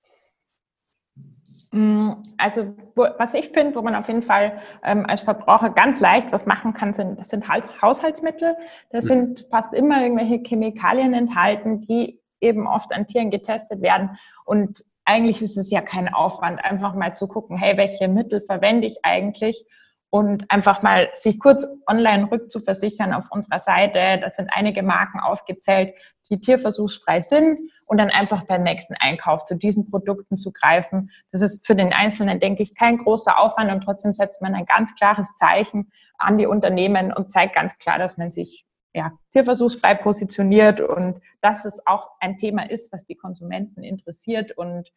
Mm, 1.73 2.13
also 2.37 2.75
was 2.95 3.35
ich 3.35 3.49
finde, 3.49 3.75
wo 3.75 3.83
man 3.83 3.95
auf 3.95 4.07
jeden 4.07 4.23
Fall 4.23 4.61
ähm, 4.85 5.07
als 5.07 5.23
Verbraucher 5.23 5.71
ganz 5.71 6.01
leicht 6.01 6.31
was 6.31 6.47
machen 6.47 6.75
kann, 6.75 6.95
sind, 6.95 7.19
das 7.19 7.31
sind 7.31 7.49
Haushaltsmittel. 7.49 8.57
Da 8.91 8.99
mhm. 8.99 9.03
sind 9.03 9.47
fast 9.51 9.75
immer 9.75 10.03
irgendwelche 10.03 10.43
Chemikalien 10.47 11.15
enthalten, 11.15 11.81
die 11.81 12.22
eben 12.43 12.67
oft 12.67 12.93
an 12.93 13.07
Tieren 13.07 13.31
getestet 13.31 13.81
werden. 13.81 14.19
Und 14.45 14.85
eigentlich 15.05 15.43
ist 15.43 15.57
es 15.57 15.71
ja 15.71 15.81
kein 15.81 16.13
Aufwand, 16.13 16.63
einfach 16.65 16.95
mal 16.95 17.15
zu 17.15 17.27
gucken, 17.27 17.57
hey, 17.57 17.77
welche 17.77 18.09
Mittel 18.09 18.41
verwende 18.41 18.87
ich 18.87 18.99
eigentlich? 19.03 19.65
Und 20.11 20.51
einfach 20.51 20.83
mal 20.83 21.09
sich 21.15 21.41
kurz 21.41 21.67
online 21.87 22.31
rückzuversichern 22.31 23.15
auf 23.15 23.31
unserer 23.31 23.59
Seite. 23.59 24.21
Da 24.21 24.29
sind 24.29 24.51
einige 24.53 24.83
Marken 24.83 25.21
aufgezählt, 25.21 25.95
die 26.29 26.39
tierversuchsfrei 26.39 27.21
sind 27.21 27.71
und 27.87 27.99
dann 27.99 28.11
einfach 28.11 28.45
beim 28.45 28.63
nächsten 28.63 28.95
Einkauf 28.95 29.45
zu 29.45 29.55
diesen 29.55 29.89
Produkten 29.89 30.37
zu 30.37 30.53
greifen. 30.53 31.11
Das 31.31 31.41
ist 31.41 31.67
für 31.67 31.75
den 31.75 31.93
Einzelnen, 31.93 32.41
denke 32.41 32.63
ich, 32.63 32.75
kein 32.75 32.99
großer 32.99 33.39
Aufwand 33.39 33.71
und 33.71 33.83
trotzdem 33.83 34.13
setzt 34.13 34.41
man 34.43 34.55
ein 34.55 34.67
ganz 34.67 34.95
klares 34.95 35.35
Zeichen 35.35 35.91
an 36.19 36.37
die 36.37 36.47
Unternehmen 36.47 37.13
und 37.13 37.33
zeigt 37.33 37.55
ganz 37.55 37.77
klar, 37.79 37.99
dass 37.99 38.19
man 38.19 38.31
sich 38.31 38.67
ja, 38.95 39.13
tierversuchsfrei 39.33 39.95
positioniert 39.95 40.81
und 40.81 41.21
dass 41.41 41.65
es 41.65 41.87
auch 41.87 42.11
ein 42.21 42.39
Thema 42.39 42.69
ist, 42.69 42.93
was 42.93 43.07
die 43.07 43.15
Konsumenten 43.15 43.83
interessiert 43.83 44.53
und 44.57 44.91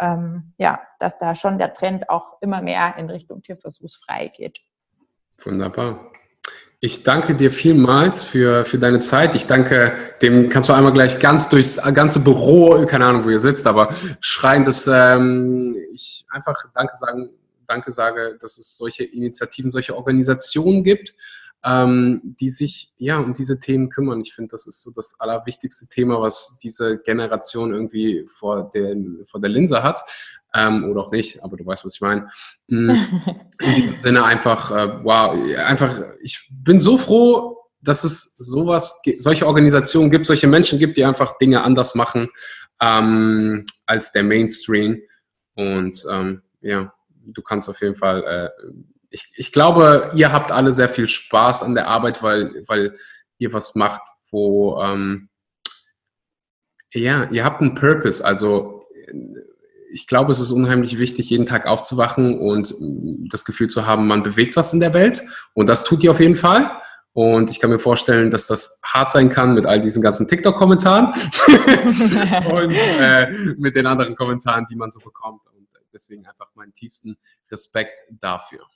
ähm, 0.00 0.54
ja, 0.58 0.80
dass 0.98 1.18
da 1.18 1.34
schon 1.34 1.58
der 1.58 1.72
Trend 1.72 2.08
auch 2.08 2.40
immer 2.40 2.62
mehr 2.62 2.94
in 2.96 3.10
Richtung 3.10 3.42
tierversuchsfrei 3.42 4.28
geht. 4.28 4.60
Wunderbar. 5.38 6.12
Ich 6.80 7.04
danke 7.04 7.36
dir 7.36 7.52
vielmals 7.52 8.24
für, 8.24 8.64
für 8.64 8.78
deine 8.78 8.98
Zeit. 8.98 9.36
Ich 9.36 9.46
danke 9.46 9.96
dem, 10.20 10.48
kannst 10.48 10.68
du 10.68 10.72
einmal 10.72 10.92
gleich 10.92 11.20
ganz 11.20 11.48
durchs 11.48 11.80
ganze 11.94 12.24
Büro, 12.24 12.84
keine 12.86 13.06
Ahnung, 13.06 13.24
wo 13.24 13.28
ihr 13.28 13.38
sitzt, 13.38 13.68
aber 13.68 13.94
schreien, 14.20 14.64
dass 14.64 14.88
ähm, 14.88 15.76
ich 15.92 16.26
einfach 16.30 16.56
Danke 16.74 16.96
sagen, 16.96 17.30
Danke 17.68 17.92
sage, 17.92 18.36
dass 18.40 18.58
es 18.58 18.76
solche 18.76 19.04
Initiativen, 19.04 19.70
solche 19.70 19.96
Organisationen 19.96 20.82
gibt 20.82 21.14
ähm, 21.64 22.20
die 22.40 22.48
sich 22.48 22.92
ja 22.96 23.18
um 23.18 23.34
diese 23.34 23.60
Themen 23.60 23.88
kümmern. 23.88 24.20
Ich 24.20 24.34
finde, 24.34 24.50
das 24.50 24.66
ist 24.66 24.82
so 24.82 24.90
das 24.94 25.20
allerwichtigste 25.20 25.86
Thema, 25.88 26.20
was 26.20 26.58
diese 26.62 26.98
Generation 26.98 27.72
irgendwie 27.72 28.26
vor, 28.28 28.70
den, 28.70 29.22
vor 29.26 29.40
der 29.40 29.50
Linse 29.50 29.82
hat. 29.82 30.02
Ähm, 30.54 30.90
oder 30.90 31.02
auch 31.02 31.12
nicht, 31.12 31.42
aber 31.42 31.56
du 31.56 31.64
weißt, 31.64 31.84
was 31.84 31.94
ich 31.94 32.00
meine. 32.00 32.28
Mm, 32.66 32.90
in 33.60 33.74
diesem 33.74 33.98
Sinne 33.98 34.24
einfach, 34.24 34.70
äh, 34.70 35.04
wow, 35.04 35.38
einfach, 35.58 35.98
ich 36.20 36.48
bin 36.50 36.78
so 36.80 36.98
froh, 36.98 37.58
dass 37.80 38.04
es 38.04 38.36
sowas, 38.36 39.00
solche 39.18 39.46
Organisationen 39.46 40.10
gibt, 40.10 40.26
solche 40.26 40.46
Menschen 40.46 40.78
gibt, 40.78 40.96
die 40.96 41.04
einfach 41.04 41.38
Dinge 41.38 41.62
anders 41.62 41.94
machen 41.94 42.28
ähm, 42.80 43.64
als 43.86 44.12
der 44.12 44.24
Mainstream. 44.24 45.00
Und 45.54 46.04
ähm, 46.10 46.42
ja, 46.60 46.92
du 47.24 47.42
kannst 47.42 47.68
auf 47.68 47.80
jeden 47.80 47.94
Fall 47.94 48.22
äh, 48.24 48.72
ich, 49.12 49.30
ich 49.36 49.52
glaube, 49.52 50.10
ihr 50.14 50.32
habt 50.32 50.50
alle 50.50 50.72
sehr 50.72 50.88
viel 50.88 51.06
Spaß 51.06 51.62
an 51.62 51.74
der 51.74 51.86
Arbeit, 51.86 52.22
weil, 52.22 52.64
weil 52.66 52.96
ihr 53.38 53.52
was 53.52 53.74
macht, 53.74 54.02
wo, 54.30 54.80
ähm, 54.82 55.28
ja, 56.92 57.30
ihr 57.30 57.44
habt 57.44 57.60
einen 57.60 57.74
Purpose. 57.74 58.24
Also 58.24 58.86
ich 59.92 60.06
glaube, 60.06 60.32
es 60.32 60.40
ist 60.40 60.50
unheimlich 60.50 60.98
wichtig, 60.98 61.28
jeden 61.30 61.46
Tag 61.46 61.66
aufzuwachen 61.66 62.38
und 62.38 62.74
das 63.30 63.44
Gefühl 63.44 63.68
zu 63.68 63.86
haben, 63.86 64.06
man 64.06 64.22
bewegt 64.22 64.56
was 64.56 64.72
in 64.72 64.80
der 64.80 64.94
Welt. 64.94 65.22
Und 65.54 65.68
das 65.68 65.84
tut 65.84 66.02
ihr 66.02 66.10
auf 66.10 66.20
jeden 66.20 66.36
Fall. 66.36 66.70
Und 67.14 67.50
ich 67.50 67.60
kann 67.60 67.68
mir 67.68 67.78
vorstellen, 67.78 68.30
dass 68.30 68.46
das 68.46 68.80
hart 68.82 69.10
sein 69.10 69.28
kann 69.28 69.52
mit 69.52 69.66
all 69.66 69.82
diesen 69.82 70.00
ganzen 70.00 70.26
TikTok-Kommentaren 70.26 71.08
und 72.50 72.74
äh, 72.98 73.30
mit 73.58 73.76
den 73.76 73.86
anderen 73.86 74.16
Kommentaren, 74.16 74.66
die 74.70 74.76
man 74.76 74.90
so 74.90 74.98
bekommt. 75.00 75.42
Und 75.54 75.68
deswegen 75.92 76.26
einfach 76.26 76.48
meinen 76.54 76.72
tiefsten 76.72 77.18
Respekt 77.50 78.00
dafür. 78.08 78.66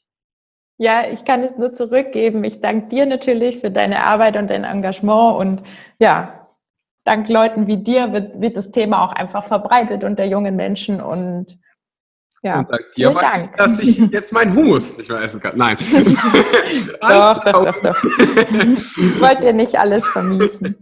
Ja, 0.78 1.04
ich 1.10 1.24
kann 1.24 1.42
es 1.42 1.56
nur 1.56 1.72
zurückgeben. 1.72 2.44
Ich 2.44 2.60
danke 2.60 2.88
dir 2.88 3.06
natürlich 3.06 3.60
für 3.60 3.70
deine 3.70 4.04
Arbeit 4.04 4.36
und 4.36 4.48
dein 4.50 4.64
Engagement 4.64 5.38
und 5.38 5.62
ja, 5.98 6.48
dank 7.04 7.28
Leuten 7.28 7.66
wie 7.66 7.78
dir 7.78 8.12
wird, 8.12 8.40
wird 8.40 8.56
das 8.56 8.72
Thema 8.72 9.04
auch 9.04 9.12
einfach 9.12 9.44
verbreitet 9.44 10.04
unter 10.04 10.24
jungen 10.24 10.56
Menschen 10.56 11.00
und 11.00 11.58
ja. 12.42 12.60
Und 12.60 12.70
dank 12.70 12.92
dir 12.94 13.14
weiß 13.14 13.22
Dank. 13.22 13.44
ich, 13.44 13.50
dass 13.56 13.80
ich 13.80 13.96
jetzt 14.12 14.32
meinen 14.32 14.54
Humus 14.54 14.96
nicht 14.98 15.08
mehr 15.08 15.20
essen 15.20 15.40
kann. 15.40 15.56
Nein. 15.56 15.76
doch, 17.00 17.42
doch, 17.42 17.64
doch, 17.64 17.80
doch. 17.80 18.04
Ich 18.04 19.20
wollte 19.20 19.40
dir 19.40 19.52
nicht 19.52 19.78
alles 19.78 20.06
vermiesen. 20.06 20.76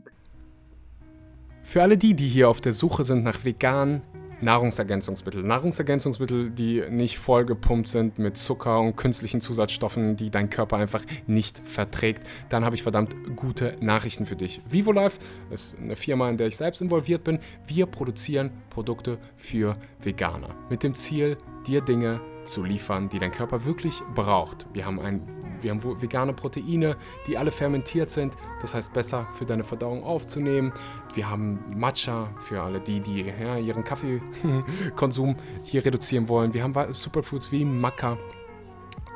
Für 1.63 1.83
alle 1.83 1.97
die, 1.97 2.15
die 2.15 2.27
hier 2.27 2.49
auf 2.49 2.61
der 2.61 2.73
Suche 2.73 3.05
sind 3.05 3.25
nach 3.25 3.45
vegan 3.45 4.03
Nahrungsergänzungsmittel. 4.41 5.43
Nahrungsergänzungsmittel, 5.43 6.51
die 6.51 6.82
nicht 6.91 7.18
vollgepumpt 7.18 7.89
sind 7.89 8.18
mit 8.18 8.37
Zucker 8.37 8.80
und 8.80 8.97
künstlichen 8.97 9.41
Zusatzstoffen, 9.41 10.16
die 10.16 10.30
dein 10.30 10.51
Körper 10.51 10.76
einfach 10.76 11.05
nicht 11.26 11.62
verträgt, 11.64 12.26
dann 12.49 12.64
habe 12.64 12.74
ich 12.74 12.82
verdammt 12.82 13.14
gute 13.37 13.76
Nachrichten 13.80 14.26
für 14.26 14.37
dich. 14.37 14.61
VivoLife 14.68 15.18
ist 15.51 15.78
eine 15.78 15.97
Firma, 15.97 16.28
in 16.28 16.37
der 16.37 16.47
ich 16.47 16.57
selbst 16.57 16.82
involviert 16.82 17.24
bin. 17.24 17.39
Wir 17.66 17.87
produzieren 17.87 18.51
Produkte 18.75 19.18
für 19.37 19.75
Veganer 20.03 20.55
mit 20.68 20.83
dem 20.83 20.95
Ziel, 20.95 21.39
dir 21.66 21.81
Dinge 21.81 22.20
zu 22.45 22.62
liefern, 22.62 23.09
die 23.09 23.18
dein 23.18 23.31
Körper 23.31 23.64
wirklich 23.64 24.03
braucht. 24.14 24.66
Wir 24.72 24.85
haben 24.85 25.01
ein 25.01 25.22
Wir 25.62 25.70
haben 25.70 25.83
vegane 26.03 26.35
Proteine, 26.35 26.97
die 27.27 27.39
alle 27.39 27.51
fermentiert 27.51 28.11
sind, 28.11 28.35
das 28.61 28.75
heißt 28.75 28.93
besser 28.93 29.27
für 29.33 29.47
deine 29.47 29.64
Verdauung 29.64 30.05
aufzunehmen. 30.05 30.72
Wir 31.14 31.31
haben 31.31 31.59
Matcha 31.75 32.29
für 32.39 32.61
alle 32.61 32.81
die, 32.81 33.01
die 33.01 33.22
ja, 33.22 33.57
ihren 33.57 33.83
Kaffeekonsum 33.83 35.37
hier 35.64 35.85
reduzieren 35.85 36.29
wollen. 36.29 36.53
Wir 36.53 36.62
haben 36.62 36.93
Superfoods 36.93 37.51
wie 37.51 37.64
Maca 37.64 38.18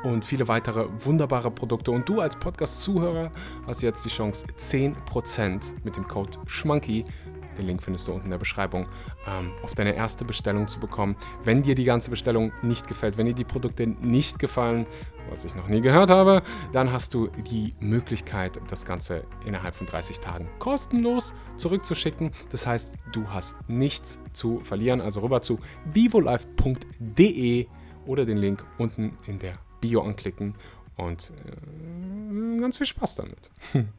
und 0.03 0.25
viele 0.25 0.47
weitere 0.47 0.87
wunderbare 0.99 1.51
Produkte. 1.51 1.91
Und 1.91 2.07
du 2.07 2.21
als 2.21 2.35
Podcast-Zuhörer 2.35 3.31
hast 3.67 3.81
jetzt 3.81 4.05
die 4.05 4.09
Chance, 4.09 4.45
10% 4.57 5.73
mit 5.83 5.95
dem 5.95 6.07
Code 6.07 6.37
SCHMANKY 6.47 7.05
den 7.59 7.67
Link 7.67 7.83
findest 7.83 8.07
du 8.07 8.13
unten 8.13 8.25
in 8.25 8.31
der 8.31 8.37
Beschreibung, 8.37 8.87
ähm, 9.27 9.51
auf 9.61 9.75
deine 9.75 9.93
erste 9.93 10.25
Bestellung 10.25 10.67
zu 10.67 10.79
bekommen. 10.79 11.15
Wenn 11.43 11.61
dir 11.61 11.75
die 11.75 11.83
ganze 11.83 12.09
Bestellung 12.09 12.51
nicht 12.61 12.87
gefällt, 12.87 13.17
wenn 13.17 13.27
dir 13.27 13.33
die 13.33 13.43
Produkte 13.43 13.85
nicht 13.85 14.39
gefallen, 14.39 14.87
was 15.29 15.45
ich 15.45 15.55
noch 15.55 15.67
nie 15.67 15.81
gehört 15.81 16.09
habe, 16.09 16.41
dann 16.71 16.91
hast 16.91 17.13
du 17.13 17.27
die 17.27 17.75
Möglichkeit, 17.79 18.59
das 18.67 18.85
Ganze 18.85 19.23
innerhalb 19.45 19.75
von 19.75 19.85
30 19.85 20.19
Tagen 20.19 20.49
kostenlos 20.57 21.33
zurückzuschicken. 21.57 22.31
Das 22.49 22.65
heißt, 22.65 22.91
du 23.11 23.29
hast 23.29 23.55
nichts 23.67 24.19
zu 24.33 24.59
verlieren. 24.59 25.01
Also 25.01 25.21
rüber 25.21 25.41
zu 25.41 25.59
vivolife.de 25.93 27.67
oder 28.05 28.25
den 28.25 28.37
Link 28.37 28.65
unten 28.77 29.17
in 29.27 29.37
der 29.37 29.53
Bio 29.81 30.01
anklicken 30.01 30.55
und 30.95 31.31
äh, 31.45 32.59
ganz 32.59 32.77
viel 32.77 32.87
Spaß 32.87 33.15
damit. 33.15 33.51